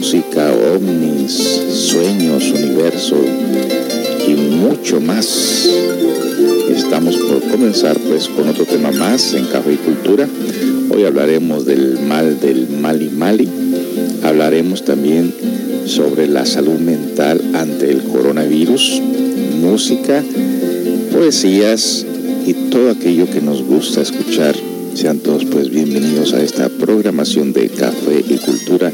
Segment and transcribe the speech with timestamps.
[0.00, 3.16] música, ovnis, sueños, universo
[4.26, 5.68] y mucho más.
[6.74, 10.26] Estamos por comenzar pues con otro tema más en Café y Cultura.
[10.88, 13.46] Hoy hablaremos del mal del Mali Mali.
[14.22, 15.34] Hablaremos también
[15.84, 19.02] sobre la salud mental ante el coronavirus,
[19.60, 20.24] música,
[21.12, 22.06] poesías
[22.46, 24.56] y todo aquello que nos gusta escuchar.
[24.94, 28.90] Sean todos pues bienvenidos a esta programación de Café y Cultura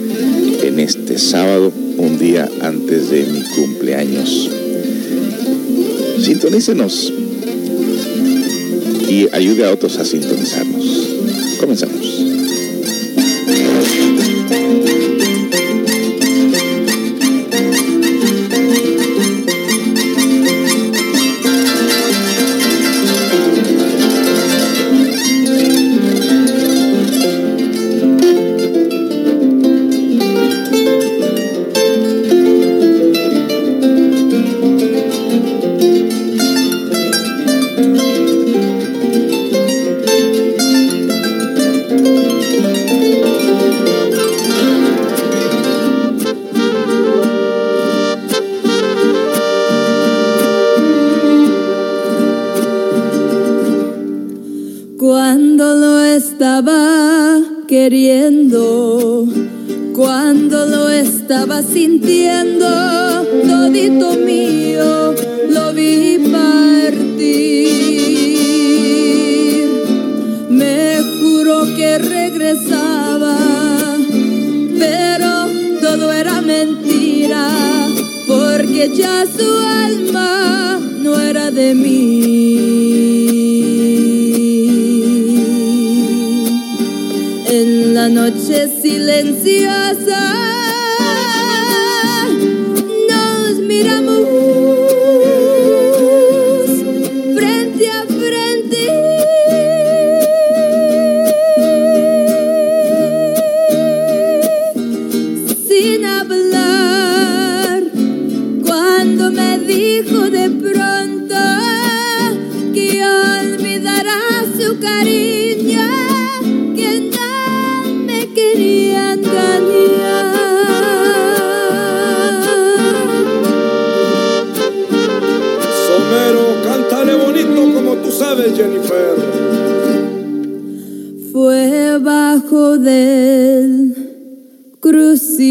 [0.80, 4.50] este sábado, un día antes de mi cumpleaños.
[6.22, 7.12] Sintonícenos
[9.08, 10.84] y ayude a otros a sintonizarnos.
[11.60, 11.95] Comenzamos.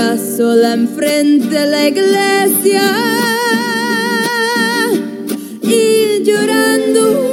[0.00, 2.82] ella sola enfrente de la iglesia
[5.62, 7.29] y llorando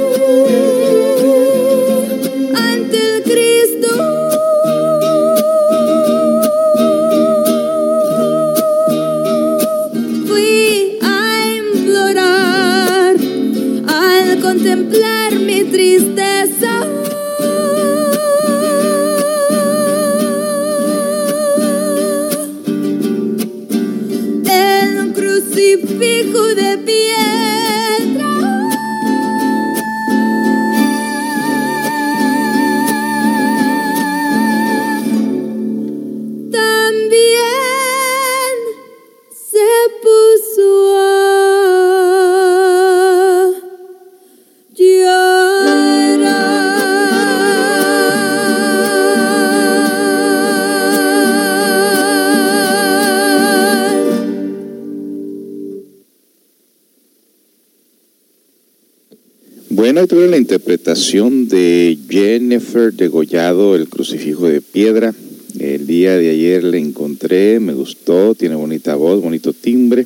[60.58, 65.14] interpretación de Jennifer Degollado, el crucifijo de piedra.
[65.56, 70.04] El día de ayer le encontré, me gustó, tiene bonita voz, bonito timbre.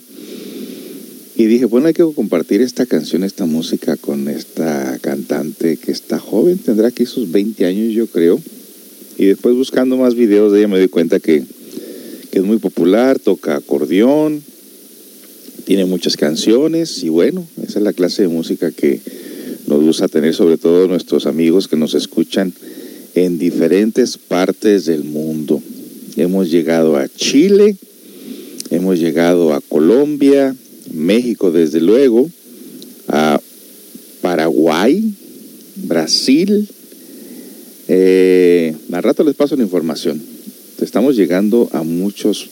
[1.37, 6.19] Y dije, bueno, hay que compartir esta canción, esta música con esta cantante que está
[6.19, 8.39] joven, tendrá aquí sus 20 años yo creo.
[9.17, 11.45] Y después buscando más videos de ella me di cuenta que,
[12.31, 14.43] que es muy popular, toca acordeón,
[15.65, 19.01] tiene muchas canciones y bueno, esa es la clase de música que
[19.67, 22.53] nos gusta tener sobre todo nuestros amigos que nos escuchan
[23.15, 25.63] en diferentes partes del mundo.
[26.17, 27.77] Hemos llegado a Chile,
[28.71, 30.55] hemos llegado a Colombia,
[30.93, 32.29] México desde luego,
[33.09, 33.41] a
[34.21, 35.15] Paraguay,
[35.77, 36.69] Brasil.
[37.89, 40.21] Eh, al rato les paso la información.
[40.81, 42.47] Estamos llegando a muchas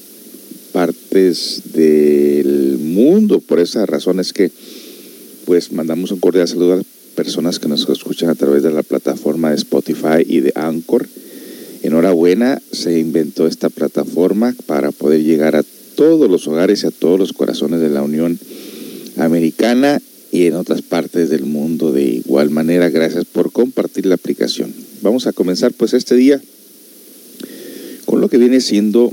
[0.73, 3.41] partes del mundo.
[3.41, 4.51] Por esa razón es que
[5.47, 6.83] pues mandamos un cordial saludo
[7.21, 11.07] personas que nos escuchan a través de la plataforma de Spotify y de Anchor.
[11.83, 15.63] Enhorabuena, se inventó esta plataforma para poder llegar a
[15.97, 18.39] todos los hogares y a todos los corazones de la Unión
[19.19, 20.01] Americana
[20.33, 22.89] y en otras partes del mundo de igual manera.
[22.89, 24.73] Gracias por compartir la aplicación.
[25.03, 26.41] Vamos a comenzar pues este día
[28.07, 29.13] con lo que viene siendo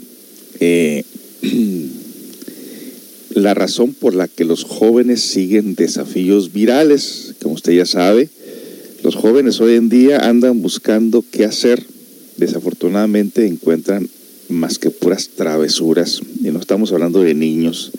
[0.62, 1.04] eh,
[3.42, 7.36] la razón por la que los jóvenes siguen desafíos virales.
[7.42, 8.30] Como usted ya sabe,
[9.04, 11.84] los jóvenes hoy en día andan buscando qué hacer.
[12.38, 14.10] Desafortunadamente encuentran
[14.50, 16.22] más que puras travesuras.
[16.44, 17.92] Y no estamos hablando de niños,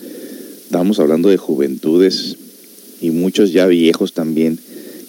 [0.64, 2.37] estamos hablando de juventudes
[3.00, 4.58] y muchos ya viejos también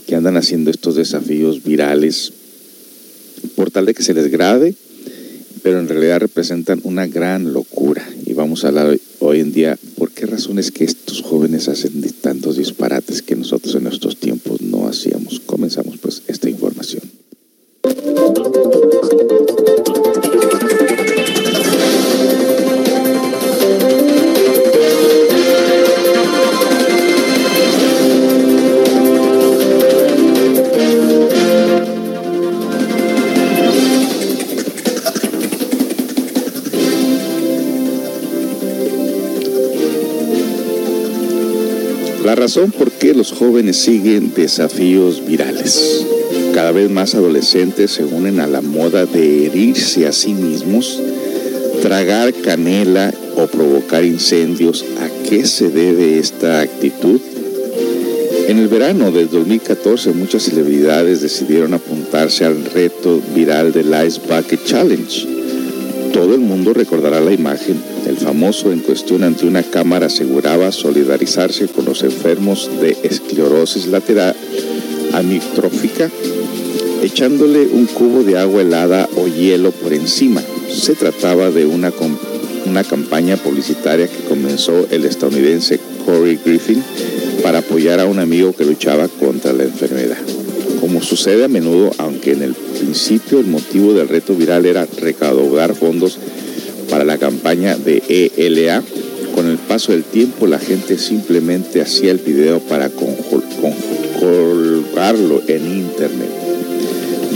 [0.05, 2.33] que andan haciendo estos desafíos virales
[3.55, 4.75] por tal de que se les grave,
[5.63, 8.07] pero en realidad representan una gran locura.
[8.25, 9.77] Y vamos a hablar hoy en día
[10.39, 15.41] razones que estos jóvenes hacen tantos disparates que nosotros en nuestros tiempos no hacíamos.
[15.41, 15.88] Comenzamos
[42.39, 46.05] razón por qué los jóvenes siguen desafíos virales.
[46.53, 51.01] Cada vez más adolescentes se unen a la moda de herirse a sí mismos,
[51.81, 54.85] tragar canela o provocar incendios.
[55.01, 57.19] ¿A qué se debe esta actitud?
[58.47, 64.63] En el verano del 2014 muchas celebridades decidieron apuntarse al reto viral del Ice Bucket
[64.63, 65.27] Challenge.
[66.13, 67.98] Todo el mundo recordará la imagen
[68.29, 74.35] famoso en cuestión ante una cámara aseguraba solidarizarse con los enfermos de esclerosis lateral
[75.13, 76.11] amiotrófica,
[77.01, 80.43] echándole un cubo de agua helada o hielo por encima.
[80.71, 81.91] Se trataba de una,
[82.67, 86.83] una campaña publicitaria que comenzó el estadounidense Corey Griffin
[87.41, 90.19] para apoyar a un amigo que luchaba contra la enfermedad.
[90.79, 95.73] Como sucede a menudo, aunque en el principio el motivo del reto viral era recaudar
[95.73, 96.19] fondos
[96.99, 98.03] para la campaña de
[98.35, 98.83] ELA.
[99.33, 102.89] Con el paso del tiempo la gente simplemente hacía el video para
[104.19, 106.29] colgarlo en internet.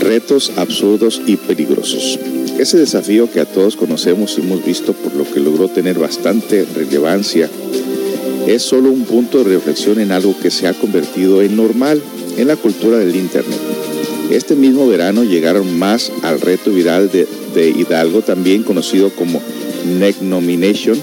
[0.02, 2.20] Retos absurdos y peligrosos.
[2.60, 6.66] Ese desafío que a todos conocemos y hemos visto por lo que logró tener bastante
[6.66, 7.50] relevancia
[8.46, 12.02] es solo un punto de reflexión en algo que se ha convertido en normal
[12.38, 13.60] en la cultura del Internet.
[14.30, 19.42] Este mismo verano llegaron más al reto viral de, de Hidalgo, también conocido como
[19.86, 20.98] Neck Nomination.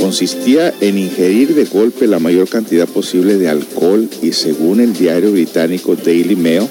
[0.00, 5.32] Consistía en ingerir de golpe la mayor cantidad posible de alcohol y según el diario
[5.32, 6.64] británico Daily Mail,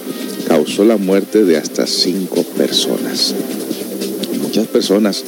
[0.47, 3.33] causó la muerte de hasta cinco personas.
[4.41, 5.23] Muchas personas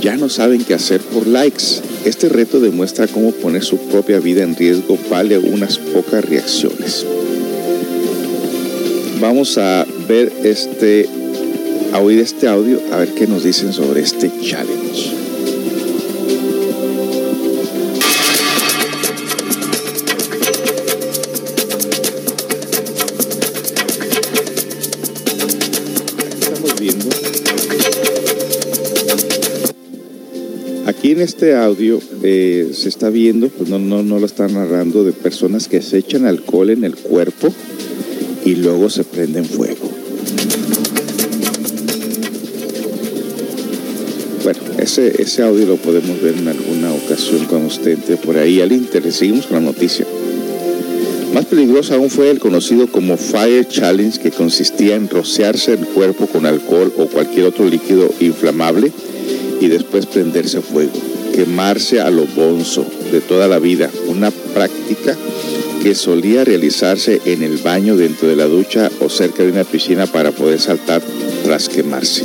[0.00, 1.80] ya no saben qué hacer por likes.
[2.04, 7.04] Este reto demuestra cómo poner su propia vida en riesgo vale unas pocas reacciones.
[9.20, 11.08] Vamos a ver este,
[11.92, 14.85] a oír este audio, a ver qué nos dicen sobre este challenge.
[31.16, 35.12] En este audio eh, se está viendo, pues no, no, no lo están narrando, de
[35.12, 37.48] personas que se echan alcohol en el cuerpo
[38.44, 39.88] y luego se prenden fuego.
[44.44, 48.60] Bueno, ese, ese audio lo podemos ver en alguna ocasión cuando usted entre por ahí
[48.60, 49.10] al Inter.
[49.10, 50.06] Seguimos con la noticia.
[51.32, 56.26] Más peligroso aún fue el conocido como Fire Challenge, que consistía en rociarse el cuerpo
[56.26, 58.92] con alcohol o cualquier otro líquido inflamable
[59.62, 61.05] y después prenderse fuego.
[61.36, 65.14] Quemarse a lo bonzo de toda la vida, una práctica
[65.82, 70.06] que solía realizarse en el baño, dentro de la ducha o cerca de una piscina
[70.06, 71.02] para poder saltar
[71.44, 72.24] tras quemarse.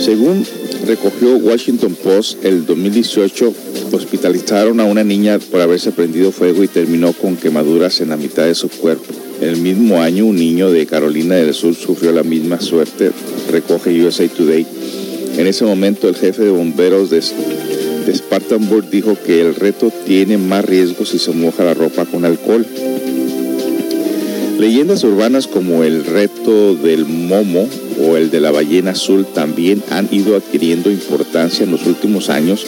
[0.00, 0.44] Según
[0.84, 3.54] recogió Washington Post, el 2018
[3.92, 8.44] hospitalizaron a una niña por haberse prendido fuego y terminó con quemaduras en la mitad
[8.44, 9.04] de su cuerpo.
[9.40, 13.12] El mismo año, un niño de Carolina del Sur sufrió la misma suerte,
[13.52, 14.66] recoge USA Today.
[15.36, 20.64] En ese momento, el jefe de bomberos de, Spartanburg dijo que el reto tiene más
[20.64, 22.66] riesgos si se moja la ropa con alcohol.
[24.58, 27.68] Leyendas urbanas como el reto del momo
[28.00, 32.66] o el de la ballena azul también han ido adquiriendo importancia en los últimos años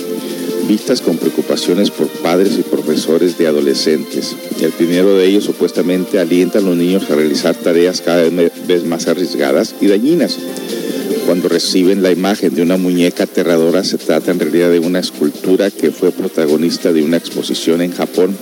[0.67, 4.35] vistas con preocupaciones por padres y profesores de adolescentes.
[4.61, 9.07] El primero de ellos supuestamente alienta a los niños a realizar tareas cada vez más
[9.07, 10.39] arriesgadas y dañinas.
[11.45, 15.91] Reciben la imagen de una muñeca aterradora, se trata en realidad de una escultura que
[15.91, 18.35] fue protagonista de una exposición en Japón.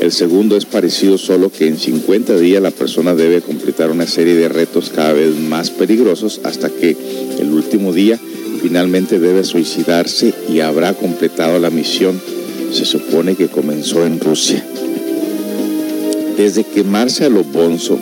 [0.00, 4.34] El segundo es parecido solo que en 50 días la persona debe completar una serie
[4.34, 6.94] de retos cada vez más peligrosos hasta que
[7.40, 8.20] el último día
[8.60, 12.20] finalmente debe suicidarse y habrá completado la misión.
[12.70, 14.62] Se supone que comenzó en Rusia.
[16.36, 17.98] Desde quemarse a lo bonzo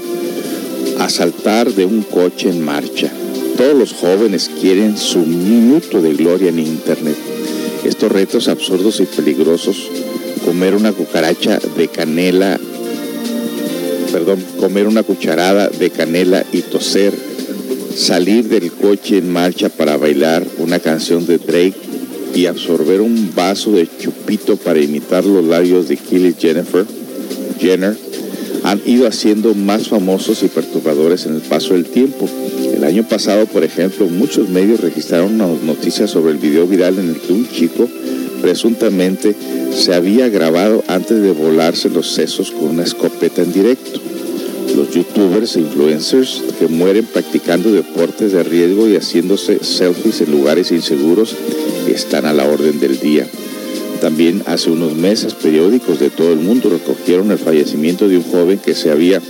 [0.99, 3.12] a saltar de un coche en marcha.
[3.56, 7.16] Todos los jóvenes quieren su minuto de gloria en Internet.
[7.84, 9.88] Estos retos absurdos y peligrosos,
[10.44, 12.58] comer una cucaracha de canela,
[14.12, 17.14] perdón, comer una cucharada de canela y toser
[17.96, 21.75] salir del coche en marcha para bailar una canción de Drake
[22.34, 26.84] y absorber un vaso de chupito para imitar los labios de Kylie Jennifer,
[27.61, 27.96] Jenner,
[28.64, 32.28] han ido haciendo más famosos y perturbadores en el paso del tiempo.
[32.75, 37.21] El año pasado, por ejemplo, muchos medios registraron noticias sobre el video viral en el
[37.21, 37.88] que un chico
[38.40, 39.37] presuntamente
[39.71, 44.00] se había grabado antes de volarse los sesos con una escopeta en directo
[44.75, 50.73] los youtubers e influencers que mueren practicando deportes de riesgo y haciéndose selfies en lugares
[50.73, 51.37] inseguros
[51.87, 53.26] están a la orden del día.
[54.04, 58.58] También hace unos meses periódicos de todo el mundo recogieron el fallecimiento de un joven
[58.58, 59.23] que se había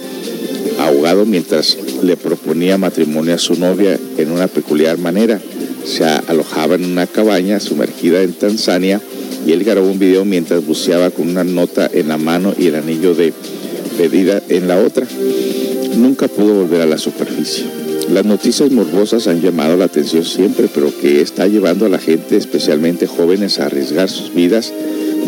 [0.80, 5.40] ahogado mientras le proponía matrimonio a su novia en una peculiar manera.
[5.84, 9.00] Se alojaba en una cabaña sumergida en Tanzania
[9.46, 12.74] y él grabó un video mientras buceaba con una nota en la mano y el
[12.74, 13.32] anillo de
[13.96, 15.06] pedida en la otra.
[15.96, 17.83] Nunca pudo volver a la superficie.
[18.10, 22.36] Las noticias morbosas han llamado la atención siempre, pero que está llevando a la gente,
[22.36, 24.72] especialmente jóvenes, a arriesgar sus vidas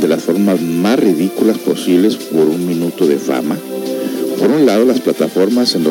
[0.00, 3.56] de las formas más ridículas posibles por un minuto de fama.
[4.38, 5.86] Por un lado, las plataformas en,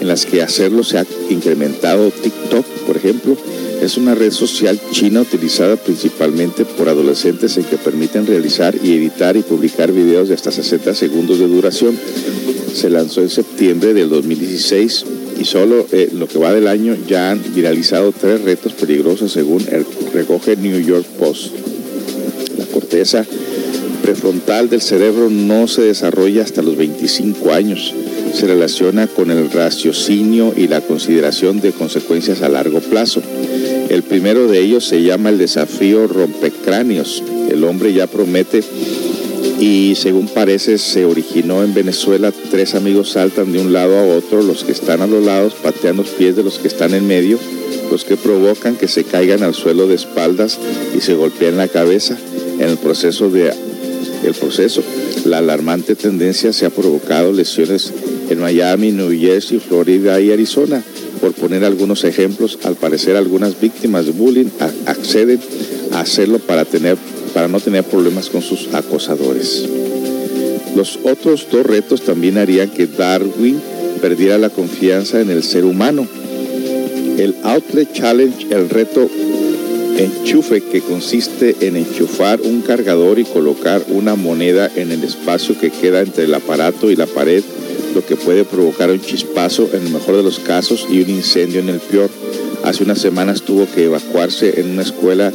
[0.00, 3.36] en las que hacerlo se ha incrementado, TikTok, por ejemplo,
[3.80, 9.36] es una red social china utilizada principalmente por adolescentes en que permiten realizar y editar
[9.36, 11.96] y publicar videos de hasta 60 segundos de duración.
[12.74, 15.04] Se lanzó en septiembre del 2016
[15.38, 19.64] y solo eh, lo que va del año ya han viralizado tres retos peligrosos según
[19.70, 21.52] el recoge New York Post.
[22.58, 23.24] La corteza
[24.02, 27.94] prefrontal del cerebro no se desarrolla hasta los 25 años.
[28.34, 33.22] Se relaciona con el raciocinio y la consideración de consecuencias a largo plazo.
[33.88, 37.22] El primero de ellos se llama el desafío rompecráneos.
[37.50, 38.62] El hombre ya promete
[39.58, 42.32] y según parece se originó en Venezuela.
[42.50, 45.96] Tres amigos saltan de un lado a otro, los que están a los lados patean
[45.96, 47.38] los pies de los que están en medio,
[47.90, 50.58] los que provocan que se caigan al suelo de espaldas
[50.96, 52.16] y se golpean la cabeza.
[52.58, 53.52] En el proceso de
[54.24, 54.82] el proceso,
[55.24, 57.92] la alarmante tendencia se ha provocado lesiones
[58.28, 60.82] en Miami, New Jersey, Florida y Arizona.
[61.20, 64.48] Por poner algunos ejemplos, al parecer algunas víctimas de bullying
[64.86, 65.40] acceden
[65.92, 66.96] a hacerlo para, tener,
[67.38, 69.64] para no tener problemas con sus acosadores.
[70.74, 73.60] Los otros dos retos también harían que Darwin
[74.02, 76.04] perdiera la confianza en el ser humano.
[77.16, 79.08] El Outlet Challenge, el reto
[79.98, 85.70] enchufe que consiste en enchufar un cargador y colocar una moneda en el espacio que
[85.70, 87.44] queda entre el aparato y la pared
[87.94, 91.60] lo que puede provocar un chispazo en el mejor de los casos y un incendio
[91.60, 92.10] en el peor.
[92.64, 95.32] Hace unas semanas tuvo que evacuarse en una escuela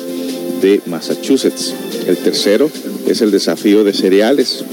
[0.63, 1.74] de Massachusetts.
[2.08, 2.72] El tercero
[3.05, 4.63] es el desafío de cereales,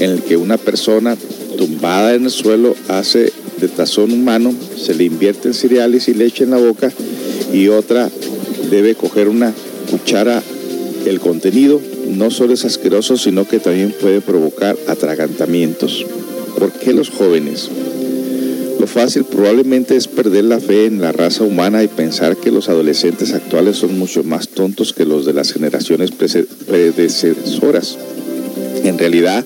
[0.00, 1.14] en el que una persona
[1.58, 6.44] tumbada en el suelo hace de tazón humano, se le invierte en cereales y leche
[6.44, 6.90] en la boca
[7.52, 8.10] y otra
[8.70, 9.52] debe coger una
[9.90, 10.42] cuchara
[11.06, 16.06] el contenido no solo es asqueroso, sino que también puede provocar atragantamientos.
[16.58, 17.68] ¿Por qué los jóvenes?
[18.96, 23.34] Fácil probablemente es perder la fe en la raza humana y pensar que los adolescentes
[23.34, 27.98] actuales son mucho más tontos que los de las generaciones predecesoras.
[28.84, 29.44] En realidad,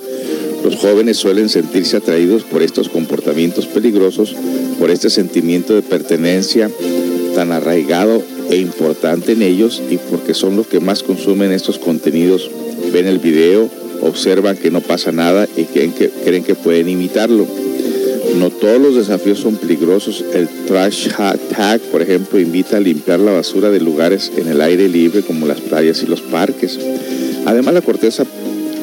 [0.63, 4.37] los jóvenes suelen sentirse atraídos por estos comportamientos peligrosos,
[4.79, 6.71] por este sentimiento de pertenencia
[7.35, 12.49] tan arraigado e importante en ellos y porque son los que más consumen estos contenidos,
[12.93, 13.69] ven el video,
[14.01, 17.49] observan que no pasa nada y creen que, creen que pueden imitarlo.
[18.37, 20.25] No todos los desafíos son peligrosos.
[20.33, 21.09] El trash
[21.55, 25.47] tag, por ejemplo, invita a limpiar la basura de lugares en el aire libre como
[25.47, 26.79] las playas y los parques.
[27.47, 28.25] Además, la corteza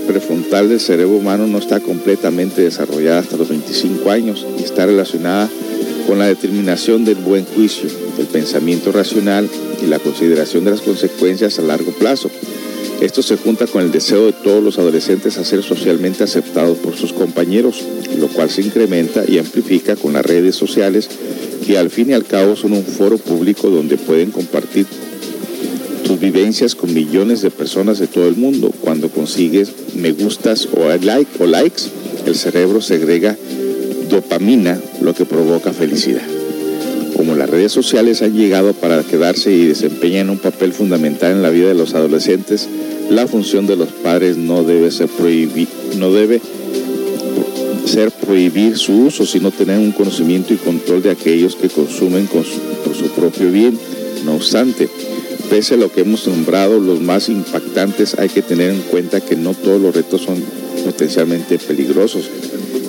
[0.08, 5.50] prefrontal del cerebro humano no está completamente desarrollada hasta los 25 años y está relacionada
[6.08, 9.50] con la determinación del buen juicio, el pensamiento racional
[9.84, 12.30] y la consideración de las consecuencias a largo plazo.
[13.02, 16.96] Esto se junta con el deseo de todos los adolescentes a ser socialmente aceptados por
[16.96, 17.84] sus compañeros,
[18.18, 21.08] lo cual se incrementa y amplifica con las redes sociales
[21.66, 24.88] que al fin y al cabo son un foro público donde pueden compartir
[26.04, 28.72] tus vivencias con millones de personas de todo el mundo.
[28.82, 31.84] Cuando consigues me gustas o, like, o likes,
[32.26, 33.38] el cerebro segrega
[34.10, 36.37] dopamina, lo que provoca felicidad.
[37.18, 41.50] Como las redes sociales han llegado para quedarse y desempeñan un papel fundamental en la
[41.50, 42.70] vida de los adolescentes,
[43.10, 46.40] la función de los padres no debe ser prohibir, no debe
[47.86, 52.46] ser prohibir su uso, sino tener un conocimiento y control de aquellos que consumen por
[52.46, 53.80] su propio bien.
[54.24, 54.88] No obstante,
[55.50, 59.36] pese a lo que hemos nombrado, los más impactantes, hay que tener en cuenta que
[59.36, 60.36] no todos los retos son
[60.86, 62.30] potencialmente peligrosos.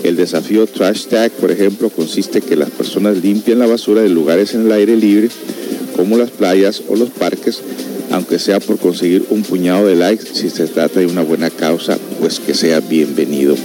[0.04, 4.08] El desafío Trash Tag, por ejemplo, consiste en que las personas limpien la basura de
[4.08, 5.28] lugares en el aire libre,
[5.96, 7.61] como las playas o los parques,
[8.11, 11.98] aunque sea por conseguir un puñado de likes, si se trata de una buena causa,
[12.20, 13.56] pues que sea bienvenido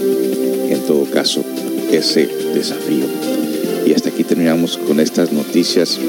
[0.69, 1.43] en todo caso
[1.91, 3.06] ese desafío.
[3.86, 6.00] Y hasta aquí terminamos con estas noticias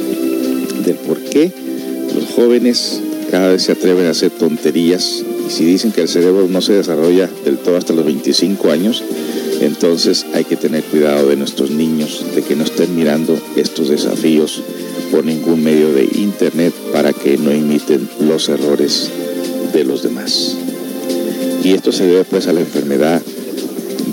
[0.84, 1.52] del por qué
[2.14, 6.46] los jóvenes cada vez se atreven a hacer tonterías y si dicen que el cerebro
[6.48, 9.02] no se desarrolla del todo hasta los 25 años,
[9.60, 14.62] entonces hay que tener cuidado de nuestros niños, de que no estén mirando estos desafíos
[15.10, 19.10] por ningún medio de internet para que no imiten los errores
[19.72, 20.56] de los demás.
[21.62, 23.22] Y esto se debe pues a la enfermedad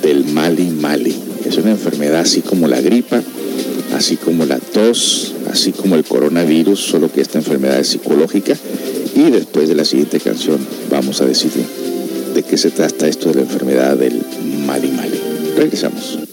[0.02, 1.16] del Mali Mali.
[1.46, 3.22] Es una enfermedad así como la gripa,
[3.94, 8.56] así como la tos, así como el coronavirus, solo que esta enfermedad es psicológica.
[9.16, 11.52] Y después de la siguiente canción vamos a decir
[12.34, 14.22] de qué se trata esto de la enfermedad del
[14.66, 15.21] Mali Mali.
[15.56, 16.31] Regresamos.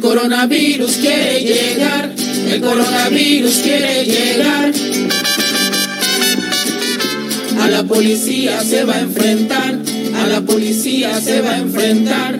[0.00, 2.12] Coronavirus quiere llegar,
[2.50, 4.72] el coronavirus quiere llegar.
[7.60, 9.78] A la policía se va a enfrentar,
[10.14, 12.36] a la policía se va a enfrentar.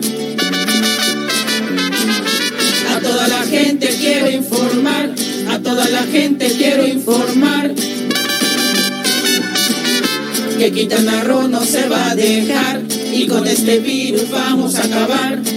[2.93, 5.15] A toda la gente quiero informar,
[5.49, 7.73] a toda la gente quiero informar.
[10.59, 12.81] Que Quintana Roo no se va a dejar
[13.13, 15.56] y con este virus vamos a acabar.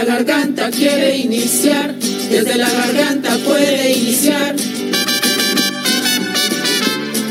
[0.00, 4.56] La garganta quiere iniciar, desde la garganta puede iniciar.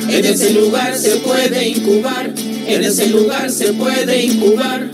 [0.08, 2.32] En ese lugar se puede incubar,
[2.67, 4.88] en ese lugar se puede incubar.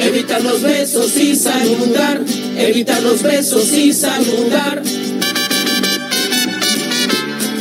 [0.00, 2.20] Evitar los besos y saludar,
[2.56, 4.80] evitar los besos y saludar.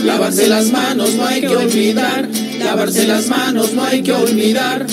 [0.05, 4.85] Lavarse las manos no hay que olvidar, lavarse las manos no hay que olvidar.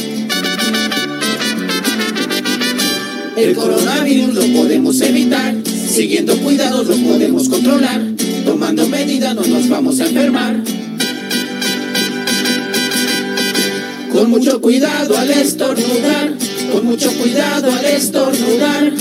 [3.41, 8.03] El coronavirus lo podemos evitar, siguiendo cuidados lo podemos controlar,
[8.45, 10.63] tomando medidas no nos vamos a enfermar.
[14.13, 16.35] Con mucho cuidado al estornudar,
[16.71, 18.93] con mucho cuidado al estornudar.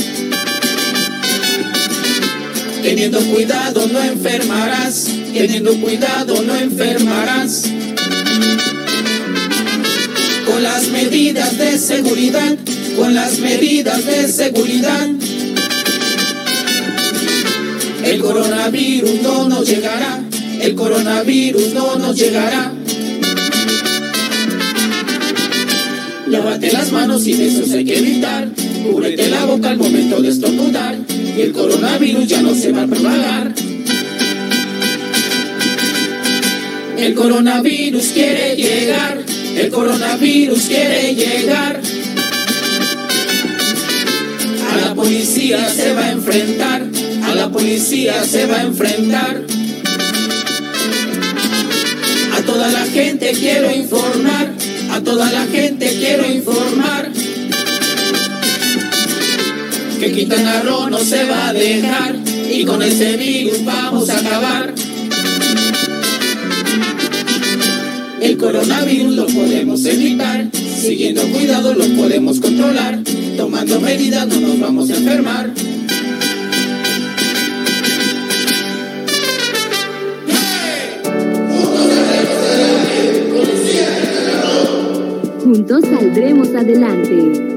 [2.81, 7.63] Teniendo cuidado no enfermarás, teniendo cuidado no enfermarás.
[10.45, 12.57] Con las medidas de seguridad,
[12.99, 15.07] con las medidas de seguridad.
[18.03, 20.21] El coronavirus no nos llegará,
[20.59, 22.73] el coronavirus no nos llegará.
[26.27, 28.49] Lávate las manos y besos hay que evitar.
[28.83, 30.97] Cúbrete la boca al momento de estornudar.
[31.37, 33.53] Y el coronavirus ya no se va a propagar.
[36.97, 39.23] El coronavirus quiere llegar.
[39.55, 41.81] El coronavirus quiere llegar.
[45.09, 46.83] Policía se va a enfrentar.
[47.23, 49.43] A la policía se va a enfrentar.
[52.37, 54.53] A toda la gente quiero informar.
[54.91, 57.11] A toda la gente quiero informar
[59.99, 62.15] que Quintana Roo no se va a dejar
[62.49, 64.75] y con ese virus vamos a acabar.
[68.21, 72.99] El coronavirus lo podemos evitar, siguiendo cuidado lo podemos controlar,
[73.39, 75.49] tomando medidas no nos vamos a enfermar.
[85.41, 87.48] Juntos saldremos adelante.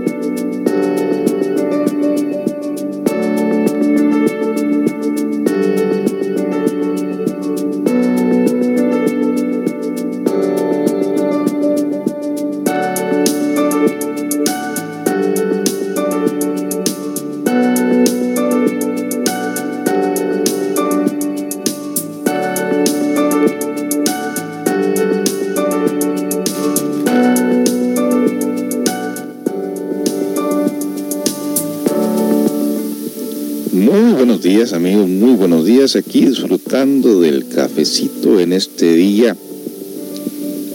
[35.65, 35.97] Días.
[35.97, 39.37] Aquí disfrutando del cafecito en este día,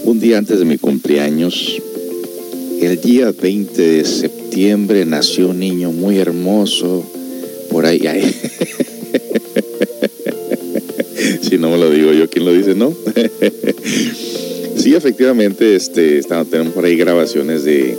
[0.04, 1.82] un día antes de mi cumpleaños.
[2.80, 7.04] El día 20 de septiembre nació un niño muy hermoso.
[7.70, 8.00] Por ahí,
[11.42, 12.74] si no me lo digo yo, ¿quién lo dice?
[12.74, 12.94] No.
[14.76, 17.96] sí, efectivamente, este, estamos, tenemos por ahí grabaciones de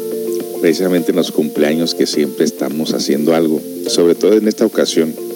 [0.61, 5.28] precisamente en los cumpleaños que siempre estamos haciendo algo, sobre todo en esta ocasión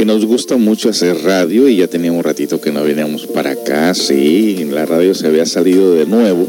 [0.00, 3.92] que nos gusta mucho hacer radio y ya teníamos ratito que no veníamos para acá,
[3.92, 6.46] sí, la radio se había salido de nuevo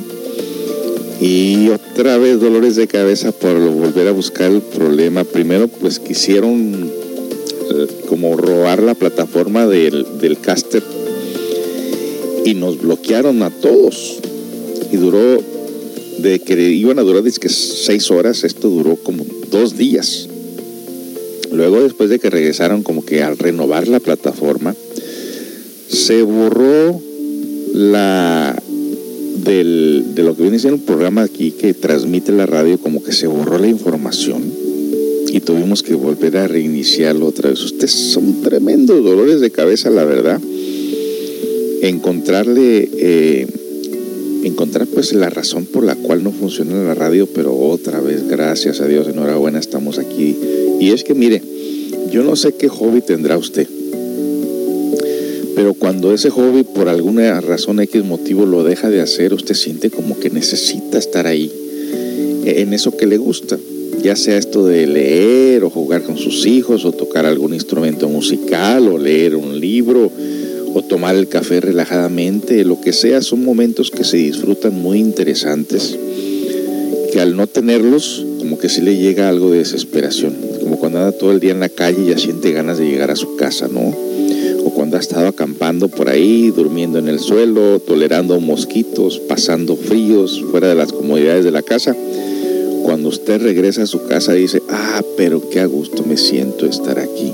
[1.19, 5.25] y otra vez dolores de cabeza por volver a buscar el problema.
[5.25, 6.89] Primero pues quisieron
[7.71, 10.83] eh, como robar la plataforma del, del caster
[12.45, 14.19] y nos bloquearon a todos
[14.93, 15.43] y duró
[16.19, 20.29] de que iban a durar que seis horas, esto duró como dos días.
[21.51, 24.75] Luego, después de que regresaron, como que al renovar la plataforma,
[25.89, 27.01] se borró
[27.73, 28.61] la
[29.43, 33.11] del, de lo que viene siendo un programa aquí que transmite la radio, como que
[33.11, 34.43] se borró la información
[35.31, 37.61] y tuvimos que volver a reiniciarlo otra vez.
[37.61, 40.39] Ustedes son tremendos dolores de cabeza, la verdad.
[41.81, 43.47] Encontrarle, eh,
[44.43, 48.81] encontrar pues la razón por la cual no funciona la radio, pero otra vez, gracias
[48.81, 50.35] a Dios, enhorabuena, estamos aquí
[50.81, 51.43] y es que mire,
[52.11, 53.67] yo no sé qué hobby tendrá usted,
[55.55, 59.91] pero cuando ese hobby por alguna razón X motivo lo deja de hacer, usted siente
[59.91, 61.51] como que necesita estar ahí,
[62.45, 63.59] en eso que le gusta,
[64.01, 68.87] ya sea esto de leer o jugar con sus hijos o tocar algún instrumento musical
[68.87, 70.11] o leer un libro
[70.73, 75.95] o tomar el café relajadamente, lo que sea, son momentos que se disfrutan muy interesantes,
[77.13, 80.50] que al no tenerlos, como que sí le llega algo de desesperación
[80.81, 83.15] cuando anda todo el día en la calle y ya siente ganas de llegar a
[83.15, 83.93] su casa, ¿no?
[84.65, 90.43] O cuando ha estado acampando por ahí, durmiendo en el suelo, tolerando mosquitos, pasando fríos
[90.49, 91.95] fuera de las comodidades de la casa.
[92.81, 96.97] Cuando usted regresa a su casa dice, ah, pero qué a gusto me siento estar
[96.97, 97.31] aquí.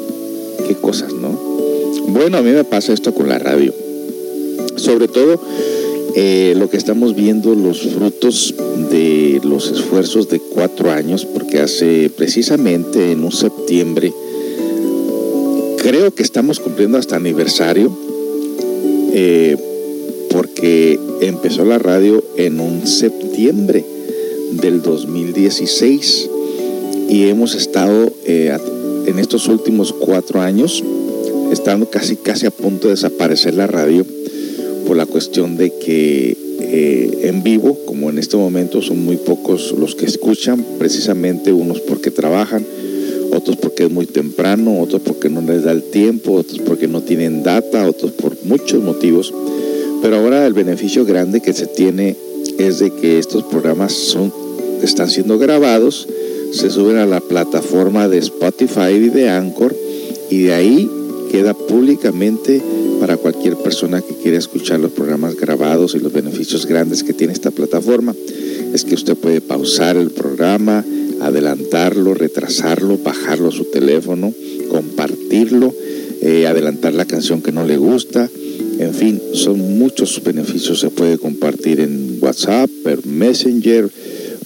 [0.68, 1.30] Qué cosas, ¿no?
[2.10, 3.74] Bueno, a mí me pasa esto con la radio.
[4.76, 5.40] Sobre todo
[6.20, 8.56] eh, lo que estamos viendo, los frutos
[8.90, 14.12] de los esfuerzos de cuatro años, porque hace precisamente en un septiembre,
[15.78, 17.96] creo que estamos cumpliendo hasta aniversario,
[19.14, 19.58] eh,
[20.32, 23.86] porque empezó la radio en un septiembre
[24.54, 26.30] del 2016
[27.10, 28.58] y hemos estado eh,
[29.06, 30.84] en estos últimos cuatro años,
[31.52, 34.04] estando casi casi a punto de desaparecer la radio
[34.88, 39.76] por la cuestión de que eh, en vivo, como en este momento son muy pocos
[39.78, 42.66] los que escuchan, precisamente unos porque trabajan,
[43.34, 47.02] otros porque es muy temprano, otros porque no les da el tiempo, otros porque no
[47.02, 49.34] tienen data, otros por muchos motivos.
[50.02, 52.16] Pero ahora el beneficio grande que se tiene
[52.58, 54.34] es de que estos programas son,
[54.82, 56.08] están siendo grabados,
[56.52, 59.76] se suben a la plataforma de Spotify y de Anchor
[60.30, 60.90] y de ahí
[61.28, 62.62] queda públicamente
[63.00, 67.34] para cualquier persona que quiera escuchar los programas grabados y los beneficios grandes que tiene
[67.34, 68.16] esta plataforma.
[68.74, 70.84] Es que usted puede pausar el programa,
[71.22, 74.34] adelantarlo, retrasarlo, bajarlo a su teléfono,
[74.70, 75.74] compartirlo,
[76.22, 78.30] eh, adelantar la canción que no le gusta.
[78.80, 80.80] En fin, son muchos beneficios.
[80.80, 83.90] Se puede compartir en WhatsApp, por Messenger,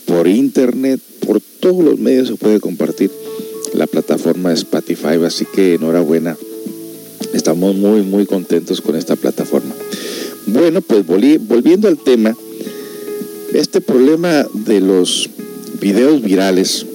[0.05, 3.11] por Internet, por todos los medios se puede compartir
[3.73, 5.19] la plataforma Spotify.
[5.25, 6.37] Así que enhorabuena.
[7.33, 9.73] Estamos muy, muy contentos con esta plataforma.
[10.47, 12.35] Bueno, pues volviendo al tema,
[13.53, 15.29] este problema de los
[15.79, 16.85] videos virales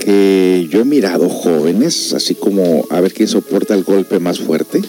[0.00, 4.80] que yo he mirado jóvenes, así como a ver quién soporta el golpe más fuerte,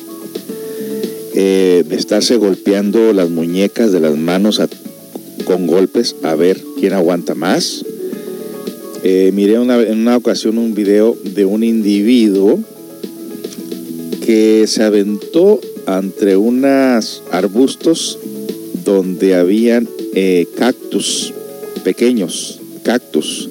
[1.36, 4.62] eh, de estarse golpeando las muñecas de las manos
[5.46, 7.86] con golpes a ver quién aguanta más.
[9.04, 12.60] Eh, miré en una ocasión un video de un individuo
[14.26, 18.18] que se aventó entre unos arbustos
[18.86, 21.34] donde habían eh, cactus
[21.84, 23.50] pequeños cactus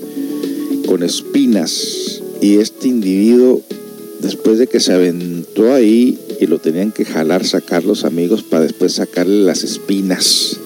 [0.87, 3.63] con espinas y este individuo
[4.21, 8.65] después de que se aventó ahí y lo tenían que jalar, sacar los amigos para
[8.65, 10.59] después sacarle las espinas.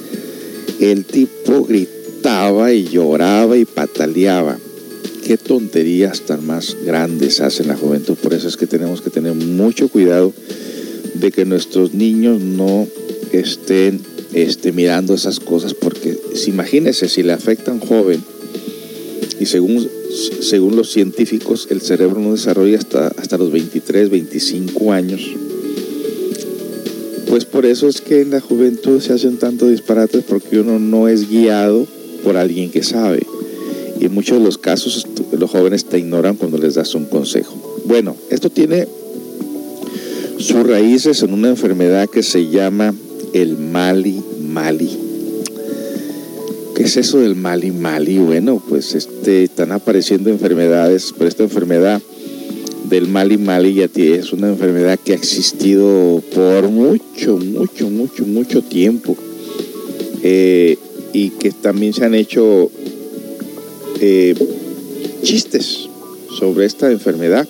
[0.80, 4.58] El tipo gritaba y lloraba y pataleaba.
[5.26, 8.14] Qué tonterías tan más grandes hacen la juventud.
[8.14, 10.32] Por eso es que tenemos que tener mucho cuidado
[11.14, 12.86] de que nuestros niños no
[13.32, 14.00] estén
[14.34, 18.22] este, mirando esas cosas, porque si imagínense si le afecta a un joven
[19.40, 19.88] y según,
[20.42, 25.22] según los científicos el cerebro no desarrolla hasta, hasta los 23, 25 años.
[27.26, 31.08] Pues por eso es que en la juventud se hacen tantos disparates porque uno no
[31.08, 31.84] es guiado
[32.22, 33.26] por alguien que sabe.
[34.00, 37.54] Y en muchos de los casos los jóvenes te ignoran cuando les das un consejo.
[37.86, 38.86] Bueno, esto tiene
[40.38, 42.94] sus raíces en una enfermedad que se llama
[43.32, 44.90] el Mali Mali.
[46.74, 48.18] ¿Qué es eso del Mali Mali?
[48.18, 52.02] Bueno, pues este, están apareciendo enfermedades, pero esta enfermedad
[52.88, 58.62] del Mali Mali ya es una enfermedad que ha existido por mucho, mucho, mucho, mucho
[58.62, 59.16] tiempo.
[60.22, 60.76] Eh,
[61.12, 62.70] y que también se han hecho
[64.00, 64.34] eh,
[65.22, 65.88] chistes
[66.38, 67.46] sobre esta enfermedad,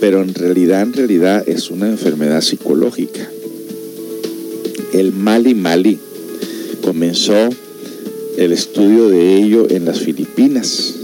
[0.00, 3.28] pero en realidad, en realidad es una enfermedad psicológica.
[4.92, 5.98] El Mali Mali
[6.82, 7.48] comenzó
[8.36, 10.94] el estudio de ello en las Filipinas.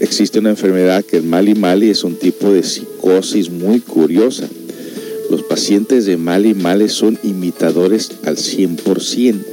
[0.00, 4.48] existe una enfermedad que el Mali Mali es un tipo de psicosis muy curiosa.
[5.30, 9.49] Los pacientes de Mali Mali son imitadores al 100%.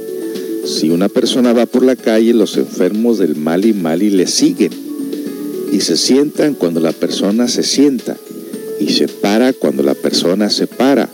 [0.68, 4.70] Si una persona va por la calle, los enfermos del Mali Mali le siguen
[5.72, 8.18] y se sientan cuando la persona se sienta
[8.78, 11.08] y se para cuando la persona se para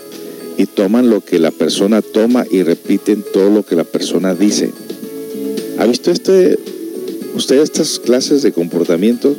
[0.58, 4.72] y toman lo que la persona toma y repiten todo lo que la persona dice.
[5.78, 6.58] ¿Ha visto este,
[7.36, 9.36] usted estas clases de comportamiento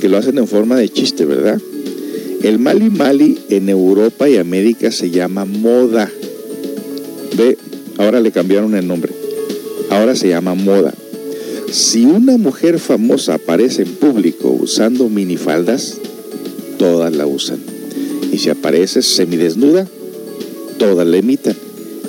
[0.00, 1.60] que lo hacen en forma de chiste, verdad?
[2.42, 6.10] El Mali Mali en Europa y América se llama moda.
[7.36, 7.58] Ve,
[7.98, 9.17] ahora le cambiaron el nombre.
[9.90, 10.94] Ahora se llama moda.
[11.70, 15.98] Si una mujer famosa aparece en público usando minifaldas,
[16.78, 17.58] todas la usan.
[18.32, 19.86] Y si aparece semidesnuda,
[20.78, 21.56] todas la imitan.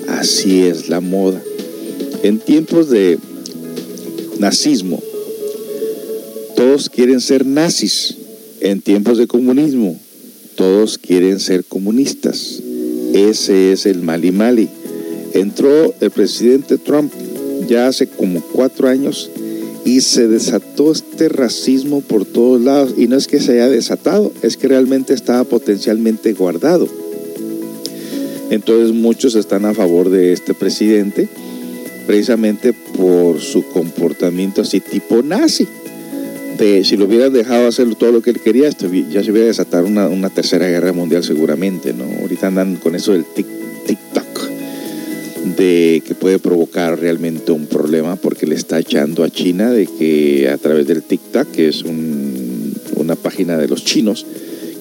[0.08, 1.42] Así es la moda.
[2.24, 3.20] En tiempos de
[4.40, 5.02] nazismo.
[6.56, 8.16] Todos quieren ser nazis.
[8.62, 9.98] En tiempos de comunismo,
[10.56, 12.62] todos quieren ser comunistas.
[13.14, 14.68] Ese es el mali mali.
[15.34, 17.14] Entró el presidente Trump
[17.70, 19.30] ya hace como cuatro años
[19.86, 22.94] y se desató este racismo por todos lados.
[22.98, 26.88] Y no es que se haya desatado, es que realmente estaba potencialmente guardado.
[28.50, 31.30] Entonces muchos están a favor de este presidente
[32.08, 35.68] precisamente por su comportamiento así tipo nazi.
[36.58, 39.86] De, si lo hubieran dejado hacer todo lo que él quería, ya se hubiera desatado
[39.86, 42.04] una, una, tercera guerra mundial seguramente, ¿no?
[42.20, 44.24] Ahorita andan con eso del TikTok,
[45.60, 50.58] que puede provocar realmente un problema porque le está echando a China de que a
[50.58, 54.26] través del TikTok, que es un, una página de los chinos,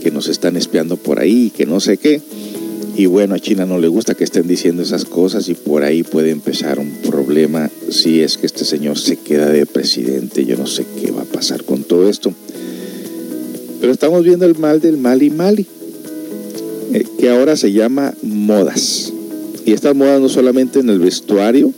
[0.00, 2.20] que nos están espiando por ahí, que no sé qué,
[2.96, 6.02] y bueno, a China no le gusta que estén diciendo esas cosas y por ahí
[6.04, 10.44] puede empezar un problema si es que este señor se queda de presidente.
[10.44, 12.32] Yo no sé qué va a pasar con todo esto.
[13.80, 15.66] Pero estamos viendo el mal del mal y mali,
[16.92, 19.12] eh, que ahora se llama modas.
[19.68, 21.74] Y estas modas no solamente en el vestuario,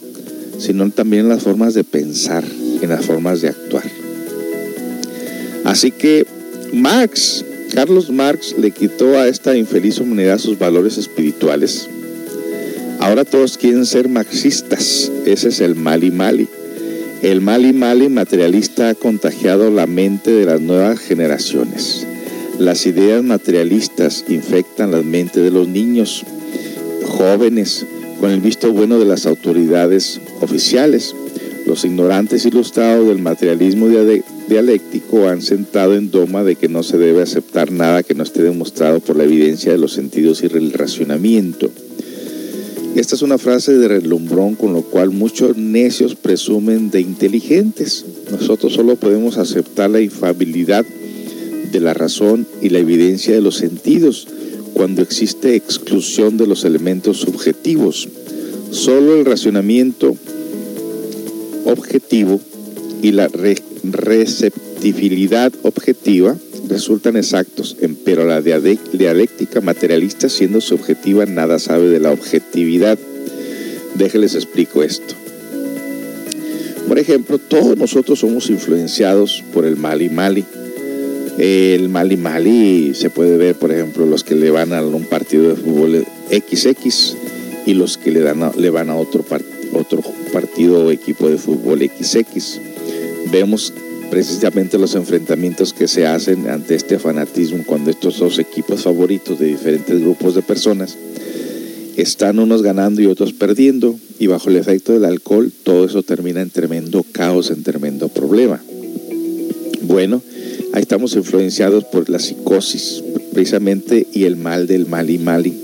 [0.59, 2.45] sino también en las formas de pensar,
[2.81, 3.83] en las formas de actuar.
[5.65, 6.25] Así que
[6.73, 11.89] Marx, Carlos Marx le quitó a esta infeliz humanidad sus valores espirituales.
[13.01, 15.11] Ahora todos quieren ser marxistas.
[15.27, 16.47] Ese es el mal y mali.
[17.23, 22.07] El mal y mali materialista ha contagiado la mente de las nuevas generaciones.
[22.57, 26.25] Las ideas materialistas infectan la mente de los niños,
[27.21, 27.85] jóvenes,
[28.19, 31.15] con el visto bueno de las autoridades oficiales.
[31.67, 33.89] Los ignorantes ilustrados del materialismo
[34.49, 38.43] dialéctico han sentado en doma de que no se debe aceptar nada que no esté
[38.43, 41.71] demostrado por la evidencia de los sentidos y el racionamiento.
[42.97, 48.07] Esta es una frase de relumbrón con lo cual muchos necios presumen de inteligentes.
[48.31, 50.87] Nosotros solo podemos aceptar la infabilidad
[51.71, 54.27] de la razón y la evidencia de los sentidos
[54.81, 58.09] cuando existe exclusión de los elementos subjetivos.
[58.71, 60.17] Solo el racionamiento
[61.67, 62.41] objetivo
[63.03, 63.29] y la
[63.83, 66.35] receptibilidad objetiva
[66.67, 72.99] resultan exactos, pero la dialéctica materialista siendo subjetiva nada sabe de la objetividad.
[73.97, 75.15] Déjenles explico esto.
[76.89, 80.47] Por ejemplo, todos nosotros somos influenciados por el Mali Mali.
[81.41, 85.49] El Mali Mali se puede ver, por ejemplo, los que le van a un partido
[85.49, 87.17] de fútbol XX
[87.65, 89.25] y los que le, dan le van a otro,
[89.73, 90.03] otro
[90.35, 92.61] partido o equipo de fútbol XX.
[93.33, 93.73] Vemos
[94.11, 99.47] precisamente los enfrentamientos que se hacen ante este fanatismo cuando estos dos equipos favoritos de
[99.47, 100.99] diferentes grupos de personas
[101.97, 106.43] están unos ganando y otros perdiendo y bajo el efecto del alcohol todo eso termina
[106.43, 108.63] en tremendo caos, en tremendo problema.
[109.81, 110.23] Bueno,
[110.73, 113.03] ahí estamos influenciados por la psicosis
[113.33, 115.55] precisamente y el mal del mal y mali.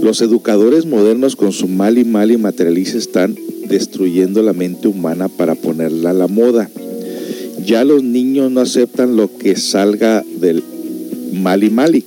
[0.00, 3.36] Los educadores modernos con su mal y mal y materialista están
[3.68, 6.68] destruyendo la mente humana para ponerla a la moda
[7.64, 10.64] ya los niños no aceptan lo que salga del
[11.32, 12.04] mal y mali.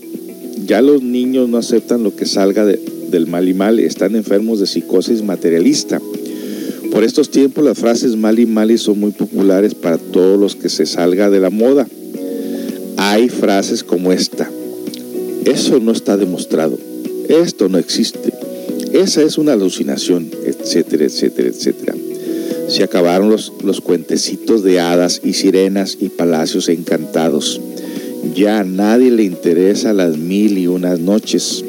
[0.66, 3.84] Ya los niños no aceptan lo que salga del mal y mali.
[3.84, 6.02] Están enfermos de psicosis materialista.
[6.92, 10.70] Por estos tiempos las frases mal y mali son muy populares para todos los que
[10.70, 11.88] se salga de la moda.
[13.16, 14.52] Hay frases como esta.
[15.46, 16.78] Eso no está demostrado.
[17.30, 18.34] Esto no existe.
[18.92, 21.96] Esa es una alucinación, etcétera, etcétera, etcétera.
[22.68, 27.62] Se acabaron los, los cuentecitos de hadas y sirenas y palacios encantados.
[28.36, 31.64] Ya a nadie le interesa las mil y unas noches.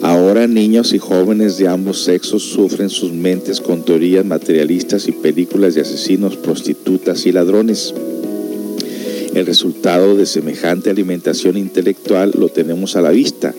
[0.00, 5.74] Ahora niños y jóvenes de ambos sexos sufren sus mentes con teorías materialistas y películas
[5.74, 7.92] de asesinos, prostitutas y ladrones.
[9.38, 13.54] El resultado de semejante alimentación intelectual lo tenemos a la vista.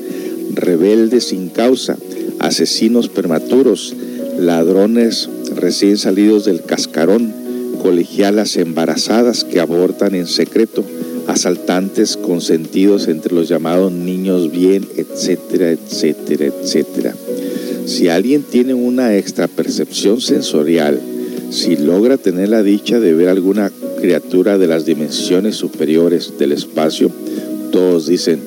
[0.53, 1.97] Rebeldes sin causa,
[2.39, 3.95] asesinos prematuros,
[4.37, 7.33] ladrones recién salidos del cascarón,
[7.81, 10.83] colegialas embarazadas que abortan en secreto,
[11.27, 17.15] asaltantes consentidos entre los llamados niños bien, etcétera, etcétera, etcétera.
[17.85, 20.99] Si alguien tiene una extra percepción sensorial,
[21.51, 27.11] si logra tener la dicha de ver alguna criatura de las dimensiones superiores del espacio,
[27.71, 28.41] todos dicen,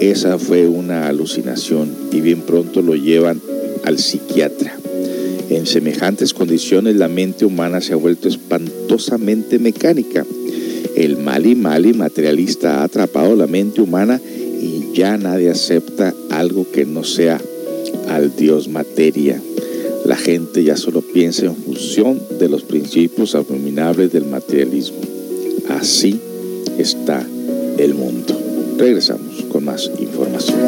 [0.00, 3.40] esa fue una alucinación y bien pronto lo llevan
[3.84, 4.76] al psiquiatra.
[5.50, 10.24] En semejantes condiciones la mente humana se ha vuelto espantosamente mecánica.
[10.96, 14.20] El mal y mal y materialista ha atrapado la mente humana
[14.60, 17.40] y ya nadie acepta algo que no sea
[18.08, 19.40] al Dios materia.
[20.04, 24.98] La gente ya solo piensa en función de los principios abominables del materialismo.
[25.68, 26.20] Así
[26.78, 27.24] está
[27.78, 28.36] el mundo.
[28.78, 30.58] Regresamos con más información.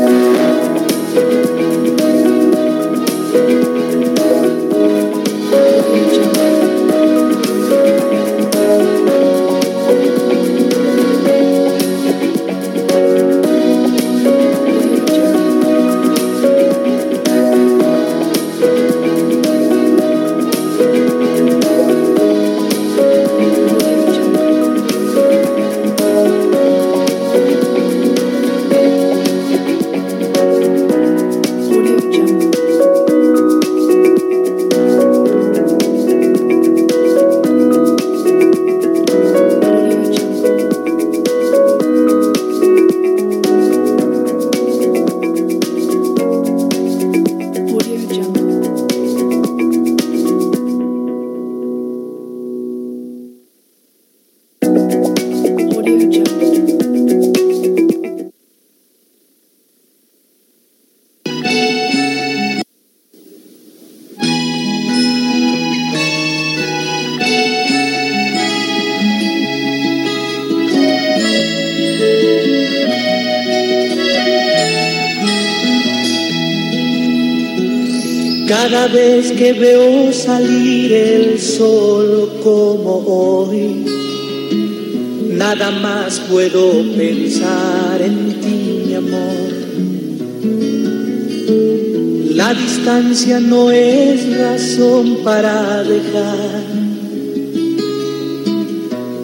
[85.57, 89.52] Nada más puedo pensar en ti, mi amor.
[92.34, 96.62] La distancia no es razón para dejar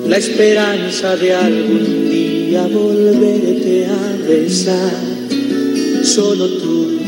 [0.09, 4.93] la esperanza de algún día volverte a besar.
[6.03, 7.01] Solo tú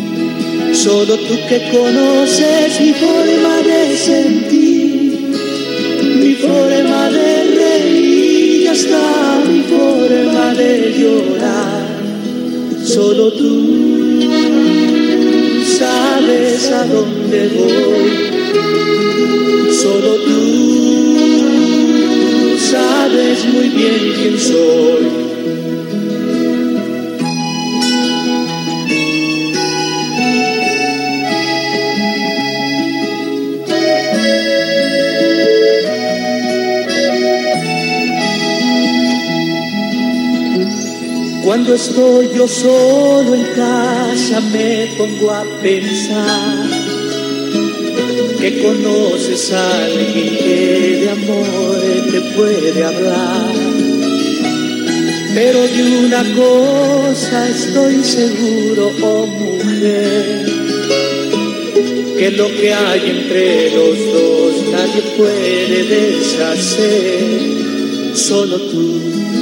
[0.72, 5.32] Solo tú que conoces mi forma de sentir,
[6.18, 7.21] mi forma de
[10.98, 11.86] llorar.
[12.84, 14.20] Solo tú
[15.78, 18.12] sabes a dónde voy.
[19.72, 20.82] Solo tú
[22.58, 25.21] sabes muy bien quién soy.
[41.52, 46.66] Cuando estoy yo solo en casa me pongo a pensar
[48.40, 51.78] que conoces a alguien que de amor
[52.10, 53.52] te puede hablar.
[55.34, 60.46] Pero de una cosa estoy seguro, oh mujer,
[62.16, 67.42] que lo que hay entre los dos nadie puede deshacer,
[68.14, 69.41] solo tú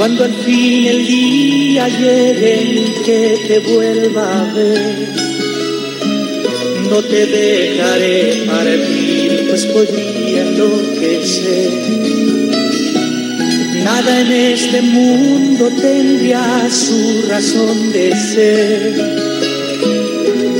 [0.00, 5.08] Cuando al fin el día llegue en que te vuelva a ver,
[6.88, 11.70] no te dejaré partir, pues podría enloquecer.
[13.84, 18.94] Nada en este mundo tendría su razón de ser.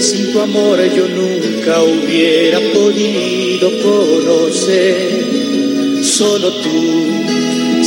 [0.01, 5.25] Sin tu amor yo nunca hubiera podido conocer,
[6.03, 7.00] solo tú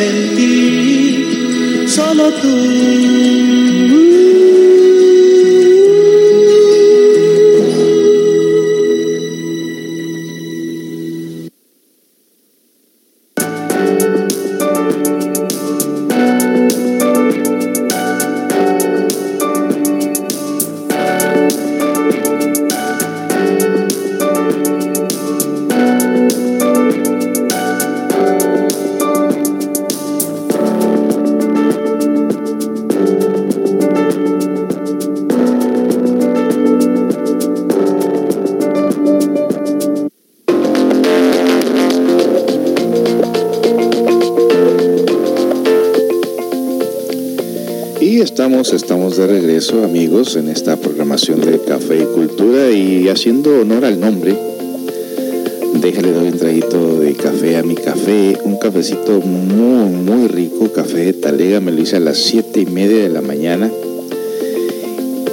[0.00, 3.39] sentir solo tú.
[53.20, 54.34] Haciendo honor al nombre,
[55.74, 61.04] déjale doy un traguito de café a mi café, un cafecito muy muy rico, café
[61.04, 63.70] de talega, me lo hice a las siete y media de la mañana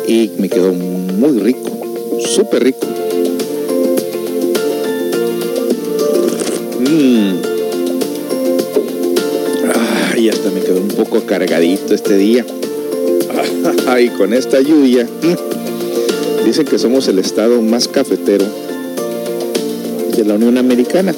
[0.05, 1.71] y me quedó muy rico,
[2.19, 2.85] súper rico.
[6.81, 7.35] Mm.
[10.17, 12.45] y hasta me quedó un poco cargadito este día.
[14.01, 15.07] Y con esta lluvia,
[16.47, 18.45] dicen que somos el estado más cafetero
[20.15, 21.13] de la Unión Americana.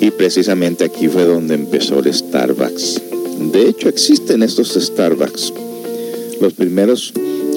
[0.00, 3.02] Y precisamente aquí fue donde empezó el Starbucks.
[3.52, 5.52] De hecho, existen estos Starbucks.
[6.40, 7.12] Los primeros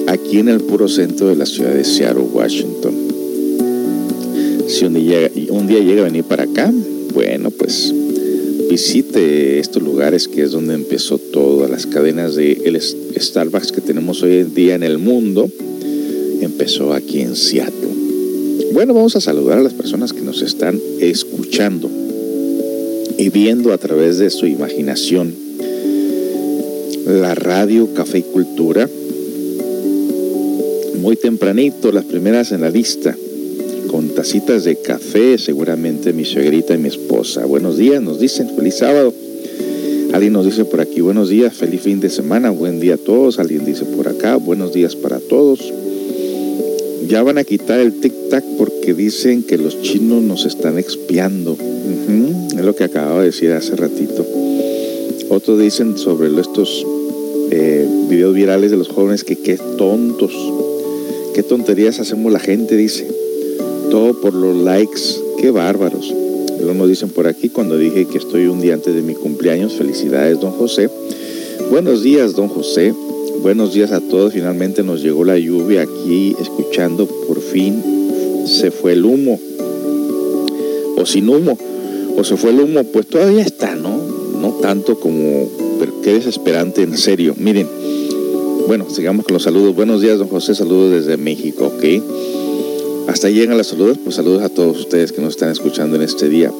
[0.08, 2.92] aquí en el puro centro de la ciudad de Seattle, Washington.
[4.66, 5.28] Si un día,
[5.78, 6.72] llega a venir para acá,
[7.14, 7.94] bueno, pues
[8.68, 12.74] visite estos lugares que es donde empezó todas las cadenas de el
[13.22, 15.48] Starbucks que tenemos hoy en día en el mundo.
[16.40, 17.90] Empezó aquí en Seattle.
[18.72, 21.88] Bueno, vamos a saludar a las personas que nos están escuchando
[23.18, 25.34] y viendo a través de su imaginación
[27.06, 28.88] la radio Café y Cultura.
[31.00, 33.16] Muy tempranito, las primeras en la lista
[33.88, 37.44] con tacitas de café, seguramente mi suegrita y mi esposa.
[37.44, 39.12] Buenos días, nos dicen, feliz sábado.
[40.12, 43.38] Alguien nos dice por aquí, buenos días, feliz fin de semana, buen día a todos.
[43.38, 45.72] Alguien dice por acá, buenos días para todos.
[47.08, 51.56] Ya van a quitar el tic-tac porque dicen que los chinos nos están expiando.
[51.56, 54.26] Es lo que acababa de decir hace ratito.
[55.30, 56.86] Otros dicen sobre estos
[57.50, 60.32] eh, videos virales de los jóvenes que qué tontos,
[61.34, 63.06] qué tonterías hacemos la gente, dice
[63.90, 65.00] todo por los likes.
[65.38, 66.14] Qué bárbaros.
[66.62, 69.72] Luego nos dicen por aquí cuando dije que estoy un día antes de mi cumpleaños.
[69.72, 70.88] Felicidades, don José.
[71.70, 72.94] Buenos días, don José.
[73.42, 74.32] Buenos días a todos.
[74.32, 77.82] Finalmente nos llegó la lluvia aquí, escuchando por fin.
[78.46, 79.40] Se fue el humo.
[80.96, 81.58] O sin humo.
[82.16, 82.84] O se fue el humo.
[82.84, 83.98] Pues todavía está, ¿no?
[84.40, 85.48] No tanto como...
[85.80, 87.34] Pero qué desesperante, en serio.
[87.36, 87.66] Miren.
[88.68, 89.74] Bueno, sigamos con los saludos.
[89.74, 90.54] Buenos días, don José.
[90.54, 91.84] Saludos desde México, ¿ok?
[93.22, 96.28] Hasta llegan las saludos, pues saludos a todos ustedes que nos están escuchando en este
[96.28, 96.52] día.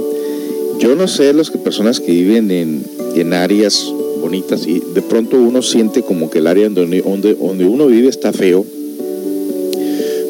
[0.79, 2.85] Yo no sé las personas que viven en,
[3.17, 7.65] en áreas bonitas y de pronto uno siente como que el área donde, donde, donde
[7.65, 8.65] uno vive está feo,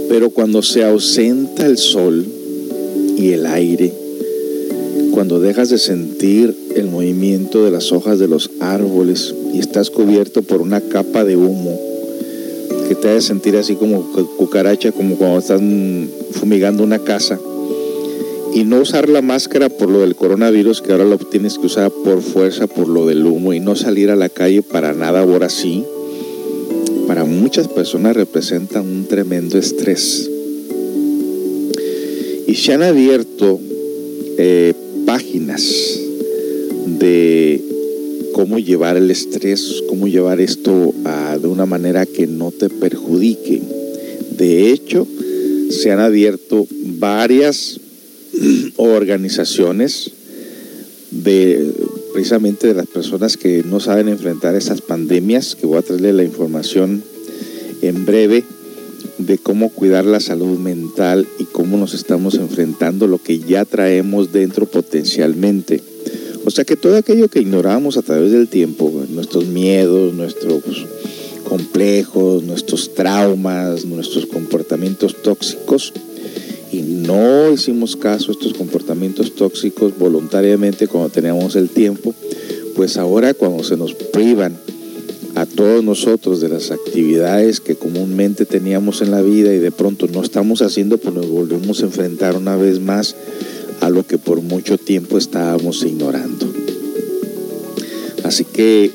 [0.09, 2.25] pero cuando se ausenta el sol
[3.19, 3.93] y el aire,
[5.11, 10.41] cuando dejas de sentir el movimiento de las hojas de los árboles y estás cubierto
[10.41, 11.92] por una capa de humo,
[12.89, 14.03] que te hace sentir así como
[14.37, 17.39] cucaracha, como cuando están fumigando una casa.
[18.55, 21.91] Y no usar la máscara por lo del coronavirus, que ahora lo tienes que usar
[21.91, 25.49] por fuerza, por lo del humo, y no salir a la calle para nada ahora
[25.49, 25.85] sí,
[27.07, 30.31] para muchas personas representa un tremendo estrés.
[32.47, 33.59] Y se han abierto
[34.37, 34.75] eh,
[35.07, 35.99] páginas
[36.87, 37.72] de
[38.33, 40.93] cómo llevar el estrés, cómo llevar esto
[41.41, 43.63] de una manera que no te perjudique.
[44.37, 45.07] De hecho,
[45.71, 46.67] se han abierto
[46.99, 47.81] varias
[48.77, 50.11] organizaciones
[51.11, 51.73] de
[52.13, 56.25] precisamente de las personas que no saben enfrentar esas pandemias, que voy a traerle la
[56.25, 57.03] información
[57.81, 58.45] en breve
[59.19, 64.33] de cómo cuidar la salud mental y cómo nos estamos enfrentando lo que ya traemos
[64.33, 65.83] dentro potencialmente.
[66.45, 70.87] O sea que todo aquello que ignoramos a través del tiempo, nuestros miedos, nuestros
[71.45, 75.93] complejos, nuestros traumas, nuestros comportamientos tóxicos,
[76.73, 82.15] y no hicimos caso a estos comportamientos tóxicos voluntariamente cuando teníamos el tiempo,
[82.75, 84.57] pues ahora cuando se nos privan
[85.35, 90.07] a todos nosotros de las actividades que comúnmente teníamos en la vida y de pronto
[90.07, 93.17] no estamos haciendo, pues nos volvemos a enfrentar una vez más
[93.83, 96.47] a lo que por mucho tiempo estábamos ignorando.
[98.23, 98.93] Así que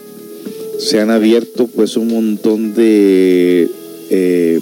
[0.79, 3.69] se han abierto pues un montón de
[4.09, 4.59] eh,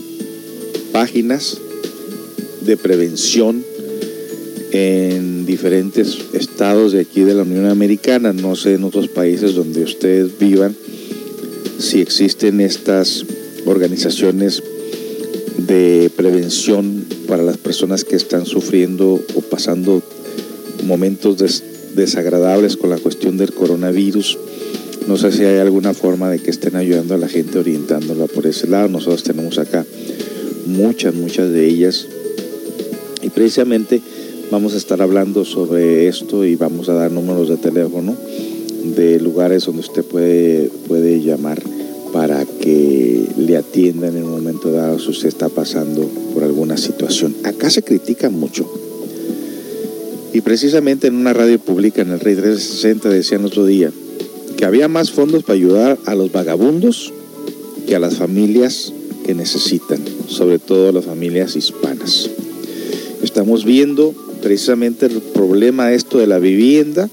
[0.92, 1.60] páginas
[2.66, 3.64] de prevención
[4.72, 9.84] en diferentes estados de aquí de la Unión Americana, no sé en otros países donde
[9.84, 10.76] ustedes vivan,
[11.78, 13.26] si existen estas
[13.68, 14.64] organizaciones
[15.60, 20.02] de prevención para las personas que están sufriendo o pasando
[20.84, 21.64] momentos
[21.96, 24.38] desagradables con la cuestión del coronavirus.
[25.08, 28.48] No sé si hay alguna forma de que estén ayudando a la gente orientándola por
[28.48, 28.88] ese lado.
[28.88, 29.86] Nosotros tenemos acá
[30.66, 32.08] muchas, muchas de ellas.
[33.22, 34.02] Y precisamente
[34.52, 38.16] vamos a estar hablando sobre esto y vamos a dar números de teléfono
[38.96, 41.62] de lugares donde usted puede, puede llamar
[42.16, 47.36] para que le atiendan en el momento dado si usted está pasando por alguna situación.
[47.44, 48.66] Acá se critica mucho
[50.32, 53.92] y precisamente en una radio pública en el Rey 360 decían otro día
[54.56, 57.12] que había más fondos para ayudar a los vagabundos
[57.86, 58.94] que a las familias
[59.26, 60.00] que necesitan,
[60.30, 62.30] sobre todo las familias hispanas.
[63.22, 67.10] Estamos viendo precisamente el problema esto de la vivienda,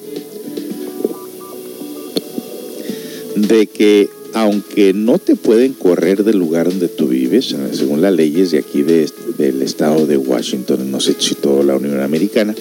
[3.34, 8.50] de que aunque no te pueden correr del lugar donde tú vives, según las leyes
[8.50, 12.54] de aquí del estado de Washington, no sé si toda la Unión Americana,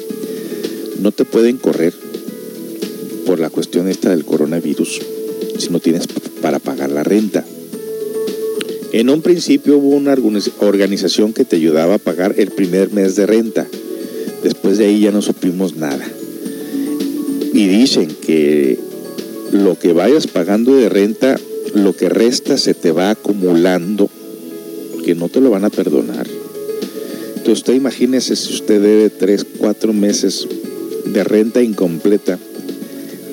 [1.00, 1.94] no te pueden correr
[3.26, 5.02] por la cuestión esta del coronavirus.
[5.58, 6.08] si no tienes
[6.42, 7.46] para pagar la renta.
[8.92, 10.16] En un principio hubo una
[10.60, 13.68] organización que te ayudaba a pagar el primer mes de renta.
[14.44, 16.06] Después de ahí ya no supimos nada.
[17.54, 18.78] Y dicen que
[19.52, 21.40] lo que vayas pagando de renta,
[21.74, 24.10] lo que resta se te va acumulando,
[25.04, 26.28] que no te lo van a perdonar.
[27.30, 30.48] Entonces usted imagínese si usted debe 3, 4 meses
[31.06, 32.38] de renta incompleta,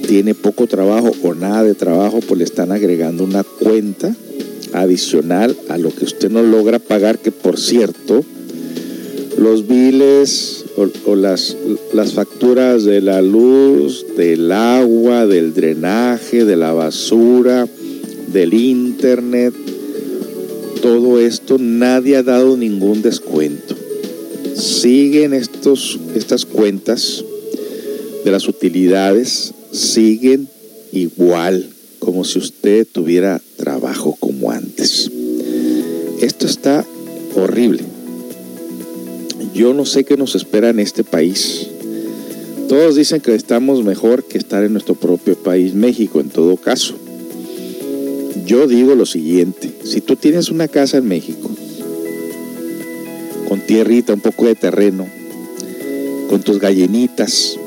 [0.07, 4.15] tiene poco trabajo o nada de trabajo, pues le están agregando una cuenta
[4.73, 8.25] adicional a lo que usted no logra pagar, que por cierto,
[9.39, 10.65] los biles
[11.05, 11.57] o, las,
[11.93, 17.69] las facturas de la luz, del agua, del drenaje, de la basura,
[18.33, 19.55] del internet,
[20.83, 23.75] todo esto nadie ha dado ningún descuento.
[24.55, 27.25] Siguen estos, estas cuentas
[28.25, 30.49] de las utilidades, siguen
[30.93, 31.69] igual
[31.99, 35.11] como si usted tuviera trabajo como antes.
[36.21, 36.85] Esto está
[37.35, 37.83] horrible.
[39.55, 41.69] Yo no sé qué nos espera en este país.
[42.69, 46.95] Todos dicen que estamos mejor que estar en nuestro propio país, México, en todo caso.
[48.49, 51.51] Yo digo lo siguiente, si tú tienes una casa en México,
[53.47, 55.07] con tierrita, un poco de terreno,
[56.31, 57.61] con tus gallinitas,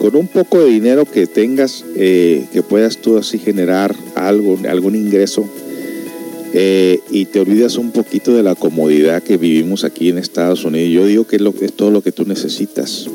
[0.00, 4.94] con un poco de dinero que tengas, eh, que puedas tú así generar algo, algún
[4.94, 5.44] ingreso,
[6.52, 10.92] eh, y te olvidas un poquito de la comodidad que vivimos aquí en Estados Unidos.
[10.92, 13.08] Yo digo que es, lo, es todo lo que tú necesitas.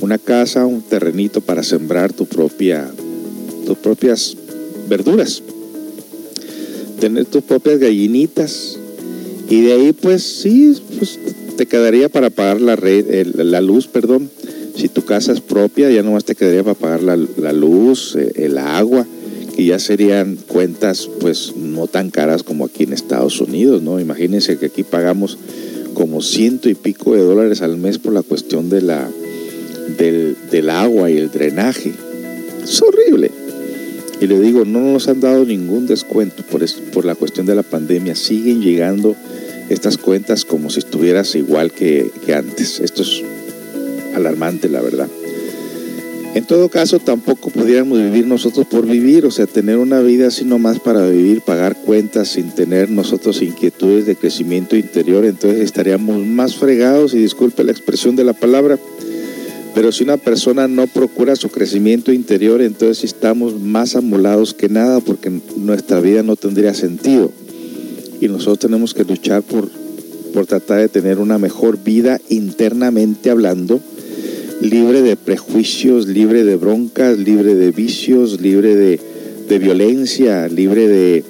[0.00, 2.88] Una casa, un terrenito para sembrar tu propia,
[3.66, 4.36] tus propias
[4.88, 5.42] verduras.
[7.00, 8.78] Tener tus propias gallinitas.
[9.48, 11.18] Y de ahí, pues sí, pues,
[11.56, 14.30] te quedaría para pagar la, red, la luz, perdón,
[14.76, 18.58] si tu casa es propia, ya nomás te quedaría para pagar la, luz, eh, el
[18.58, 19.06] agua,
[19.54, 23.98] que ya serían cuentas pues no tan caras como aquí en Estados Unidos, ¿no?
[23.98, 25.38] Imagínense que aquí pagamos
[25.94, 29.08] como ciento y pico de dólares al mes por la cuestión de la,
[29.96, 31.94] del, del agua y el drenaje.
[32.62, 33.30] Es horrible.
[34.20, 37.62] Y le digo, no nos han dado ningún descuento por, por la cuestión de la
[37.62, 38.14] pandemia.
[38.14, 39.14] Siguen llegando
[39.68, 42.80] estas cuentas como si estuvieras igual que, que antes.
[42.80, 43.22] Esto es
[44.14, 45.08] alarmante, la verdad.
[46.36, 50.44] En todo caso, tampoco pudiéramos vivir nosotros por vivir, o sea, tener una vida así
[50.44, 56.56] nomás para vivir, pagar cuentas sin tener nosotros inquietudes de crecimiento interior, entonces estaríamos más
[56.56, 58.78] fregados, y disculpe la expresión de la palabra,
[59.76, 65.00] pero si una persona no procura su crecimiento interior, entonces estamos más amolados que nada
[65.00, 67.30] porque nuestra vida no tendría sentido.
[68.18, 69.68] Y nosotros tenemos que luchar por,
[70.32, 73.78] por tratar de tener una mejor vida internamente hablando,
[74.62, 81.22] libre de prejuicios, libre de broncas, libre de vicios, libre de, violencia, libre de,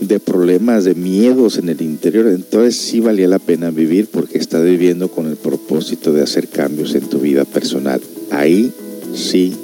[0.00, 2.26] de, problemas, de miedos en el interior.
[2.28, 6.94] Entonces sí valía la pena vivir porque estás viviendo con el propósito de hacer cambios
[6.94, 8.00] en tu vida personal.
[8.30, 8.72] Ahí
[9.14, 9.54] sí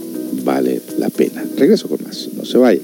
[0.44, 1.44] vale la pena.
[1.56, 2.80] Regreso con más, no se vaya.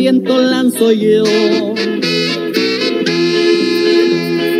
[0.00, 1.24] Viento lanzo yo.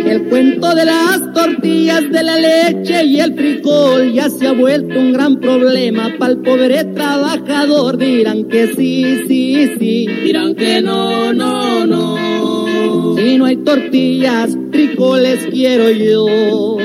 [0.05, 4.99] El cuento de las tortillas, de la leche y el frijol ya se ha vuelto
[4.99, 7.97] un gran problema para el pobre trabajador.
[7.97, 10.07] Dirán que sí, sí, sí.
[10.25, 13.15] Dirán que no, no, no.
[13.17, 16.77] Si no hay tortillas, frijoles quiero yo.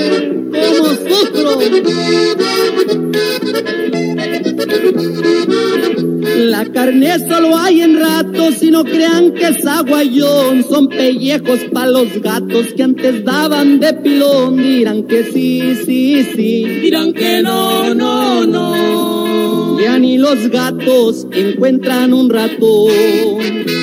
[6.72, 10.63] carne solo hay en ratos y no crean que es aguayón.
[10.63, 14.57] Son pellejos para los gatos que antes daban de pilón.
[14.57, 16.65] Dirán que sí, sí, sí.
[16.65, 19.80] Dirán que no, no, no.
[19.80, 23.80] Ya ni los gatos encuentran un ratón.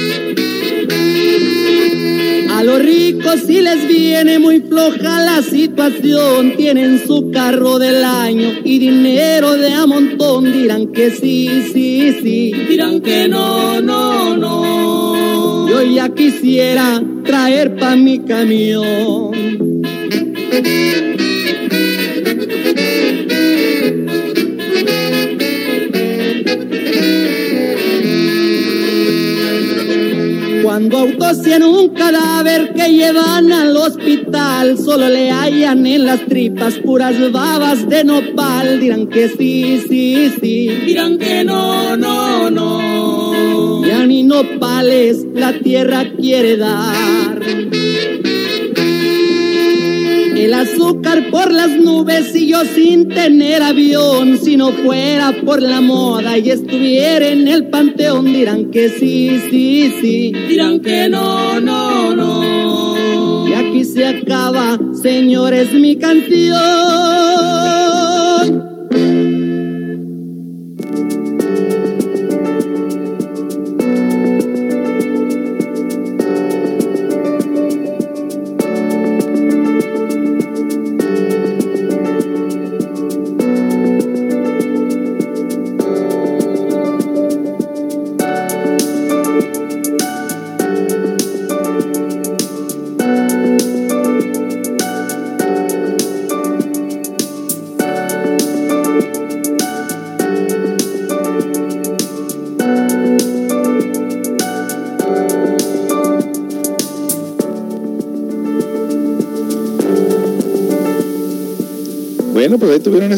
[2.58, 8.58] A los ricos si les viene muy floja la situación, tienen su carro del año
[8.64, 12.52] y dinero de a montón, dirán que sí, sí, sí.
[12.68, 15.68] Dirán que no, no, no.
[15.68, 19.30] Yo ya quisiera traer pa' mi camión.
[34.76, 38.80] Solo le hallan en las tripas puras babas de nopal.
[38.80, 40.68] Dirán que sí, sí, sí.
[40.86, 43.86] Dirán que no, no, no.
[43.86, 47.40] Ya ni nopales la tierra quiere dar.
[50.36, 54.38] El azúcar por las nubes y yo sin tener avión.
[54.38, 59.92] Si no fuera por la moda y estuviera en el panteón, dirán que sí, sí,
[60.00, 60.32] sí.
[60.48, 61.87] Dirán que no, no,
[63.78, 67.87] aquí se acaba, señores, mi canción.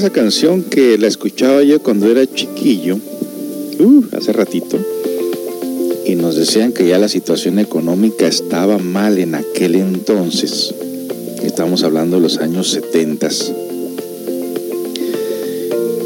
[0.00, 2.96] Esa canción que la escuchaba yo cuando era chiquillo,
[3.80, 4.78] uh, hace ratito,
[6.06, 10.74] y nos decían que ya la situación económica estaba mal en aquel entonces.
[11.42, 13.28] Estamos hablando de los años 70.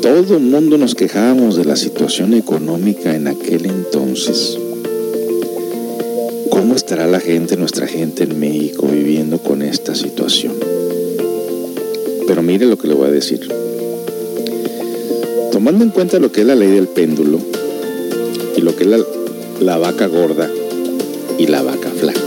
[0.02, 4.58] Todo el mundo nos quejábamos de la situación económica en aquel entonces.
[6.50, 10.54] ¿Cómo estará la gente, nuestra gente en México viviendo con esta situación?
[12.26, 13.63] Pero mire lo que le voy a decir.
[15.64, 17.38] Tomando en cuenta lo que es la ley del péndulo
[18.54, 18.98] y lo que es la,
[19.62, 20.50] la vaca gorda
[21.38, 22.20] y la vaca flaca.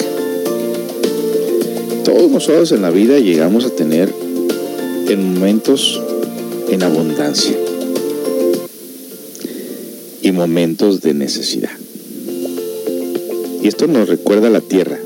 [2.03, 4.11] Todos nosotros en la vida llegamos a tener
[5.07, 6.01] en momentos
[6.71, 7.55] en abundancia
[10.23, 11.77] y momentos de necesidad.
[13.61, 14.97] Y esto nos recuerda a la tierra.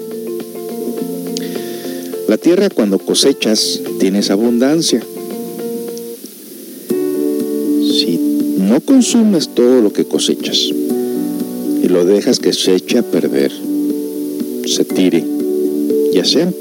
[2.29, 5.03] La tierra cuando cosechas tienes abundancia.
[8.71, 10.69] No consumes todo lo que cosechas
[11.83, 13.51] y lo dejas que se eche a perder,
[14.65, 15.25] se tire,
[16.13, 16.55] ya sean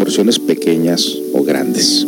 [0.00, 2.04] porciones pequeñas o grandes,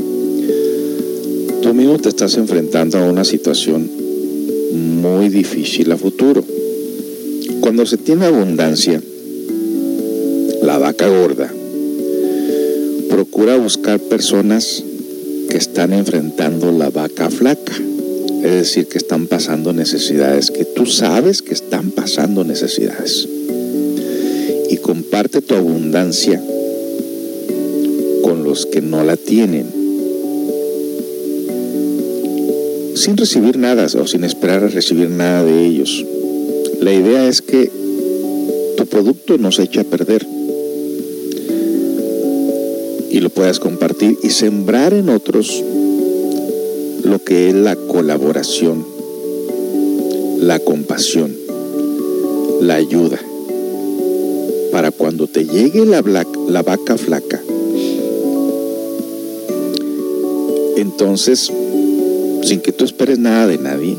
[1.63, 3.89] tú mismo te estás enfrentando a una situación
[5.01, 6.43] muy difícil a futuro.
[7.61, 9.01] Cuando se tiene abundancia,
[10.61, 11.53] la vaca gorda
[13.09, 14.83] procura buscar personas
[15.49, 17.75] que están enfrentando la vaca flaca,
[18.43, 23.29] es decir, que están pasando necesidades, que tú sabes que están pasando necesidades.
[24.71, 26.43] Y comparte tu abundancia
[28.23, 29.67] con los que no la tienen,
[32.95, 36.05] sin recibir nada o sin esperar a recibir nada de ellos.
[36.81, 37.71] La idea es que
[38.77, 40.27] tu producto no se eche a perder
[43.11, 45.63] y lo puedas compartir y sembrar en otros
[47.11, 48.87] lo que es la colaboración,
[50.39, 51.37] la compasión,
[52.61, 53.19] la ayuda.
[54.71, 56.05] Para cuando te llegue la,
[56.49, 57.43] la vaca flaca,
[60.77, 61.51] entonces,
[62.45, 63.97] sin que tú esperes nada de nadie,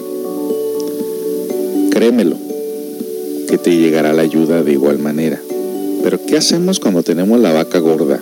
[1.91, 2.38] créemelo,
[3.49, 5.41] que te llegará la ayuda de igual manera.
[6.01, 8.22] Pero ¿qué hacemos cuando tenemos la vaca gorda?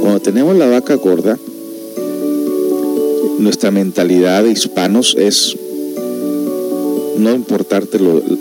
[0.00, 1.36] Cuando tenemos la vaca gorda,
[3.38, 5.56] nuestra mentalidad de hispanos es
[7.16, 7.98] no importarte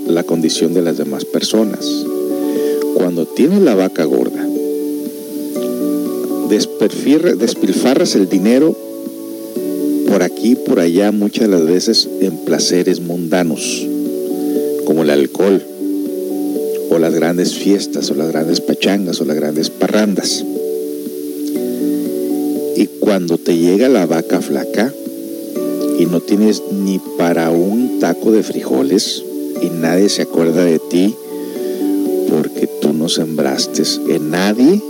[0.08, 1.88] la condición de las demás personas.
[2.96, 4.46] Cuando tienes la vaca gorda,
[6.50, 8.76] despilfarras el dinero
[10.08, 13.86] por aquí, por allá, muchas de las veces en placeres mundanos,
[14.86, 15.62] como el alcohol,
[16.90, 20.44] o las grandes fiestas, o las grandes pachangas, o las grandes parrandas.
[23.08, 24.94] Cuando te llega la vaca flaca
[25.98, 29.24] y no tienes ni para un taco de frijoles
[29.62, 31.16] y nadie se acuerda de ti
[32.30, 34.82] porque tú no sembraste en nadie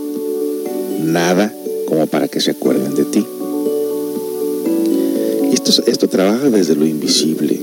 [1.06, 1.54] nada
[1.86, 3.24] como para que se acuerden de ti.
[5.54, 7.62] Esto, esto trabaja desde lo invisible.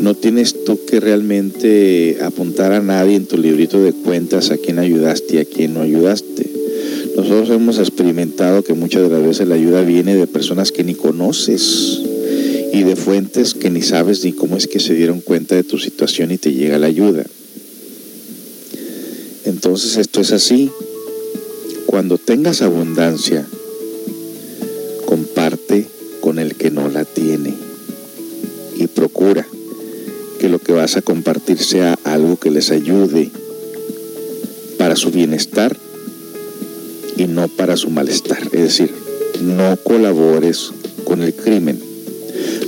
[0.00, 4.80] No tienes tú que realmente apuntar a nadie en tu librito de cuentas a quién
[4.80, 6.45] ayudaste y a quién no ayudaste.
[7.16, 10.94] Nosotros hemos experimentado que muchas de las veces la ayuda viene de personas que ni
[10.94, 12.02] conoces
[12.74, 15.78] y de fuentes que ni sabes ni cómo es que se dieron cuenta de tu
[15.78, 17.24] situación y te llega la ayuda.
[19.46, 20.70] Entonces esto es así.
[21.86, 23.46] Cuando tengas abundancia,
[25.06, 25.86] comparte
[26.20, 27.54] con el que no la tiene
[28.78, 29.46] y procura
[30.38, 33.30] que lo que vas a compartir sea algo que les ayude
[34.76, 35.78] para su bienestar
[37.26, 38.42] no para su malestar.
[38.52, 38.90] Es decir,
[39.40, 40.72] no colabores
[41.04, 41.80] con el crimen,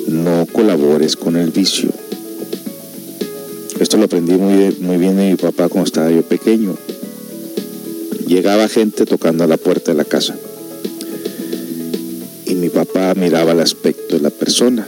[0.07, 1.91] no colabores con el vicio.
[3.81, 6.77] Esto lo aprendí muy, muy bien de mi papá cuando estaba yo pequeño.
[8.27, 10.37] Llegaba gente tocando a la puerta de la casa
[12.45, 14.87] y mi papá miraba el aspecto de la persona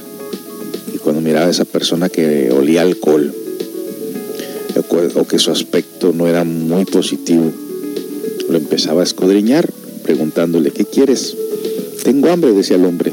[0.95, 3.33] y cuando miraba a esa persona que olía alcohol
[5.15, 7.53] o que su aspecto no era muy positivo,
[8.71, 9.69] empezaba a escudriñar,
[10.05, 11.37] preguntándole, ¿qué quieres?
[12.05, 13.13] Tengo hambre, decía el hombre.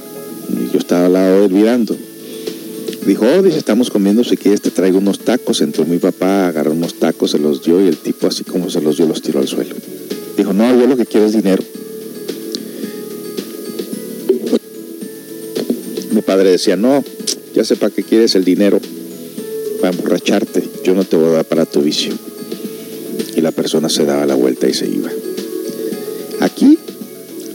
[0.49, 1.87] Y yo estaba al lado de él.
[3.07, 5.61] Dijo, oh, dice, estamos comiendo, si quieres te traigo unos tacos.
[5.61, 8.81] Entró mi papá, agarró unos tacos, se los dio y el tipo así como se
[8.81, 9.73] los dio los tiró al suelo.
[10.37, 11.63] Dijo, no, yo lo que quiero es dinero.
[16.11, 17.03] Mi padre decía, no,
[17.55, 18.79] ya sé para qué quieres el dinero,
[19.81, 22.13] para emborracharte, yo no te voy a dar para tu vicio.
[23.35, 25.09] Y la persona se daba la vuelta y se iba.
[26.39, 26.77] Aquí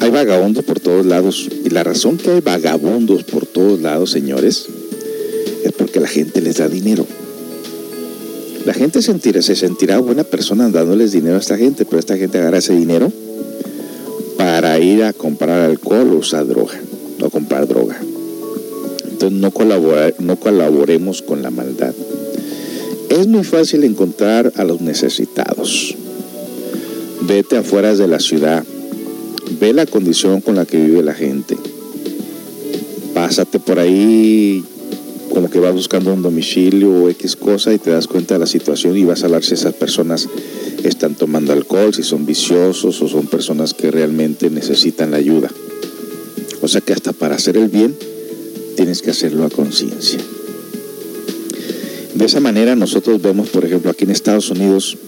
[0.01, 1.49] hay vagabundos por todos lados.
[1.65, 4.67] Y la razón que hay vagabundos por todos lados, señores,
[5.65, 7.07] es porque la gente les da dinero.
[8.65, 12.39] La gente sentirá, se sentirá buena persona dándoles dinero a esta gente, pero esta gente
[12.39, 13.13] agarra ese dinero
[14.37, 16.81] para ir a comprar alcohol o usar droga,
[17.21, 17.97] o comprar droga.
[19.11, 19.53] Entonces no,
[20.19, 21.95] no colaboremos con la maldad.
[23.09, 25.95] Es muy fácil encontrar a los necesitados.
[27.23, 28.65] Vete afuera de la ciudad,
[29.63, 31.57] ve la condición con la que vive la gente.
[33.15, 34.65] Pásate por ahí
[35.33, 38.49] como que vas buscando un domicilio o X cosa y te das cuenta de la
[38.49, 40.29] situación y vas a hablar si esas personas
[40.83, 45.49] están tomando alcohol, si son viciosos o son personas que realmente necesitan la ayuda.
[46.61, 47.95] O sea que hasta para hacer el bien
[48.75, 50.19] tienes que hacerlo a conciencia.
[52.17, 54.99] De esa manera nosotros vemos, por ejemplo, aquí en Estados Unidos,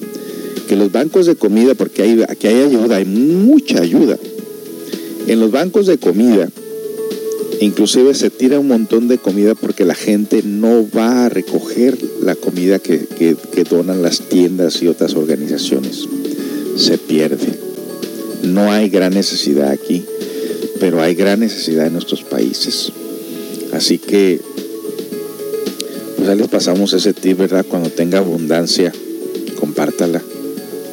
[0.69, 4.17] que los bancos de comida, porque hay, aquí hay ayuda, hay mucha ayuda.
[5.27, 6.51] En los bancos de comida,
[7.61, 12.35] inclusive se tira un montón de comida porque la gente no va a recoger la
[12.35, 16.07] comida que, que, donan las tiendas y otras organizaciones.
[16.77, 17.59] Se pierde.
[18.43, 20.05] No hay gran necesidad aquí,
[20.79, 22.93] pero hay gran necesidad en nuestros países.
[23.73, 24.41] Así que,
[26.19, 27.65] pues ahí les pasamos ese tip, ¿verdad?
[27.67, 28.93] Cuando tenga abundancia,
[29.59, 30.23] compártala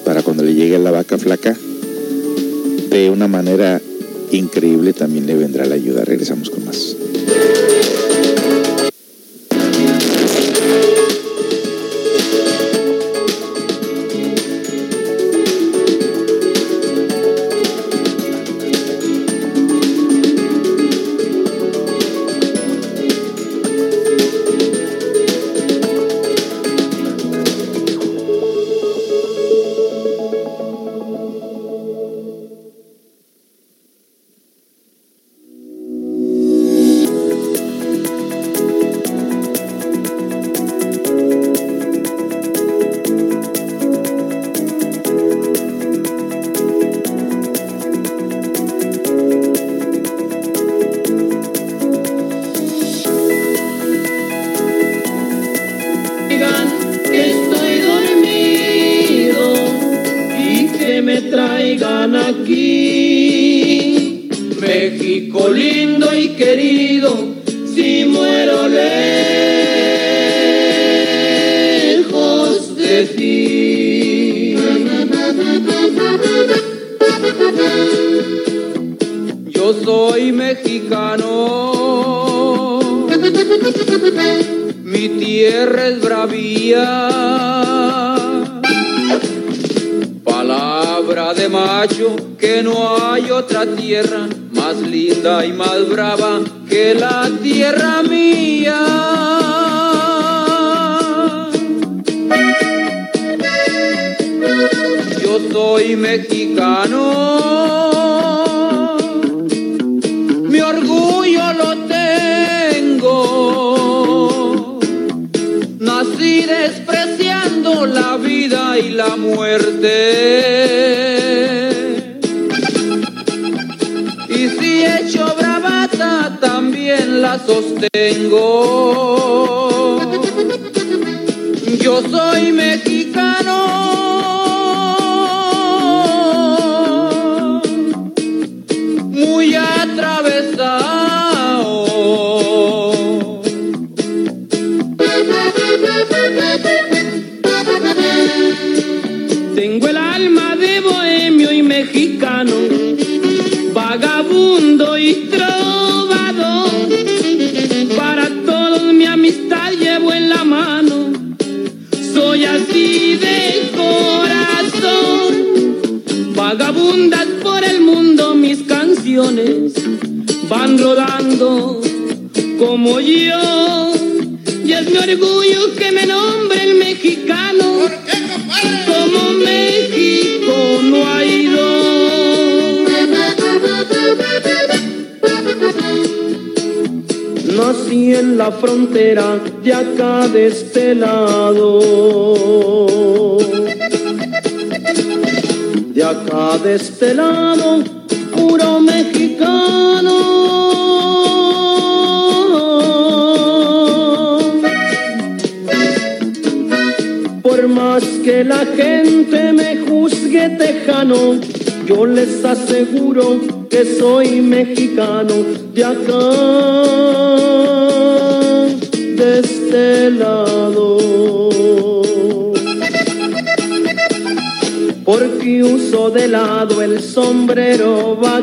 [0.05, 1.57] para cuando le llegue la vaca flaca,
[2.89, 3.81] de una manera
[4.37, 6.05] increíble también le vendrá la ayuda.
[6.05, 6.95] Regresamos con más.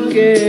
[0.09, 0.48] que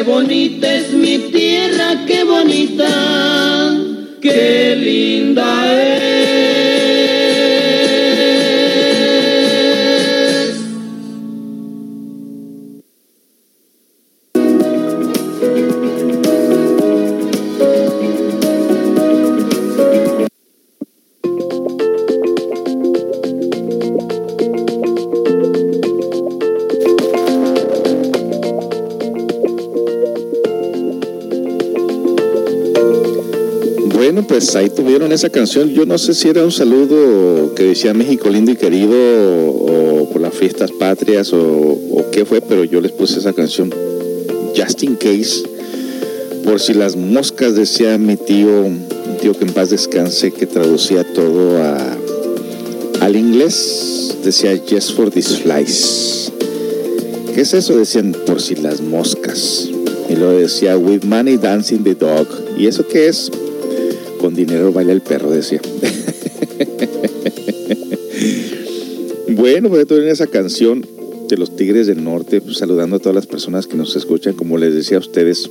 [0.00, 2.88] Qué bonita es mi tierra, qué bonita,
[4.22, 5.99] qué linda es.
[35.20, 35.68] Esa canción.
[35.68, 40.22] Yo no sé si era un saludo que decía México lindo y querido o, por
[40.22, 43.70] las fiestas patrias o, qué fue, pero yo les puse esa canción
[44.56, 45.42] just in case.
[46.42, 48.86] Por si las moscas, decía mi tío, un
[49.20, 51.58] tío que en paz descanse, que traducía todo
[53.00, 56.32] al inglés, decía just for these flies.
[57.34, 57.76] ¿Qué es eso?
[57.76, 59.68] Decían por si las moscas.
[60.08, 62.26] Y lo decía with money dancing the dog.
[62.56, 63.30] ¿Y eso qué es?
[64.44, 65.60] Dinero baila el perro, decía.
[69.28, 70.86] bueno, pues en esa canción
[71.28, 74.58] de los Tigres del Norte, pues, saludando a todas las personas que nos escuchan, como
[74.58, 75.50] les decía a ustedes,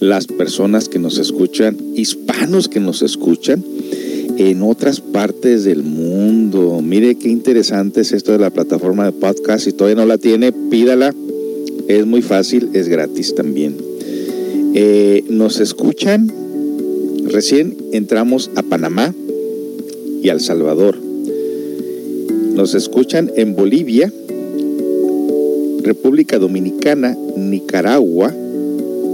[0.00, 3.64] las personas que nos escuchan, hispanos que nos escuchan
[4.38, 6.80] en otras partes del mundo.
[6.82, 9.64] Mire qué interesante es esto de la plataforma de podcast.
[9.64, 11.14] Si todavía no la tiene, pídala.
[11.88, 13.76] Es muy fácil, es gratis también.
[14.74, 16.45] Eh, nos escuchan
[17.30, 19.14] Recién entramos a Panamá
[20.22, 20.96] y El Salvador.
[22.54, 24.12] Nos escuchan en Bolivia,
[25.82, 28.34] República Dominicana, Nicaragua,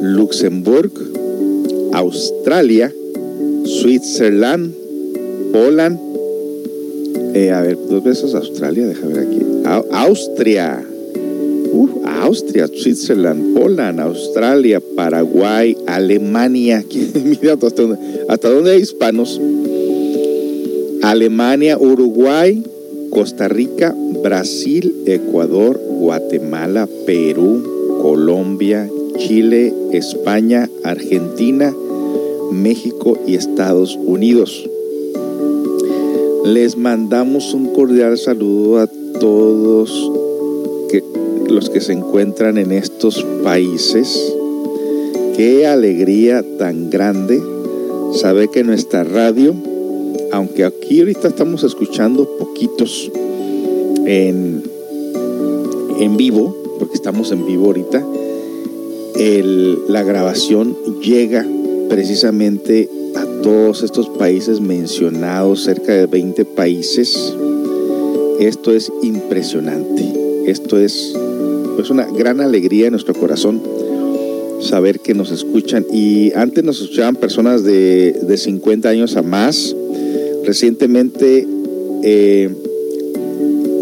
[0.03, 1.01] Luxemburgo,
[1.93, 2.93] Australia,
[3.65, 4.73] Switzerland,
[5.53, 5.99] Poland,
[7.35, 9.41] eh, a ver, dos veces Australia, déjame ver aquí.
[9.93, 10.85] Austria,
[11.73, 11.89] uh,
[12.23, 16.85] Austria, Switzerland, Poland, Australia, Paraguay, Alemania.
[17.25, 17.99] Mira hasta dónde,
[18.29, 19.41] hasta dónde hay hispanos.
[21.03, 22.63] Alemania, Uruguay,
[23.11, 23.93] Costa Rica,
[24.23, 28.89] Brasil, Ecuador, Guatemala, Perú, Colombia,
[29.19, 31.75] Chile, España, Argentina,
[32.53, 34.71] México y Estados Unidos.
[36.45, 38.87] Les mandamos un cordial saludo a
[39.19, 40.13] todos
[41.49, 44.33] los que se encuentran en estos países.
[45.37, 47.43] Qué alegría tan grande
[48.13, 49.55] saber que nuestra radio,
[50.31, 53.11] aunque aquí ahorita estamos escuchando poquitos
[54.05, 54.63] en,
[55.99, 58.05] en vivo, porque estamos en vivo ahorita,
[59.89, 61.47] la grabación llega
[61.89, 67.35] precisamente a todos estos países mencionados, cerca de 20 países.
[68.39, 70.13] Esto es impresionante.
[70.47, 71.15] Esto es,
[71.79, 73.63] es una gran alegría en nuestro corazón
[74.63, 75.85] saber que nos escuchan.
[75.93, 79.75] Y antes nos escuchaban personas de, de 50 años a más.
[80.45, 81.47] Recientemente
[82.03, 82.51] eh,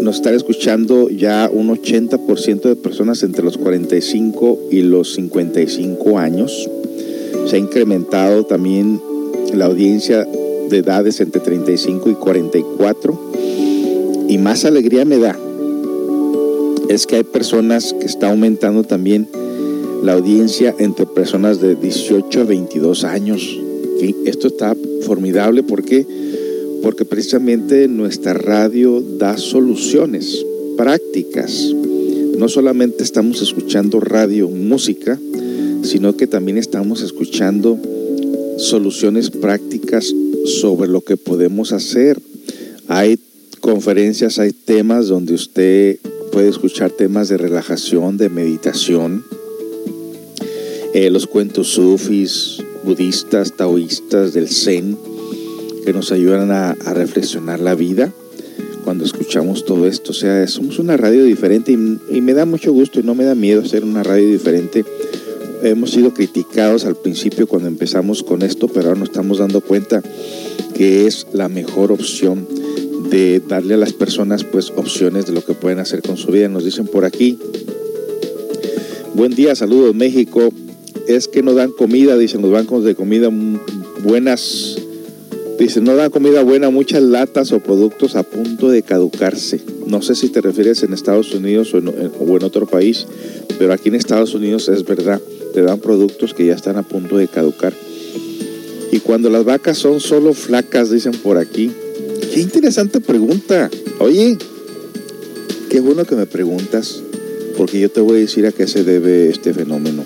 [0.01, 6.69] nos están escuchando ya un 80% de personas entre los 45 y los 55 años.
[7.47, 8.99] Se ha incrementado también
[9.53, 10.27] la audiencia
[10.69, 13.31] de edades entre 35 y 44.
[14.27, 15.37] Y más alegría me da
[16.89, 19.27] es que hay personas que está aumentando también
[20.03, 23.59] la audiencia entre personas de 18 a 22 años.
[24.25, 24.75] Esto está
[25.05, 26.05] formidable porque
[26.81, 30.43] porque precisamente nuestra radio da soluciones
[30.77, 31.71] prácticas.
[32.37, 35.19] No solamente estamos escuchando radio, música,
[35.83, 37.77] sino que también estamos escuchando
[38.57, 40.13] soluciones prácticas
[40.45, 42.19] sobre lo que podemos hacer.
[42.87, 43.19] Hay
[43.59, 45.99] conferencias, hay temas donde usted
[46.31, 49.23] puede escuchar temas de relajación, de meditación,
[50.93, 54.97] eh, los cuentos sufis, budistas, taoístas, del zen,
[55.85, 58.11] que nos ayudan a, reflexionar la vida
[58.83, 60.11] cuando escuchamos todo esto.
[60.11, 63.35] O sea, somos una radio diferente y, me da mucho gusto y no me da
[63.35, 64.83] miedo ser una radio diferente.
[65.63, 70.01] Hemos sido criticados al principio cuando empezamos con esto, pero ahora nos estamos dando cuenta
[70.73, 72.47] que es la mejor opción
[73.09, 76.49] de darle a las personas pues opciones de lo que pueden hacer con su vida.
[76.49, 77.37] Nos dicen por aquí,
[79.13, 80.51] buen día, saludos México.
[81.15, 83.29] Es que no dan comida, dicen los bancos de comida
[84.03, 84.77] buenas
[85.61, 89.61] Dice, no da comida buena, muchas latas o productos a punto de caducarse.
[89.85, 93.05] No sé si te refieres en Estados Unidos o en, otro país,
[93.59, 95.21] pero aquí en Estados Unidos es verdad,
[95.53, 97.73] te dan productos que ya están a punto de caducar.
[98.91, 101.69] Y cuando las vacas son solo flacas, dicen por aquí.
[102.33, 103.69] Qué interesante pregunta.
[103.99, 104.39] Oye,
[105.69, 107.03] qué bueno que me preguntas,
[107.55, 110.05] porque yo te voy a decir a qué se debe este fenómeno.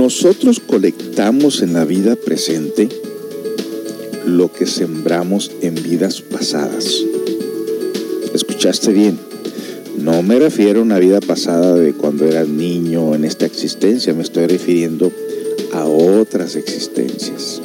[0.00, 2.88] Nosotros colectamos en la vida presente
[4.24, 7.04] lo que sembramos en vidas pasadas.
[8.32, 9.18] ¿Escuchaste bien?
[9.98, 14.22] No me refiero a una vida pasada de cuando eras niño en esta existencia, me
[14.22, 15.12] estoy refiriendo
[15.74, 17.60] a otras existencias,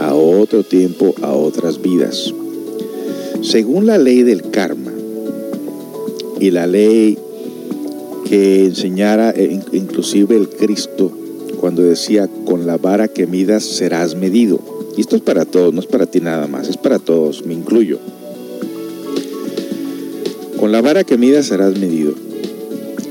[0.00, 2.32] a otro tiempo, a otras vidas.
[3.42, 4.92] Según la ley del karma
[6.40, 7.18] y la ley
[8.24, 11.12] que enseñara eh, inclusive el Cristo
[11.56, 14.60] cuando decía, con la vara que midas serás medido.
[14.96, 17.54] Y esto es para todos, no es para ti nada más, es para todos, me
[17.54, 17.98] incluyo.
[20.58, 22.14] Con la vara que midas serás medido.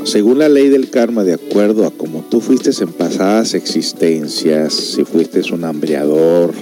[0.04, 5.04] Según la ley del karma, de acuerdo a como tú fuiste en pasadas existencias, si
[5.04, 6.54] fuiste un hambreador,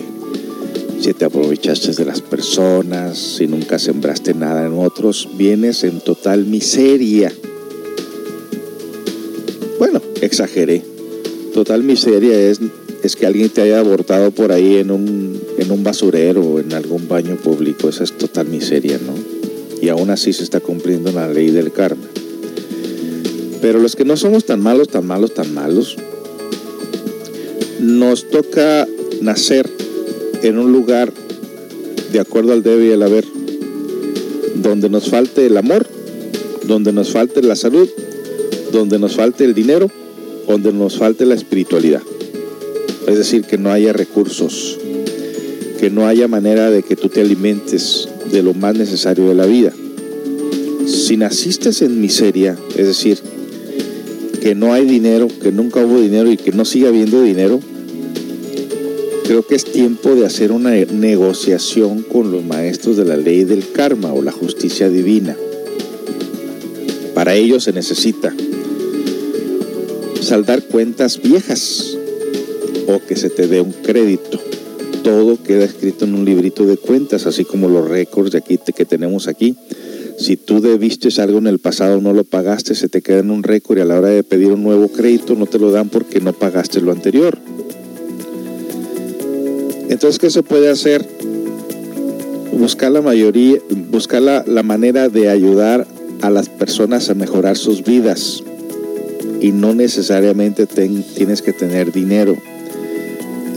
[1.01, 6.45] si te aprovechaste de las personas, si nunca sembraste nada en otros, vienes en total
[6.45, 7.33] miseria.
[9.77, 10.81] Bueno, exageré,
[11.53, 12.59] total miseria es,
[13.03, 16.73] es que alguien te haya abortado por ahí en un, en un basurero o en
[16.73, 17.87] algún baño público.
[17.87, 19.13] Esa es total miseria, ¿no?
[19.81, 22.03] Y aún así se está cumpliendo la ley del karma.
[23.61, 25.95] Pero los que no somos tan malos, tan malos, tan malos,
[27.79, 28.87] nos toca
[29.21, 29.69] nacer
[30.41, 31.13] en un lugar
[32.11, 33.25] de acuerdo al debe y al haber,
[34.55, 35.87] donde nos falte el amor,
[36.67, 37.87] donde nos falte la salud,
[38.71, 39.89] donde nos falte el dinero
[40.47, 42.01] donde nos falte la espiritualidad.
[43.07, 44.79] Es decir, que no haya recursos,
[45.79, 49.45] que no haya manera de que tú te alimentes de lo más necesario de la
[49.45, 49.73] vida.
[50.87, 53.19] Si naciste en miseria, es decir,
[54.41, 57.59] que no hay dinero, que nunca hubo dinero y que no sigue habiendo dinero,
[59.23, 63.71] creo que es tiempo de hacer una negociación con los maestros de la ley del
[63.71, 65.37] karma o la justicia divina.
[67.13, 68.33] Para ello se necesita
[70.23, 71.97] saldar cuentas viejas
[72.87, 74.39] o que se te dé un crédito.
[75.03, 78.85] Todo queda escrito en un librito de cuentas, así como los récords de aquí que
[78.85, 79.55] tenemos aquí.
[80.17, 83.43] Si tú debiste algo en el pasado, no lo pagaste, se te queda en un
[83.43, 86.21] récord y a la hora de pedir un nuevo crédito no te lo dan porque
[86.21, 87.37] no pagaste lo anterior.
[89.89, 91.05] Entonces, ¿qué se puede hacer?
[92.53, 93.57] Buscar la mayoría,
[93.91, 95.85] buscar la, la manera de ayudar
[96.21, 98.43] a las personas a mejorar sus vidas
[99.43, 102.37] y no necesariamente tienes que tener dinero.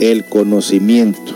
[0.01, 1.33] El conocimiento.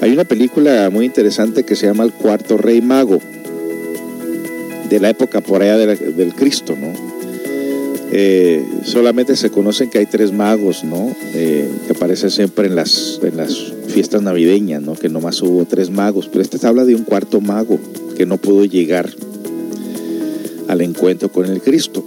[0.00, 3.20] Hay una película muy interesante que se llama El Cuarto Rey Mago,
[4.88, 6.94] de la época por allá del Cristo, ¿no?
[8.10, 11.14] Eh, solamente se conocen que hay tres magos, ¿no?
[11.34, 14.94] Eh, que aparecen siempre en las, en las fiestas navideñas, ¿no?
[14.94, 17.78] Que nomás hubo tres magos, pero este habla de un cuarto mago
[18.16, 19.10] que no pudo llegar
[20.68, 22.02] al encuentro con el Cristo.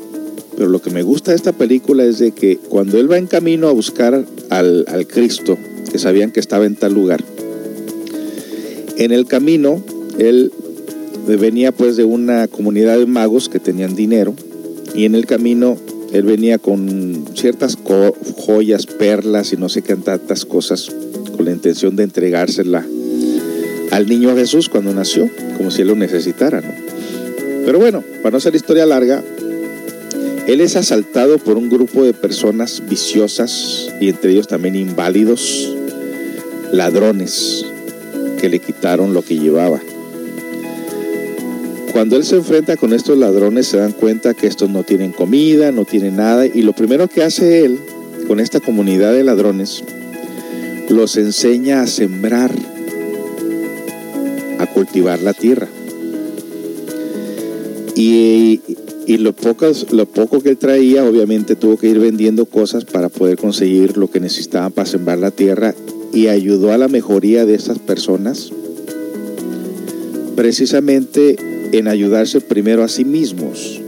[0.61, 3.25] Pero lo que me gusta de esta película es de que cuando él va en
[3.25, 5.57] camino a buscar al, al Cristo,
[5.91, 7.23] que sabían que estaba en tal lugar,
[8.95, 9.83] en el camino
[10.19, 10.51] él
[11.25, 14.35] venía pues de una comunidad de magos que tenían dinero
[14.93, 15.77] y en el camino
[16.13, 17.75] él venía con ciertas
[18.38, 20.91] joyas, perlas y no sé qué tantas cosas
[21.35, 22.85] con la intención de entregársela
[23.89, 25.27] al niño Jesús cuando nació,
[25.57, 26.69] como si él lo necesitara, ¿no?
[27.65, 29.23] Pero bueno, para no hacer historia larga,
[30.52, 35.76] él es asaltado por un grupo de personas viciosas y entre ellos también inválidos,
[36.72, 37.65] ladrones
[38.40, 39.80] que le quitaron lo que llevaba.
[41.91, 45.72] Cuando él se enfrenta con estos ladrones se dan cuenta que estos no tienen comida,
[45.72, 47.80] no tienen nada y lo primero que hace él
[48.28, 49.84] con esta comunidad de ladrones
[50.90, 52.52] los enseña a sembrar,
[54.60, 55.68] a cultivar la tierra.
[57.95, 58.61] Y,
[59.07, 59.34] y lo,
[59.91, 64.19] lo poco que traía, obviamente tuvo que ir vendiendo cosas para poder conseguir lo que
[64.19, 65.73] necesitaban para sembrar la tierra
[66.14, 68.52] y ayudó a la mejoría de esas personas
[70.36, 71.36] precisamente
[71.72, 73.82] en ayudarse primero a sí mismos.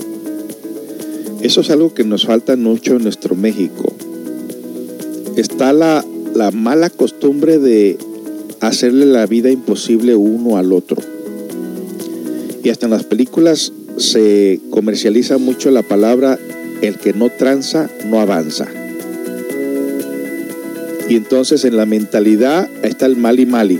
[1.41, 3.93] Eso es algo que nos falta mucho en nuestro México.
[5.35, 7.97] Está la, la mala costumbre de
[8.61, 10.97] hacerle la vida imposible uno al otro.
[12.63, 16.39] Y hasta en las películas se comercializa mucho la palabra
[16.81, 18.67] el que no tranza no avanza.
[21.09, 23.79] Y entonces en la mentalidad está el mal y mali.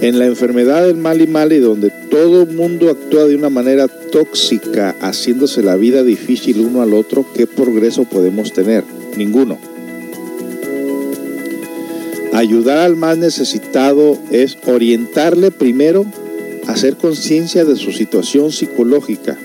[0.00, 3.88] En la enfermedad del mal y mali, donde todo el mundo actúa de una manera
[3.88, 8.84] tóxica, haciéndose la vida difícil uno al otro, ¿qué progreso podemos tener?
[9.16, 9.58] Ninguno.
[12.32, 16.04] Ayudar al más necesitado es orientarle primero
[16.66, 19.38] hacer conciencia de su situación psicológica,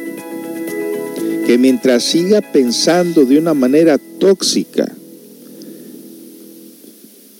[1.46, 4.92] que mientras siga pensando de una manera tóxica,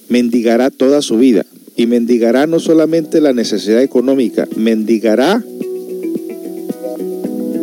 [0.10, 1.46] mendigará toda su vida.
[1.78, 5.42] Y mendigará no solamente la necesidad económica, mendigará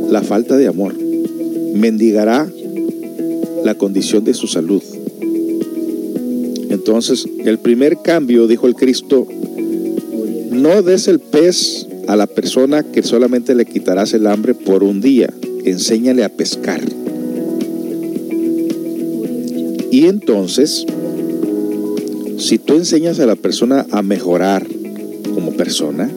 [0.09, 0.95] la falta de amor,
[1.75, 2.51] mendigará
[3.65, 4.83] la condición de su salud.
[6.71, 9.27] Entonces, el primer cambio, dijo el Cristo,
[10.51, 15.03] no des el pez a la persona que solamente le quitarás el hambre por un
[15.03, 15.29] día.
[15.65, 16.81] Enséñale a pescar.
[19.91, 20.87] Y entonces,
[22.39, 24.67] si tú enseñas a la persona a mejorar
[25.35, 26.11] como persona,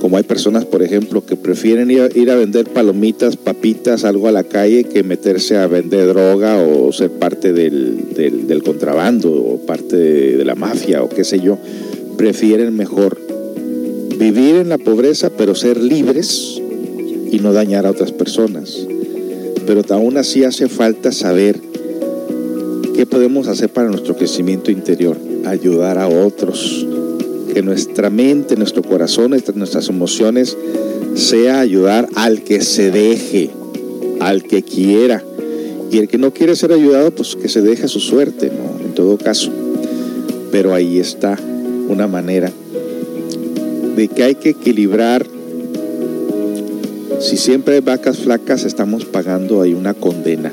[0.00, 4.42] como hay personas, por ejemplo, que prefieren ir a, vender palomitas, papitas, algo a la
[4.42, 10.44] calle, que meterse a vender droga o ser parte del, del contrabando o parte de
[10.44, 11.58] la mafia o qué sé yo,
[12.16, 13.28] prefieren mejor
[14.18, 16.60] vivir en la pobreza, pero ser libres
[17.30, 18.76] y no dañar a otras personas.
[19.66, 21.60] Pero aún así hace falta saber
[22.94, 26.86] qué podemos hacer para nuestro crecimiento interior, ayudar a otros,
[27.52, 30.56] que nuestra mente, nuestro corazón, nuestras emociones
[31.14, 33.50] sea ayudar al que se deje,
[34.20, 35.22] al que quiera.
[35.90, 38.50] Y el que no quiere ser ayudado, pues que se deje a su suerte.
[38.84, 39.50] En todo caso.
[40.50, 41.38] Pero ahí está
[41.88, 42.52] una manera
[43.98, 45.26] de que hay que equilibrar.
[47.20, 50.52] Si siempre hay vacas flacas, estamos pagando ahí una condena.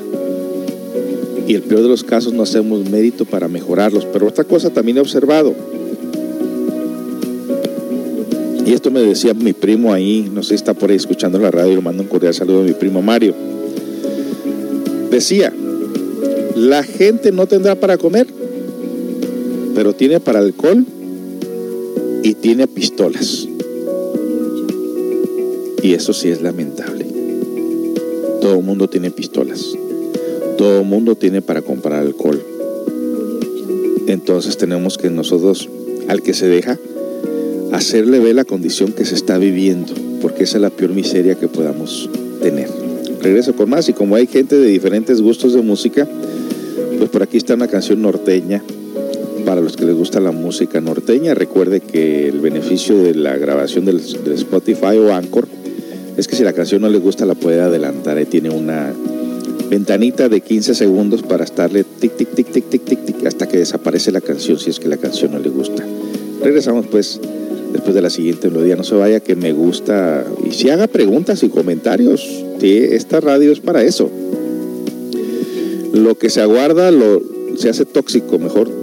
[1.46, 4.04] Y el peor de los casos no hacemos mérito para mejorarlos.
[4.06, 5.54] Pero otra cosa también he observado.
[8.66, 11.52] Y esto me decía mi primo ahí, no sé si está por ahí escuchando la
[11.52, 13.32] radio, le mando un cordial saludo a mi primo Mario.
[15.08, 15.52] Decía,
[16.56, 18.26] la gente no tendrá para comer,
[19.76, 20.84] pero tiene para alcohol
[22.26, 23.46] y tiene pistolas.
[25.80, 27.06] Y eso sí es lamentable.
[28.40, 29.64] Todo el mundo tiene pistolas.
[30.58, 32.42] Todo el mundo tiene para comprar alcohol.
[34.08, 35.68] Entonces tenemos que nosotros,
[36.08, 36.80] al que se deja,
[37.70, 41.46] hacerle ver la condición que se está viviendo, porque esa es la peor miseria que
[41.46, 42.10] podamos
[42.42, 42.68] tener.
[43.22, 46.08] Regreso con más y como hay gente de diferentes gustos de música,
[46.98, 48.64] pues por aquí está una canción norteña.
[49.46, 53.84] Para los que les gusta la música norteña, recuerde que el beneficio de la grabación
[53.84, 55.46] del, Spotify o Anchor
[56.16, 58.18] es que si la canción no le gusta la puede adelantar.
[58.18, 58.92] Ahí tiene una
[59.70, 63.58] ventanita de 15 segundos para estarle tic, tic, tic, tic, tic, tic, tic, hasta que
[63.58, 65.84] desaparece la canción si es que la canción no le gusta.
[66.42, 67.20] Regresamos pues
[67.72, 68.74] después de la siguiente melodía.
[68.74, 70.24] No se vaya que me gusta.
[70.44, 74.10] Y si haga preguntas y comentarios, esta radio es para eso.
[75.92, 77.22] Lo que se aguarda lo,
[77.56, 78.75] se hace tóxico, mejor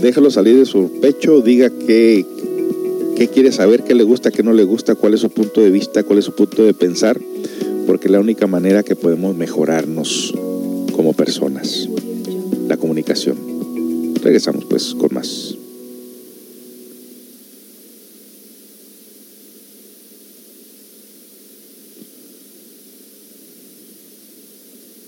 [0.00, 2.24] déjalo salir de su pecho, diga qué,
[3.16, 5.70] qué quiere saber, qué le gusta, qué no le gusta, cuál es su punto de
[5.70, 7.20] vista, cuál es su punto de pensar,
[7.86, 10.34] porque es la única manera que podemos mejorarnos
[10.92, 11.88] como personas,
[12.68, 13.36] la comunicación.
[14.22, 15.59] Regresamos pues con más.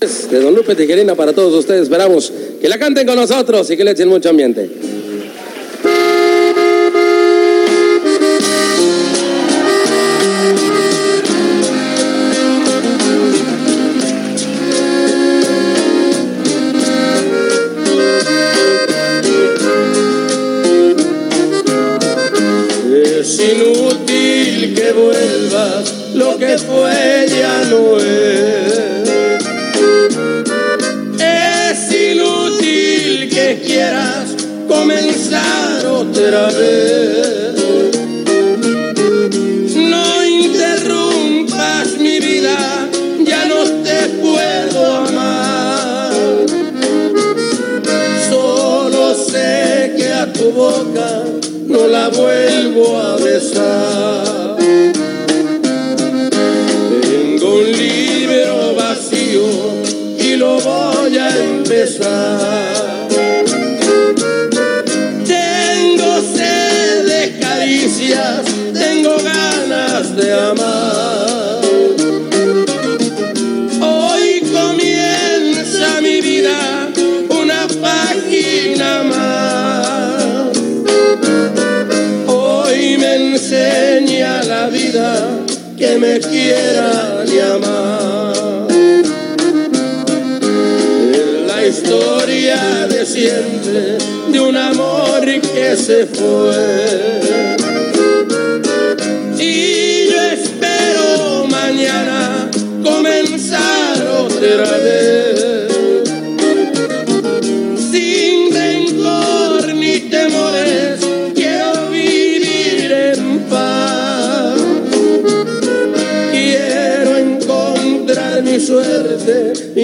[0.03, 1.83] De Don Lupe Tijerina para todos ustedes.
[1.83, 4.69] Esperamos que la canten con nosotros y que le echen mucho ambiente.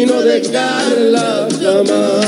[0.02, 2.19] Y no dejarla jamás.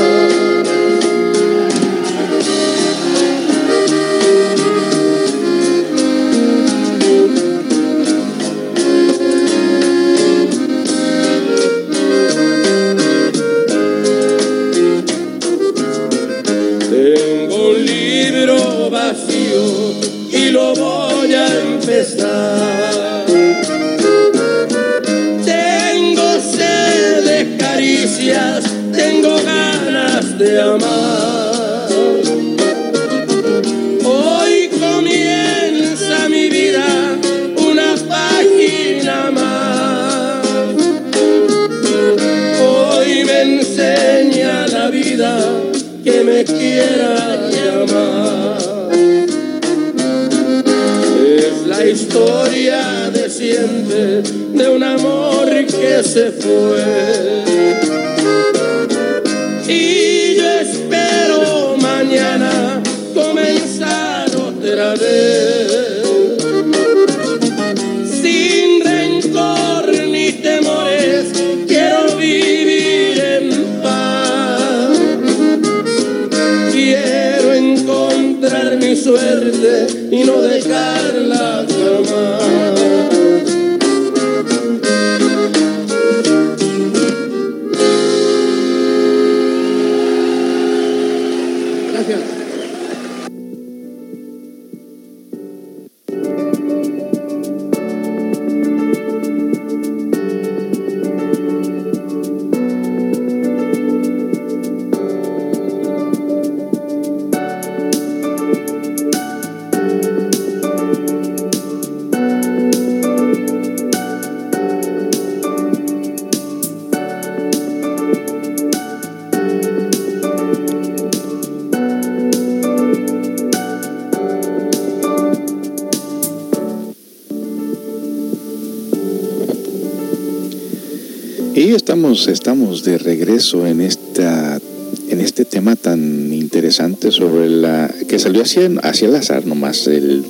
[138.32, 140.24] Salió hacia, hacia el azar nomás el,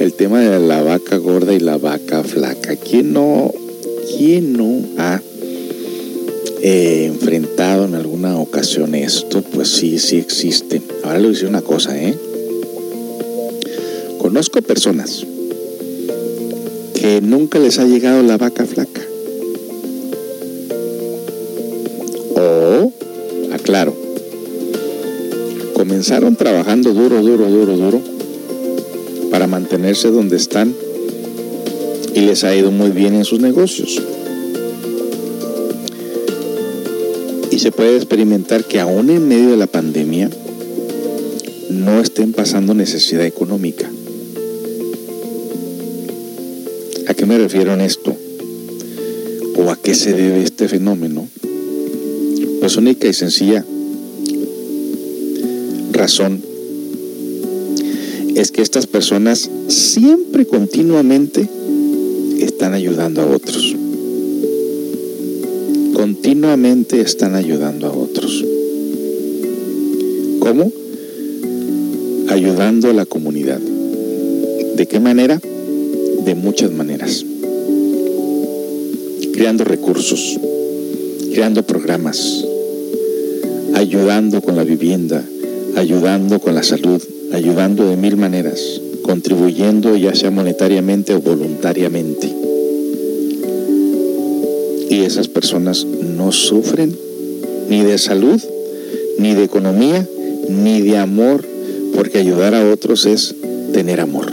[0.00, 2.74] el tema de la vaca gorda y la vaca flaca.
[2.74, 3.52] ¿Quién no,
[4.16, 5.20] quién no ha
[6.60, 9.42] eh, enfrentado en alguna ocasión esto?
[9.42, 10.82] Pues sí, sí existe.
[11.04, 12.16] Ahora le voy a decir una cosa, ¿eh?
[14.18, 15.24] Conozco personas
[16.94, 18.93] que nunca les ha llegado la vaca flaca.
[26.14, 28.00] Comenzaron trabajando duro, duro, duro, duro
[29.32, 30.72] para mantenerse donde están
[32.14, 34.00] y les ha ido muy bien en sus negocios.
[37.50, 40.30] Y se puede experimentar que aún en medio de la pandemia
[41.70, 43.90] no estén pasando necesidad económica.
[47.08, 48.14] ¿A qué me refiero en esto?
[49.56, 51.26] ¿O a qué se debe este fenómeno?
[52.60, 53.64] Pues única y sencilla
[56.14, 56.40] razón
[58.36, 61.48] es que estas personas siempre continuamente
[62.38, 63.74] están ayudando a otros.
[65.92, 68.44] Continuamente están ayudando a otros.
[70.38, 70.70] ¿Cómo?
[72.28, 73.58] Ayudando a la comunidad.
[73.58, 75.40] ¿De qué manera?
[76.24, 77.24] De muchas maneras.
[79.32, 80.38] Creando recursos,
[81.32, 82.44] creando programas,
[83.74, 85.24] ayudando con la vivienda,
[85.76, 87.02] ayudando con la salud,
[87.32, 92.32] ayudando de mil maneras, contribuyendo ya sea monetariamente o voluntariamente.
[94.90, 96.96] Y esas personas no sufren
[97.68, 98.40] ni de salud,
[99.18, 100.06] ni de economía,
[100.48, 101.44] ni de amor,
[101.94, 103.34] porque ayudar a otros es
[103.72, 104.32] tener amor.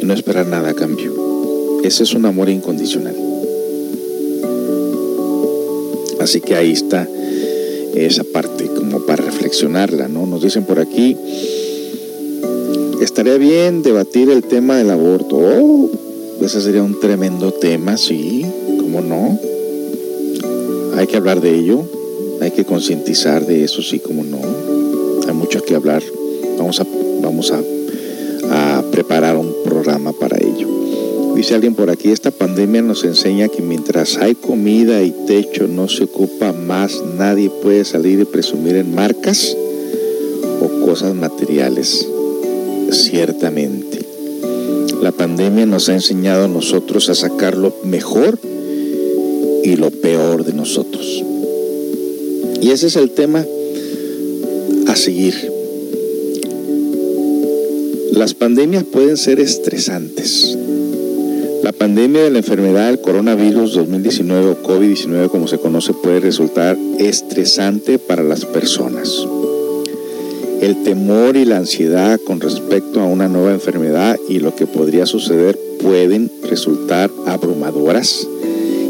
[0.00, 1.80] Y no esperar nada a cambio.
[1.84, 3.14] Ese es un amor incondicional.
[6.20, 7.06] Así que ahí está
[7.94, 10.26] esa parte como para reflexionarla, ¿no?
[10.26, 11.16] Nos dicen por aquí,
[13.00, 15.36] estaría bien debatir el tema del aborto.
[15.36, 15.90] Oh,
[16.40, 18.44] ese sería un tremendo tema, sí,
[18.78, 19.38] ¿cómo no?
[20.96, 21.84] Hay que hablar de ello,
[22.40, 24.38] hay que concientizar de eso, sí, ¿cómo no?
[25.26, 26.02] Hay mucho que hablar.
[26.58, 26.86] Vamos a,
[27.22, 27.60] vamos a,
[28.50, 30.23] a preparar un programa para.
[31.34, 35.88] Dice alguien por aquí, esta pandemia nos enseña que mientras hay comida y techo no
[35.88, 39.56] se ocupa más, nadie puede salir y presumir en marcas
[40.60, 42.06] o cosas materiales.
[42.90, 43.98] Ciertamente.
[45.02, 48.38] La pandemia nos ha enseñado a nosotros a sacar lo mejor
[49.64, 51.24] y lo peor de nosotros.
[52.60, 53.44] Y ese es el tema
[54.86, 55.34] a seguir.
[58.12, 60.56] Las pandemias pueden ser estresantes.
[61.64, 66.76] La pandemia de la enfermedad del coronavirus 2019 o COVID-19 como se conoce puede resultar
[66.98, 69.26] estresante para las personas.
[70.60, 75.06] El temor y la ansiedad con respecto a una nueva enfermedad y lo que podría
[75.06, 78.28] suceder pueden resultar abrumadoras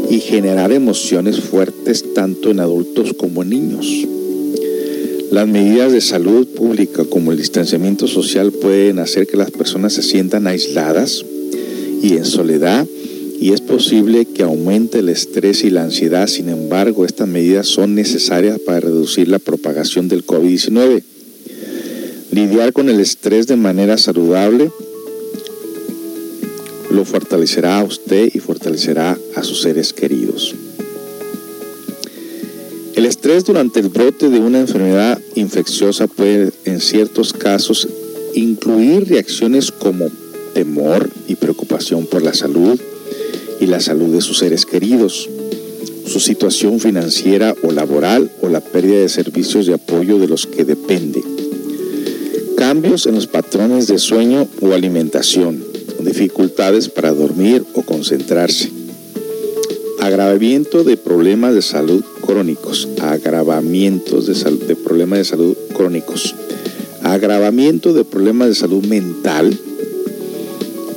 [0.09, 3.87] y generar emociones fuertes tanto en adultos como en niños.
[5.31, 10.03] Las medidas de salud pública como el distanciamiento social pueden hacer que las personas se
[10.03, 11.23] sientan aisladas
[12.05, 12.85] y en soledad
[13.39, 16.27] y es posible que aumente el estrés y la ansiedad.
[16.27, 21.03] Sin embargo, estas medidas son necesarias para reducir la propagación del COVID-19.
[22.31, 24.71] Lidiar con el estrés de manera saludable
[26.91, 30.55] lo fortalecerá a usted y fortalecerá a sus seres queridos.
[32.95, 37.89] El estrés durante el brote de una enfermedad infecciosa puede en ciertos casos
[38.33, 40.09] incluir reacciones como
[40.53, 41.54] temor y preocupación
[42.09, 42.79] por la salud
[43.59, 45.29] y la salud de sus seres queridos,
[46.07, 50.63] su situación financiera o laboral o la pérdida de servicios de apoyo de los que
[50.63, 51.21] depende,
[52.55, 55.61] cambios en los patrones de sueño o alimentación,
[55.99, 58.71] dificultades para dormir o concentrarse,
[59.99, 66.35] agravamiento de problemas de salud crónicos, agravamientos de, problemas de salud crónicos,
[67.03, 69.57] agravamiento de problemas de salud mental,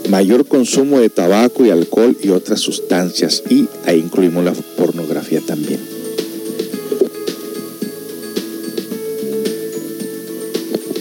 [0.08, 5.80] mayor consumo de tabaco y alcohol y otras sustancias y ahí incluimos la pornografía también.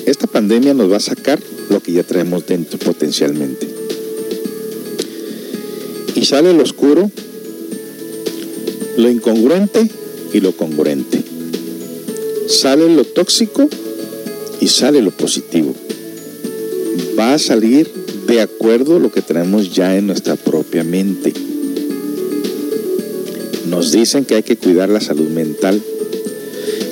[0.06, 1.40] Esta pandemia nos va a sacar
[1.70, 3.68] lo que ya traemos dentro potencialmente.
[6.16, 7.12] Y sale lo oscuro,
[8.98, 9.90] lo incongruente
[10.34, 11.24] y lo congruente.
[12.48, 13.70] Sale lo tóxico
[14.60, 15.76] y sale lo positivo.
[17.20, 17.97] Va a salir
[18.28, 21.34] de acuerdo a lo que tenemos ya en nuestra propia mente.
[23.70, 25.82] Nos dicen que hay que cuidar la salud mental.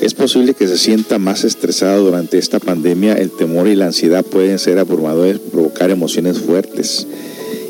[0.02, 3.14] Es posible que se sienta más estresado durante esta pandemia.
[3.14, 7.08] El temor y la ansiedad pueden ser abrumadores, provocar emociones fuertes.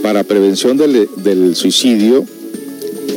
[0.02, 2.26] Para prevención del, del suicidio,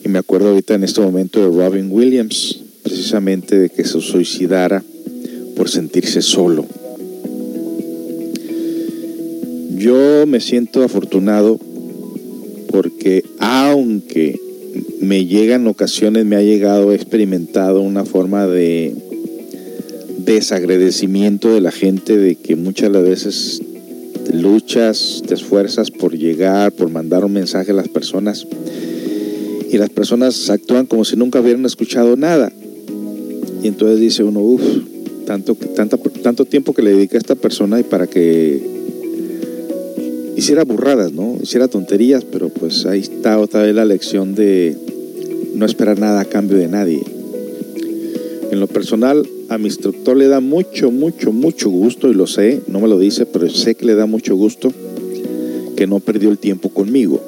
[0.03, 4.83] Y me acuerdo ahorita en este momento de Robin Williams, precisamente de que se suicidara
[5.55, 6.65] por sentirse solo.
[9.77, 11.59] Yo me siento afortunado
[12.71, 14.39] porque aunque
[15.01, 18.95] me llegan ocasiones, me ha llegado, he experimentado una forma de
[20.19, 23.61] desagradecimiento de la gente, de que muchas las veces
[24.33, 28.47] luchas, te esfuerzas por llegar, por mandar un mensaje a las personas
[29.69, 32.51] y las personas actúan como si nunca hubieran escuchado nada.
[33.61, 34.61] Y entonces dice uno, uff,
[35.25, 38.74] tanto, tanto, tanto tiempo que le dediqué a esta persona y para que
[40.35, 41.37] hiciera burradas, ¿no?
[41.41, 44.77] Hiciera tonterías, pero pues ahí está otra vez la lección de
[45.55, 47.01] no esperar nada a cambio de nadie.
[48.51, 52.61] En lo personal, a mi instructor le da mucho, mucho, mucho gusto, y lo sé,
[52.67, 54.71] no me lo dice, pero sé que le da mucho gusto
[55.75, 57.21] que no perdió el tiempo conmigo.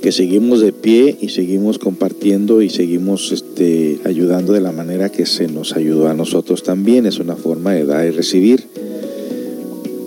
[0.00, 5.26] Que seguimos de pie y seguimos compartiendo y seguimos este, ayudando de la manera que
[5.26, 7.06] se nos ayudó a nosotros también.
[7.06, 8.64] Es una forma de dar y recibir.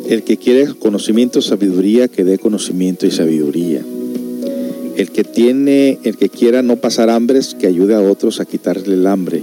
[0.08, 3.82] El que quiere conocimiento, sabiduría, que dé conocimiento y sabiduría.
[4.98, 8.94] El que tiene, el que quiera no pasar hambres, que ayude a otros a quitarle
[8.94, 9.42] el hambre.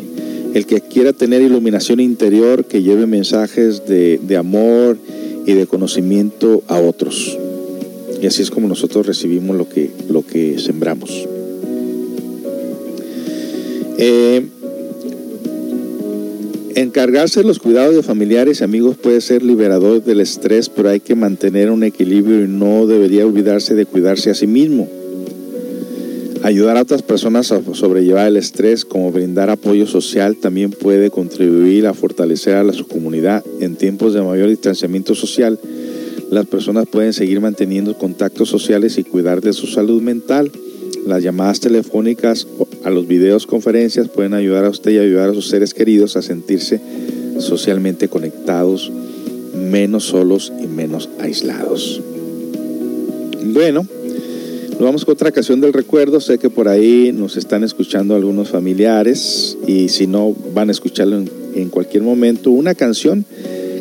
[0.55, 4.99] El que quiera tener iluminación interior, que lleve mensajes de, de amor
[5.47, 7.39] y de conocimiento a otros.
[8.21, 11.27] Y así es como nosotros recibimos lo que, lo que sembramos.
[13.99, 14.47] Eh,
[16.77, 21.01] encargarse de los cuidados de familiares y amigos puede ser liberador del estrés, pero hay
[21.01, 24.89] que mantener un equilibrio y no debería olvidarse de cuidarse a sí mismo.
[26.43, 31.87] Ayudar a otras personas a sobrellevar el estrés, como brindar apoyo social, también puede contribuir
[31.87, 33.45] a fortalecer a su comunidad.
[33.61, 35.61] En tiempos de mayor distanciamiento social,
[36.31, 40.51] las personas pueden seguir manteniendo contactos sociales y cuidar de su salud mental.
[41.07, 42.47] Las llamadas telefónicas
[42.85, 46.23] a los videos conferencias pueden ayudar a usted y ayudar a sus seres queridos a
[46.23, 46.81] sentirse
[47.39, 48.93] socialmente conectados,
[49.55, 52.01] menos solos y menos aislados.
[53.45, 53.85] Bueno,
[54.71, 56.21] nos vamos con otra canción del recuerdo.
[56.21, 61.17] Sé que por ahí nos están escuchando algunos familiares y si no van a escucharlo
[61.17, 62.53] en, en cualquier momento.
[62.53, 63.25] Una canción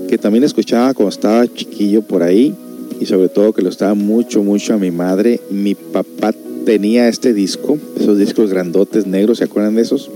[0.10, 2.56] que también escuchaba cuando estaba chiquillo por ahí
[3.00, 5.40] y sobre todo que lo estaba mucho, mucho a mi madre.
[5.50, 6.34] Mi papá
[6.66, 10.10] tenía este disco, esos discos grandotes negros, ¿se acuerdan de esos?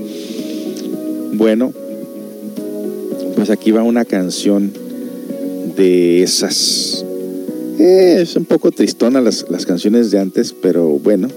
[1.34, 1.74] Bueno,
[3.36, 4.72] pues aquí va una canción
[5.76, 7.06] de esas.
[7.80, 11.28] Eh, es un poco tristona las, las canciones de antes, pero bueno,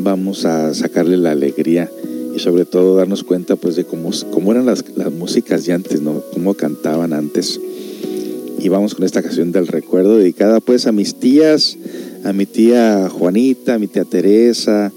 [0.00, 1.90] vamos a sacarle la alegría
[2.34, 6.00] y sobre todo darnos cuenta pues de cómo, cómo eran las, las músicas de antes,
[6.00, 6.22] ¿no?
[6.32, 7.60] Cómo cantaban antes.
[8.58, 11.76] Y vamos con esta canción del recuerdo dedicada pues a mis tías,
[12.26, 14.92] a mi tía Juanita, a mi tía Teresa,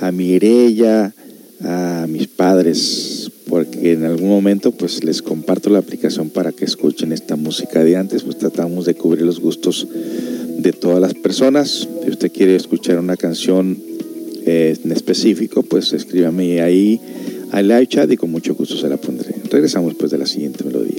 [0.00, 1.14] a mi Irella,
[1.62, 7.12] a mis padres, porque en algún momento pues les comparto la aplicación para que escuchen
[7.12, 9.88] esta música de antes, pues tratamos de cubrir los gustos
[10.58, 11.88] de todas las personas.
[12.04, 13.78] Si usted quiere escuchar una canción
[14.44, 17.00] eh, en específico, pues escríbame ahí
[17.50, 19.34] al live chat y con mucho gusto se la pondré.
[19.50, 20.97] Regresamos pues de la siguiente melodía.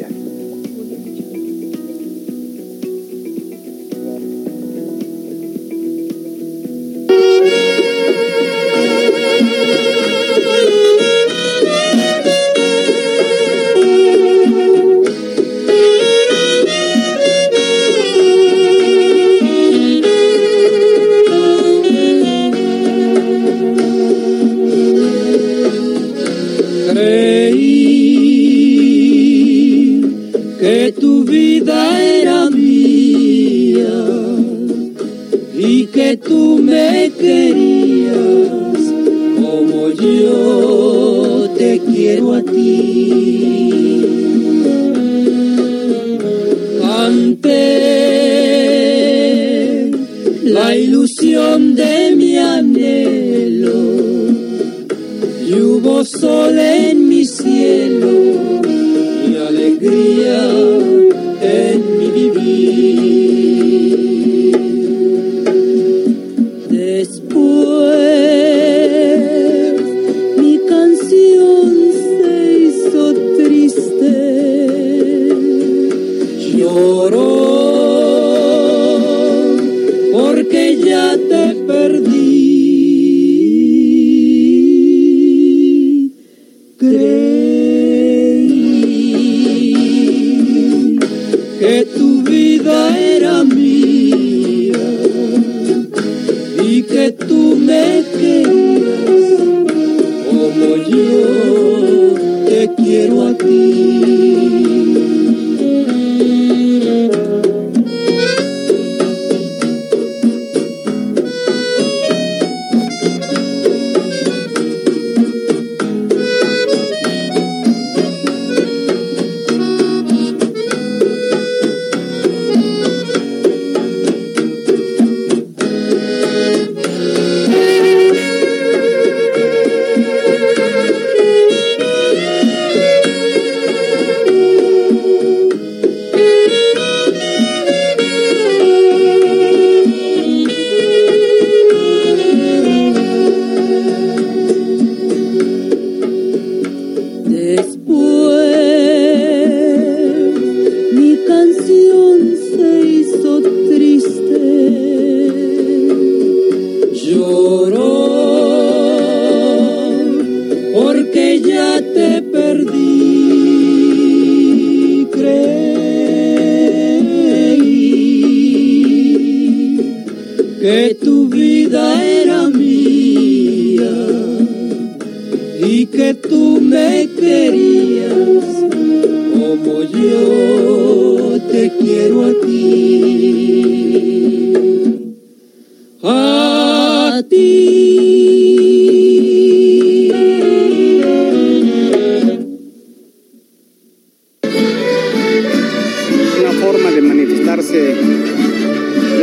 [196.72, 197.96] forma de manifestarse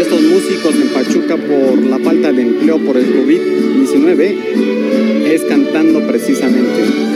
[0.00, 7.15] estos músicos en Pachuca por la falta de empleo por el COVID-19 es cantando precisamente.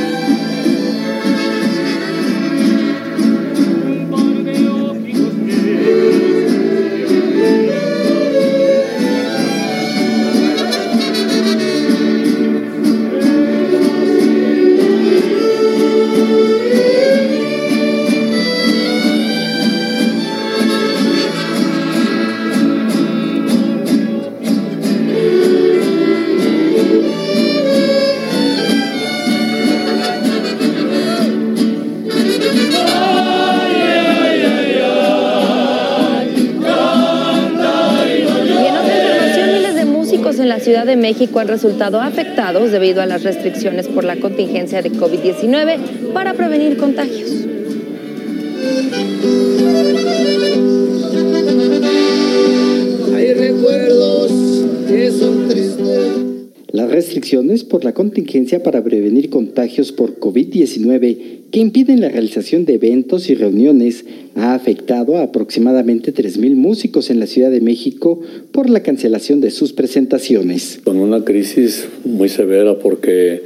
[41.10, 46.76] México han resultado afectados debido a las restricciones por la contingencia de COVID-19 para prevenir
[46.76, 47.32] contagios.
[53.12, 54.30] Hay recuerdos
[54.86, 56.12] que son tristes.
[56.68, 62.74] Las restricciones por la contingencia para prevenir contagios por COVID-19 que impiden la realización de
[62.74, 64.04] eventos y reuniones
[64.36, 68.20] ha afectado a aproximadamente 3.000 músicos en la Ciudad de México
[68.52, 70.80] por la cancelación de sus presentaciones.
[70.84, 73.42] Con una crisis muy severa porque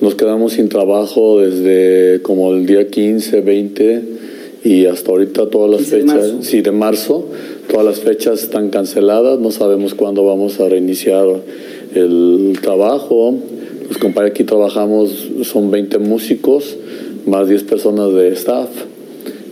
[0.00, 4.02] nos quedamos sin trabajo desde como el día 15, 20
[4.64, 7.28] y hasta ahorita todas las fechas, sí, de marzo,
[7.70, 11.26] todas las fechas están canceladas, no sabemos cuándo vamos a reiniciar
[11.94, 13.34] el trabajo.
[13.88, 16.76] Los compañeros aquí trabajamos, son 20 músicos
[17.28, 18.68] más 10 personas de staff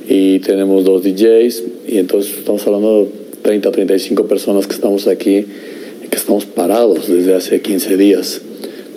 [0.09, 3.11] y tenemos dos DJs y entonces estamos hablando de
[3.43, 5.47] 30, 35 personas que estamos aquí
[6.11, 8.41] que estamos parados desde hace 15 días.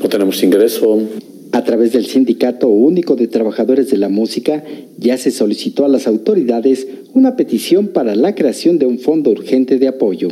[0.01, 0.99] No tenemos ingreso.
[1.51, 4.63] A través del Sindicato Único de Trabajadores de la Música
[4.97, 9.79] ya se solicitó a las autoridades una petición para la creación de un fondo urgente
[9.79, 10.29] de apoyo.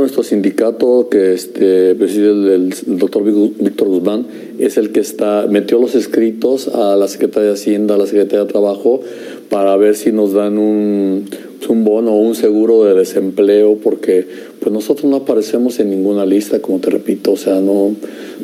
[0.00, 4.26] Nuestro sindicato que este, preside el, doctor Víctor Guzmán
[4.58, 8.46] es el que está metió los escritos a la Secretaría de Hacienda, a la Secretaría
[8.46, 9.02] de Trabajo,
[9.50, 11.26] para ver si nos dan un,
[11.68, 14.26] un bono o un seguro de desempleo, porque
[14.58, 17.94] pues nosotros no aparecemos en ninguna lista, como te repito, o sea, no,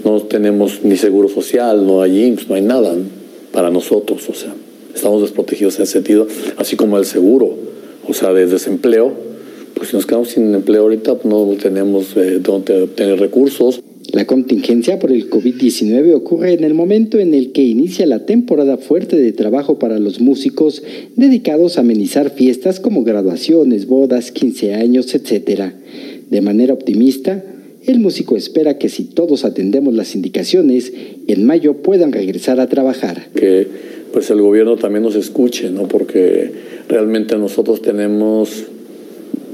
[0.05, 2.95] no tenemos ni seguro social, no hay IMSS, no hay nada
[3.53, 4.55] para nosotros, o sea,
[4.95, 6.27] estamos desprotegidos en ese sentido,
[6.59, 7.55] así como el seguro,
[8.07, 9.26] o sea, de desempleo
[9.77, 13.83] pues si nos quedamos sin empleo ahorita, pues no tenemos eh, donde obtener recursos.
[14.13, 18.79] La contingencia por el COVID-19 ocurre en el momento en el que inicia la temporada
[18.79, 20.83] fuerte de trabajo para los músicos
[21.17, 25.73] dedicados a amenizar fiestas como graduaciones, bodas, 15 años, etc.
[26.31, 27.45] De manera optimista,
[27.85, 30.93] el músico espera que si todos atendemos las indicaciones,
[31.27, 33.29] en mayo puedan regresar a trabajar.
[33.35, 33.67] Que
[34.13, 35.87] pues el gobierno también nos escuche, ¿no?
[35.89, 36.51] Porque
[36.89, 38.65] realmente nosotros tenemos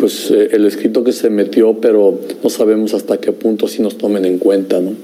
[0.02, 3.98] pues eh, el escrito que se metió, pero no sabemos hasta qué punto si nos
[3.98, 4.94] tomen en cuenta, ¿no?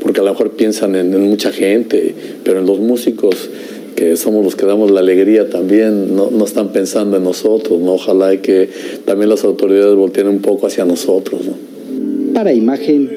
[0.00, 3.50] Porque a lo mejor piensan en, mucha gente, pero en los músicos
[3.96, 7.92] que somos los que damos la alegría también, no, no están pensando en nosotros, ¿no?
[7.92, 8.70] Ojalá que
[9.04, 12.32] también las autoridades volteen un poco hacia nosotros, ¿no?
[12.32, 13.10] Para imagen,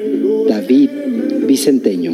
[0.46, 0.90] David
[1.46, 2.12] Vicenteño.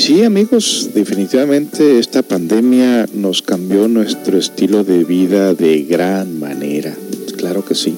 [0.00, 6.96] Sí, amigos, definitivamente esta pandemia nos cambió nuestro estilo de vida de gran manera.
[7.36, 7.94] Claro que sí.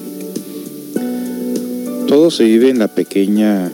[2.07, 3.71] Todo se vive en la pequeña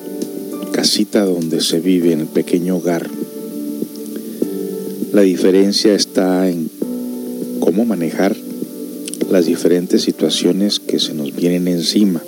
[0.72, 3.10] casita donde se vive, en el pequeño hogar.
[5.12, 6.70] La diferencia está en
[7.60, 8.36] cómo manejar
[9.32, 12.22] las diferentes situaciones que se nos vienen encima.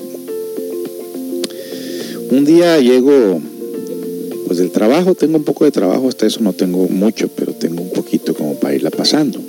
[2.31, 3.39] Un día llego
[4.51, 7.81] pues del trabajo, tengo un poco de trabajo, hasta eso no tengo mucho, pero tengo
[7.81, 9.39] un poquito como para irla pasando.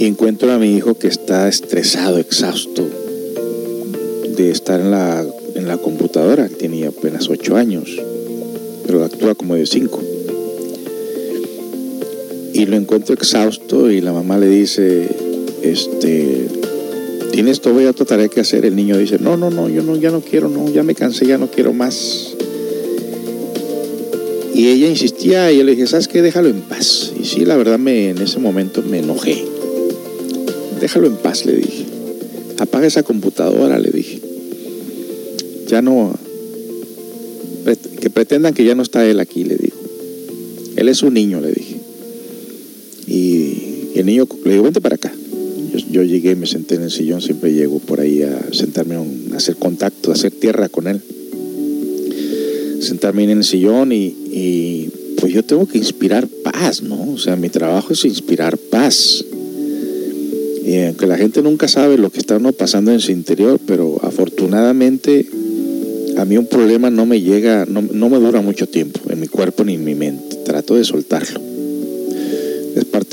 [0.00, 2.84] Y encuentro a mi hijo que está estresado, exhausto
[4.36, 5.24] de estar en la,
[5.54, 7.96] en la computadora, tenía apenas 8 años,
[8.84, 10.02] pero actúa como de 5.
[12.52, 15.08] Y lo encuentro exhausto y la mamá le dice,
[15.62, 16.48] este,
[17.32, 18.64] tienes todavía otra tarea que hacer.
[18.64, 21.26] El niño dice, no, no, no, yo no, ya no quiero, no, ya me cansé,
[21.26, 22.34] ya no quiero más.
[24.54, 26.22] Y ella insistía y yo le dije, ¿sabes qué?
[26.22, 27.12] Déjalo en paz.
[27.18, 29.44] Y sí, la verdad me, en ese momento me enojé.
[30.80, 31.86] Déjalo en paz, le dije.
[32.58, 34.20] Apaga esa computadora, le dije.
[35.66, 36.14] Ya no...
[38.00, 39.76] Que pretendan que ya no está él aquí, le digo.
[40.76, 41.76] Él es un niño, le dije.
[43.06, 45.12] Y, el niño le digo, vente para acá.
[45.92, 49.56] Yo, llegué, me senté en el sillón, siempre llego por ahí a sentarme, a hacer
[49.56, 51.02] contacto, a hacer tierra con él.
[52.80, 54.88] Sentarme en el sillón y,
[55.20, 57.12] pues yo tengo que inspirar paz, ¿no?
[57.12, 59.22] O sea, mi trabajo es inspirar paz.
[60.64, 64.00] Y aunque la gente nunca sabe lo que está uno pasando en su interior, pero
[64.02, 65.26] afortunadamente
[66.16, 69.28] a mí un problema no me llega, no, no me dura mucho tiempo en mi
[69.28, 70.36] cuerpo ni en mi mente.
[70.36, 71.51] Trato de soltarlo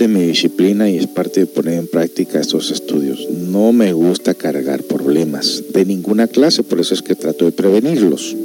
[0.08, 3.28] mi disciplina y es parte de poner en práctica estos estudios.
[3.30, 8.36] No me gusta cargar problemas de ninguna clase, por eso es que trato de prevenirlos.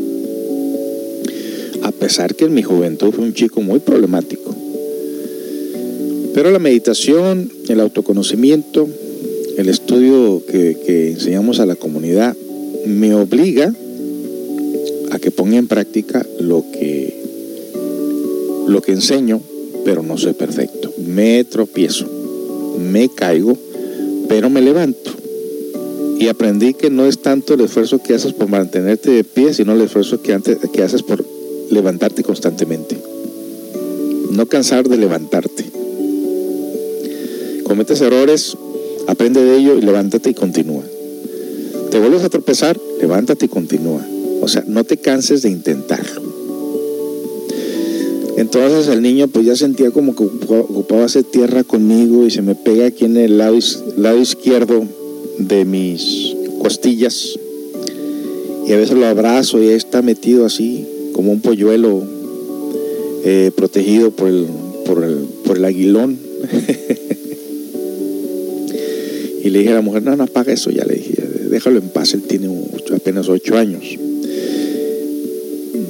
[1.83, 4.55] A pesar que en mi juventud fui un chico muy problemático.
[6.35, 8.89] Pero la meditación, el autoconocimiento,
[9.57, 12.37] el estudio que, que enseñamos a la comunidad
[12.87, 13.73] me obliga
[15.11, 17.15] a que ponga en práctica lo que,
[18.67, 19.41] lo que enseño
[19.85, 20.93] pero no soy perfecto.
[20.99, 22.07] Me tropiezo,
[22.79, 23.57] me caigo,
[24.29, 25.11] pero me levanto.
[26.19, 29.73] Y aprendí que no es tanto el esfuerzo que haces por mantenerte de pie, sino
[29.73, 31.25] el esfuerzo que, antes, que haces por
[31.71, 32.97] levantarte constantemente.
[34.31, 35.65] No cansar de levantarte.
[37.65, 38.57] Cometes errores,
[39.07, 40.85] aprende de ello y levántate y continúa.
[41.91, 44.05] Te vuelves a tropezar, levántate y continúa.
[44.41, 46.24] O sea, no te canses de intentarlo.
[48.37, 52.55] Entonces el niño pues ya sentía como que ocupaba hacer tierra conmigo y se me
[52.55, 53.59] pega aquí en el lado,
[53.97, 54.85] lado izquierdo
[55.39, 57.39] de mis costillas.
[58.67, 62.03] Y a veces lo abrazo y está metido así, como un polluelo
[63.25, 64.47] eh, protegido por el,
[64.85, 66.19] por el, por el aguilón.
[69.45, 71.89] y le dije a la mujer, no, no apaga eso, ya le dije, déjalo en
[71.91, 72.49] paz, él tiene
[72.93, 73.97] apenas ocho años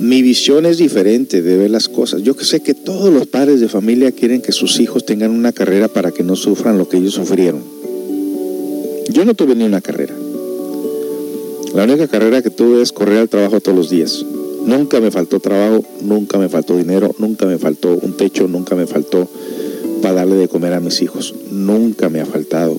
[0.05, 2.22] mi visión es diferente de ver las cosas.
[2.22, 5.89] Yo sé que todos los padres de familia quieren que sus hijos tengan una carrera
[5.89, 7.62] para que no sufran lo que ellos sufrieron.
[9.09, 10.14] Yo no tuve ni una carrera.
[11.74, 14.26] La única carrera que tuve es correr al trabajo todos los días.
[14.66, 18.86] Nunca me faltó trabajo, nunca me faltó dinero, nunca me faltó un techo, nunca me
[18.86, 19.26] faltó
[20.02, 21.35] para darle de comer a mis hijos.
[21.51, 22.78] Nunca me ha faltado.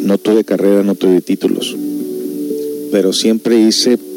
[0.00, 1.76] No tuve carrera, no tuve títulos.
[2.90, 4.09] Pero siempre hice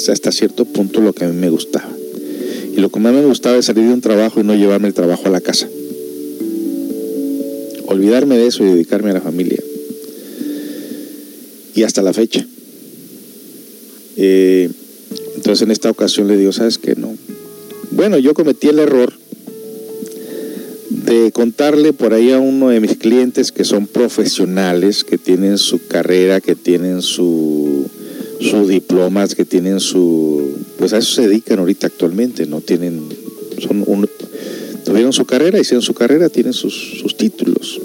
[0.00, 1.90] pues hasta cierto punto lo que a mí me gustaba.
[2.74, 4.94] Y lo que más me gustaba es salir de un trabajo y no llevarme el
[4.94, 5.68] trabajo a la casa.
[7.84, 9.62] Olvidarme de eso y dedicarme a la familia.
[11.74, 12.46] Y hasta la fecha.
[14.16, 14.70] Eh,
[15.36, 16.94] entonces en esta ocasión le digo, ¿sabes qué?
[16.96, 17.14] No.
[17.90, 19.12] Bueno, yo cometí el error
[20.88, 25.86] de contarle por ahí a uno de mis clientes que son profesionales, que tienen su
[25.88, 27.90] carrera, que tienen su
[28.40, 33.02] sus diplomas, que tienen su, pues a eso se dedican ahorita actualmente, no tienen,
[33.58, 34.08] son un,
[34.84, 37.80] tuvieron su carrera, hicieron su carrera, tienen sus, sus títulos.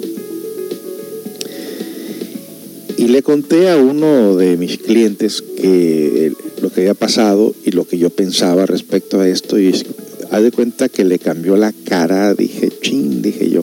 [2.97, 7.85] Y le conté a uno de mis clientes que lo que había pasado y lo
[7.85, 9.73] que yo pensaba respecto a esto y
[10.31, 13.61] haz de cuenta que le cambió la cara, dije, chin, dije yo,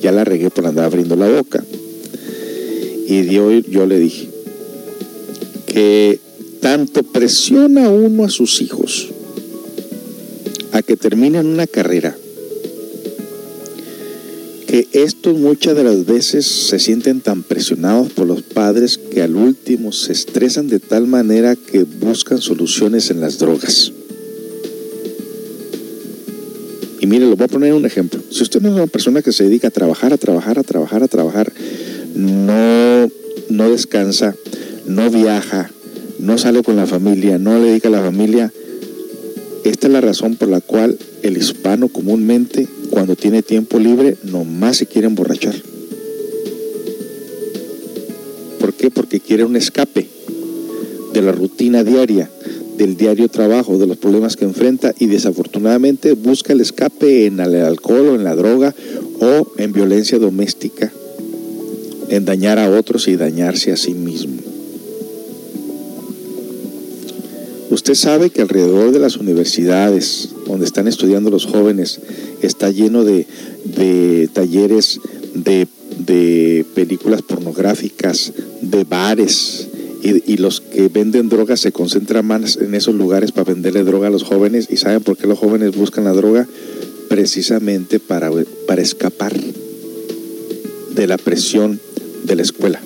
[0.00, 1.64] ya la regué por andar abriendo la boca.
[3.08, 4.29] Y yo le dije
[5.70, 6.18] que
[6.60, 9.08] tanto presiona uno a sus hijos
[10.72, 12.16] a que terminen una carrera,
[14.66, 19.36] que estos muchas de las veces se sienten tan presionados por los padres que al
[19.36, 23.92] último se estresan de tal manera que buscan soluciones en las drogas.
[27.00, 28.20] Y mire, lo voy a poner un ejemplo.
[28.30, 31.02] Si usted no es una persona que se dedica a trabajar, a trabajar, a trabajar,
[31.02, 31.52] a trabajar,
[32.14, 33.10] no,
[33.48, 34.36] no descansa,
[34.86, 35.70] no viaja,
[36.18, 38.52] no sale con la familia, no le dedica a la familia,
[39.64, 44.78] esta es la razón por la cual el hispano comúnmente, cuando tiene tiempo libre, nomás
[44.78, 45.54] se quiere emborrachar.
[48.58, 48.90] ¿Por qué?
[48.90, 50.06] Porque quiere un escape
[51.12, 52.30] de la rutina diaria,
[52.78, 57.56] del diario trabajo, de los problemas que enfrenta y desafortunadamente busca el escape en el
[57.56, 58.74] alcohol o en la droga
[59.20, 60.90] o en violencia doméstica,
[62.08, 64.49] en dañar a otros y dañarse a sí mismo.
[67.70, 72.00] Usted sabe que alrededor de las universidades donde están estudiando los jóvenes
[72.42, 73.26] está lleno de,
[74.32, 75.00] talleres
[75.34, 75.68] de,
[75.98, 79.68] de, películas pornográficas, de bares,
[80.02, 84.08] y, y, los que venden drogas se concentran más en esos lugares para venderle droga
[84.08, 84.66] a los jóvenes.
[84.70, 86.48] ¿Y saben por qué los jóvenes buscan la droga?
[87.08, 88.30] Precisamente para,
[88.66, 89.38] para escapar
[90.94, 91.78] de la presión
[92.24, 92.80] de la escuela,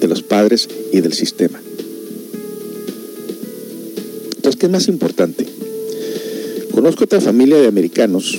[0.00, 1.60] de los padres y del sistema.
[4.44, 5.46] Entonces, ¿qué es más importante?
[6.74, 8.38] Conozco otra familia de americanos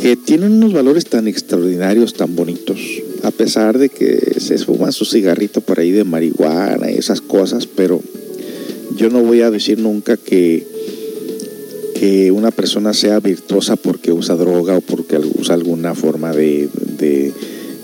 [0.00, 2.80] que tienen unos valores tan extraordinarios, tan bonitos,
[3.22, 7.66] a pesar de que se fuman su cigarrito por ahí de marihuana y esas cosas,
[7.66, 8.00] pero
[8.96, 10.66] yo no voy a decir nunca que,
[11.96, 17.34] que una persona sea virtuosa porque usa droga o porque usa alguna forma de, de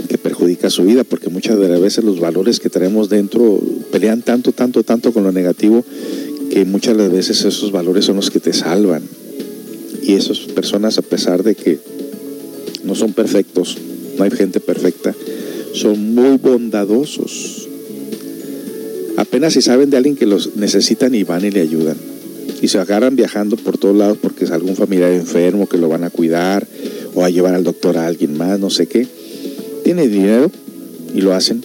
[0.07, 3.61] que perjudica su vida, porque muchas de las veces los valores que traemos dentro
[3.91, 5.85] pelean tanto, tanto, tanto con lo negativo
[6.51, 9.03] que muchas de las veces esos valores son los que te salvan.
[10.03, 11.79] Y esas personas, a pesar de que
[12.85, 13.77] no son perfectos,
[14.17, 15.15] no hay gente perfecta,
[15.73, 17.69] son muy bondadosos.
[19.17, 21.97] Apenas si saben de alguien que los necesitan y van y le ayudan.
[22.63, 26.05] Y se agarran viajando por todos lados porque es algún familiar enfermo que lo van
[26.05, 26.67] a cuidar
[27.15, 29.07] o a llevar al doctor a alguien más, no sé qué
[29.87, 30.51] tiene dinero
[31.15, 31.63] y lo hacen.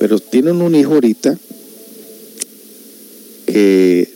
[0.00, 1.38] Pero tienen un hijo ahorita
[3.46, 4.12] que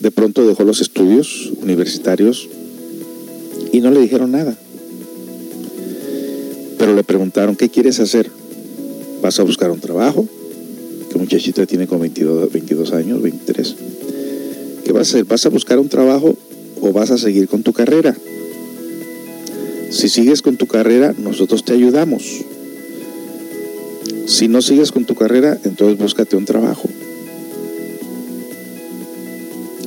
[0.00, 2.48] de pronto dejó los estudios universitarios
[3.70, 4.58] y no le dijeron nada.
[6.76, 8.28] Pero le preguntaron, ¿qué quieres hacer?
[9.22, 10.26] ¿Vas a buscar un trabajo?
[11.12, 13.76] Que muchachito tiene como 22, 22 años, 23.
[14.84, 15.24] ¿Qué vas a hacer?
[15.24, 16.36] ¿Vas a buscar un trabajo
[16.80, 18.16] o vas a seguir con tu carrera?
[19.96, 22.22] Si sigues con tu carrera, nosotros te ayudamos.
[24.26, 26.86] Si no sigues con tu carrera, entonces búscate un trabajo.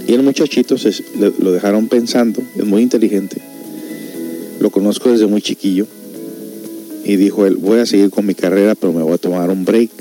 [0.07, 0.95] Y el muchachito se,
[1.37, 3.39] lo dejaron pensando, es muy inteligente.
[4.59, 5.85] Lo conozco desde muy chiquillo.
[7.05, 9.63] Y dijo él, voy a seguir con mi carrera, pero me voy a tomar un
[9.63, 9.91] break.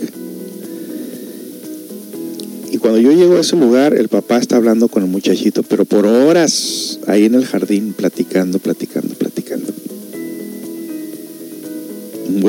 [2.72, 5.84] Y cuando yo llego a ese lugar, el papá está hablando con el muchachito, pero
[5.84, 9.17] por horas ahí en el jardín, platicando, platicando,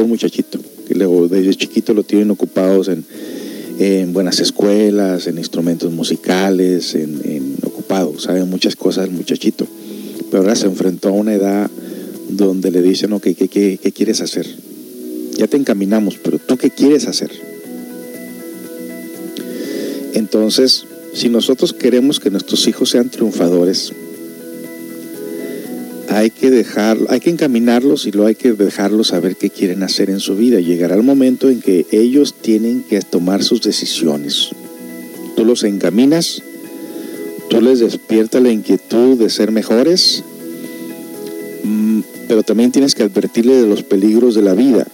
[0.07, 3.05] muchachito, que luego desde chiquito lo tienen ocupados en,
[3.79, 9.67] en buenas escuelas, en instrumentos musicales, en, en ocupado, sabe muchas cosas el muchachito.
[10.29, 11.69] Pero ahora se enfrentó a una edad
[12.29, 14.47] donde le dicen, ok, ¿qué, qué, qué quieres hacer?
[15.37, 17.31] Ya te encaminamos, pero ¿tú qué quieres hacer?
[20.13, 23.93] Entonces, si nosotros queremos que nuestros hijos sean triunfadores,
[26.19, 26.65] hay que
[27.07, 30.59] hay que encaminarlos y luego hay que dejarlos saber qué quieren hacer en su vida.
[30.59, 34.49] Llegará el momento en que ellos tienen que tomar sus decisiones.
[35.37, 36.43] Tú los encaminas,
[37.49, 40.25] tú les despiertas la inquietud de ser mejores,
[41.63, 44.85] mm, pero también tienes que advertirles de los peligros de la vida.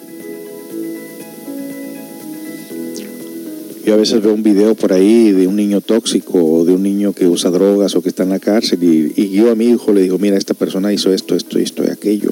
[3.86, 6.82] Yo a veces veo un video por ahí de un niño tóxico o de un
[6.82, 9.94] niño que usa drogas o que está en la cárcel y, yo a mi hijo
[9.94, 12.32] le digo, mira, esta persona hizo esto, esto, esto y aquello.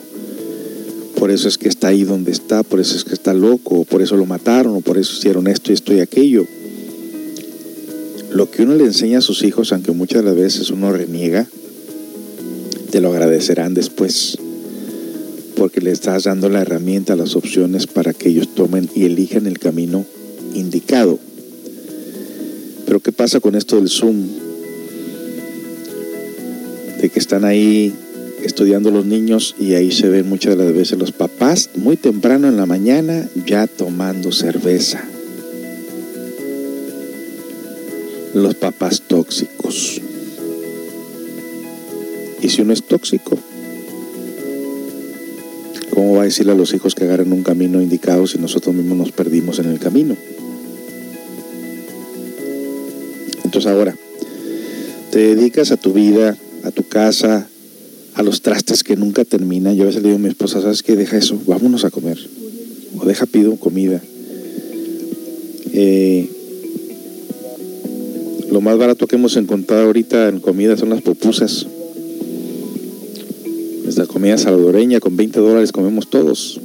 [1.16, 3.84] Por eso es que está ahí donde está, por eso es que está loco, o
[3.86, 6.48] por eso lo mataron, o por eso hicieron esto, esto y aquello.
[8.32, 11.48] Lo que uno le enseña a sus hijos, aunque muchas las veces uno reniega,
[12.90, 14.40] te lo agradecerán después
[15.56, 19.60] porque le estás dando la herramienta, las opciones para que ellos tomen y elijan el
[19.60, 20.04] camino
[20.56, 21.20] indicado.
[22.86, 24.28] Pero ¿qué pasa con esto del Zoom?
[27.02, 27.94] De que están ahí
[28.44, 32.48] estudiando los niños y ahí se ven muchas de las veces los papás muy temprano
[32.48, 35.04] en la mañana ya tomando cerveza.
[38.34, 40.02] Los papás tóxicos.
[42.42, 43.38] Y si uno es tóxico,
[45.92, 48.98] ¿cómo va a decirle a los hijos que agarren un camino indicado si nosotros mismos
[48.98, 50.18] nos perdimos en el camino?
[53.66, 53.96] Ahora,
[55.12, 57.48] te dedicas a tu vida, a tu casa,
[58.16, 59.76] a los trastes que nunca terminan.
[59.76, 60.96] Yo a veces le digo a mi esposa, ¿sabes qué?
[60.96, 62.18] Deja eso, vámonos a comer.
[62.98, 64.02] O deja, pido comida.
[65.74, 66.30] Eh,
[68.52, 71.66] lo más barato que hemos encontrado ahorita en comida son las pupusas.
[73.88, 76.60] Esta comida salvadoreña con 20 dólares comemos todos.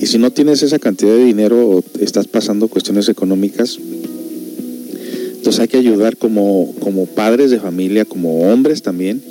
[0.00, 3.78] Y si no tienes esa cantidad de dinero o estás pasando cuestiones económicas,
[5.40, 9.22] entonces hay que ayudar como, como padres de familia, como hombres también,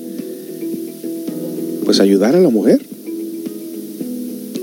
[1.86, 2.81] pues ayudar a la mujer.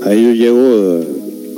[0.01, 1.07] Ahí yo llego eh,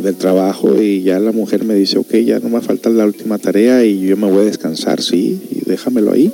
[0.03, 3.39] del trabajo y ya la mujer me dice, ok, ya no me falta la última
[3.39, 6.31] tarea y yo me voy a descansar, sí, y déjamelo ahí.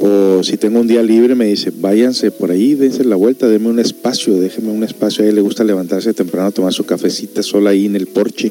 [0.00, 3.68] O si tengo un día libre me dice, váyanse por ahí, dense la vuelta, denme
[3.68, 5.22] un espacio, déjenme un espacio.
[5.22, 8.50] A ella le gusta levantarse temprano, tomar su cafecita sola ahí en el porche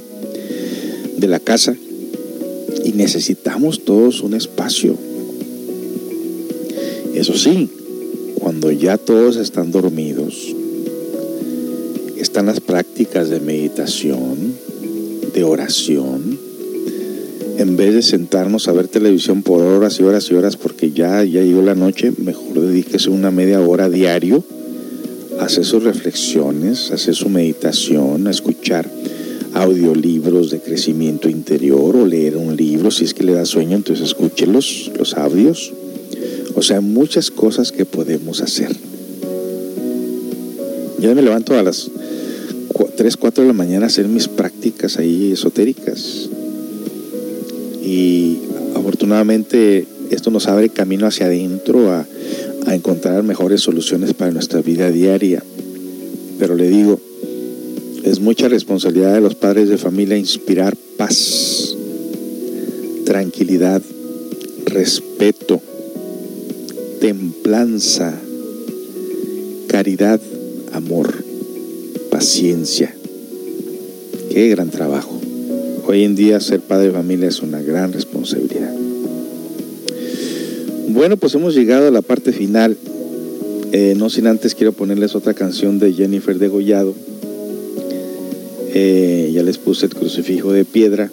[1.17, 1.75] de la casa.
[2.83, 4.95] Y necesitamos todos un espacio.
[7.13, 7.69] Eso sí,
[8.39, 10.53] cuando ya todos están dormidos,
[12.17, 14.53] están las prácticas de meditación,
[15.33, 16.37] de oración.
[17.57, 21.23] En vez de sentarnos a ver televisión por horas y horas y horas porque ya,
[21.23, 24.43] ya llegó la noche, mejor dedíquese una media hora diario
[25.39, 28.89] a hacer sus reflexiones, a hacer su meditación, a escuchar
[29.55, 32.91] audiolibros de crecimiento interior o leer un libro.
[32.91, 35.73] Si es que le da sueño, entonces escúchelos, los audios.
[36.55, 38.75] O sea, muchas cosas que podemos hacer.
[40.99, 41.89] Ya me levanto a las
[42.97, 46.29] 3, 4 de la mañana a hacer mis prácticas ahí esotéricas.
[47.81, 48.39] Y
[48.75, 52.05] afortunadamente esto nos abre camino hacia adentro a,
[52.65, 55.41] a encontrar mejores soluciones para nuestra vida diaria.
[56.39, 56.99] Pero le digo,
[58.15, 61.75] es mucha responsabilidad de los padres de familia inspirar paz,
[63.03, 63.81] tranquilidad,
[64.63, 65.59] respeto,
[67.01, 68.17] templanza,
[69.67, 70.21] caridad,
[70.71, 71.13] amor,
[72.09, 72.95] paciencia.
[74.31, 75.19] Qué gran trabajo.
[75.85, 78.73] Hoy en día ser padre de familia es una gran responsabilidad.
[80.87, 82.77] Bueno, pues hemos llegado a la parte final.
[83.73, 86.95] Eh, no sin antes quiero ponerles otra canción de Jennifer Degollado.
[88.77, 91.09] Eh, ya les puse el crucifijo de piedra.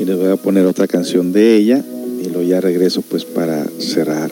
[0.00, 1.84] Y les voy a poner otra canción de ella.
[2.22, 4.30] Y luego ya regreso pues para cerrar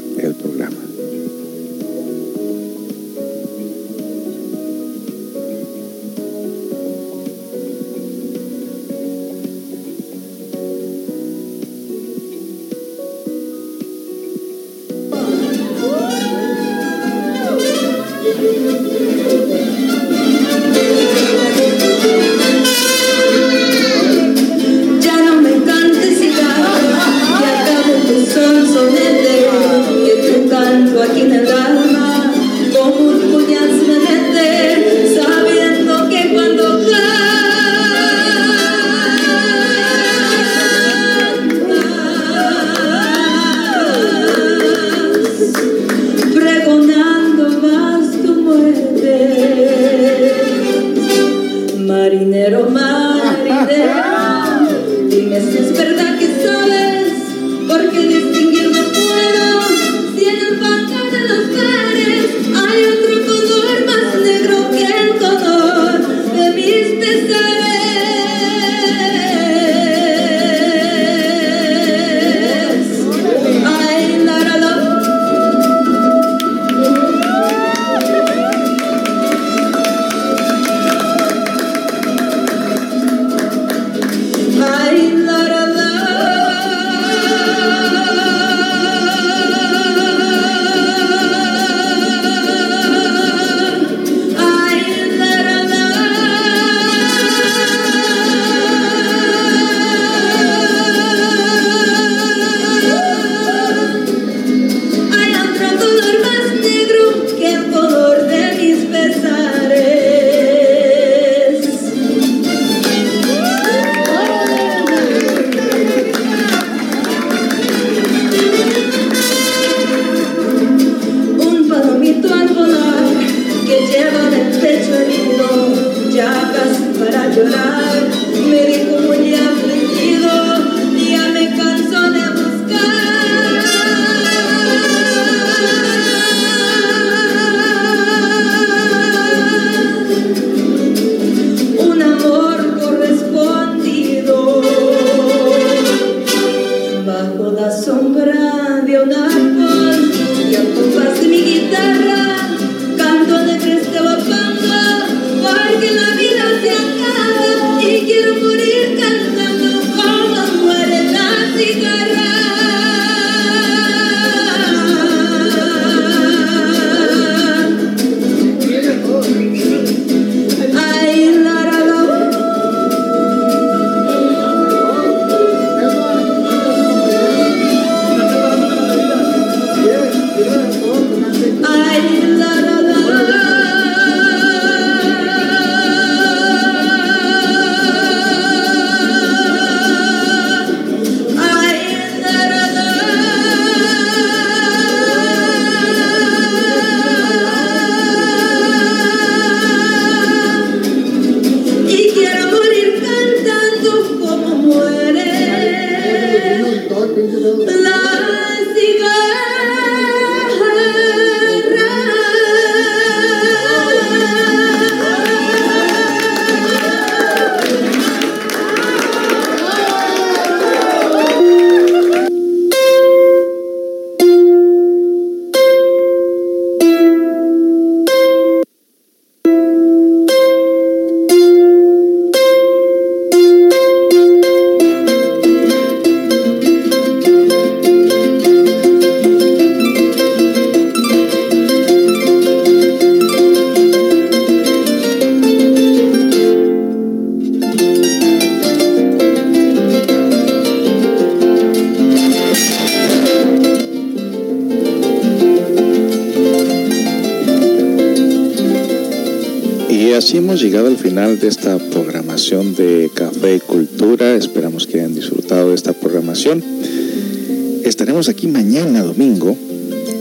[268.26, 269.54] Aquí mañana domingo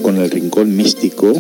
[0.02, 1.32] con el Rincón Místico,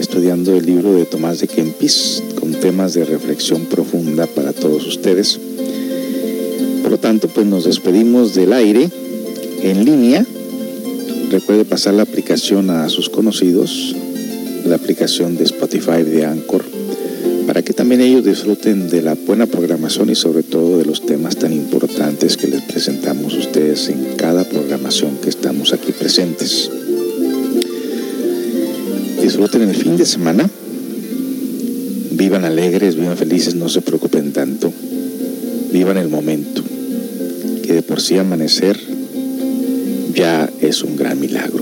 [0.00, 5.38] estudiando el libro de Tomás de Kempis, con temas de reflexión profunda para todos ustedes.
[6.82, 8.90] Por lo tanto, pues nos despedimos del aire
[9.62, 10.26] en línea.
[11.30, 13.94] Recuerde pasar la aplicación a sus conocidos,
[14.64, 16.64] la aplicación de Spotify de Anchor,
[17.46, 21.36] para que también ellos disfruten de la buena programación y sobre todo de los temas
[21.36, 25.28] tan importantes que les presentamos a ustedes en cada programación que
[25.68, 26.70] aquí presentes.
[29.22, 30.48] Disfruten el fin de semana,
[32.12, 34.72] vivan alegres, vivan felices, no se preocupen tanto,
[35.70, 36.62] vivan el momento,
[37.62, 38.80] que de por sí amanecer
[40.14, 41.59] ya es un gran milagro.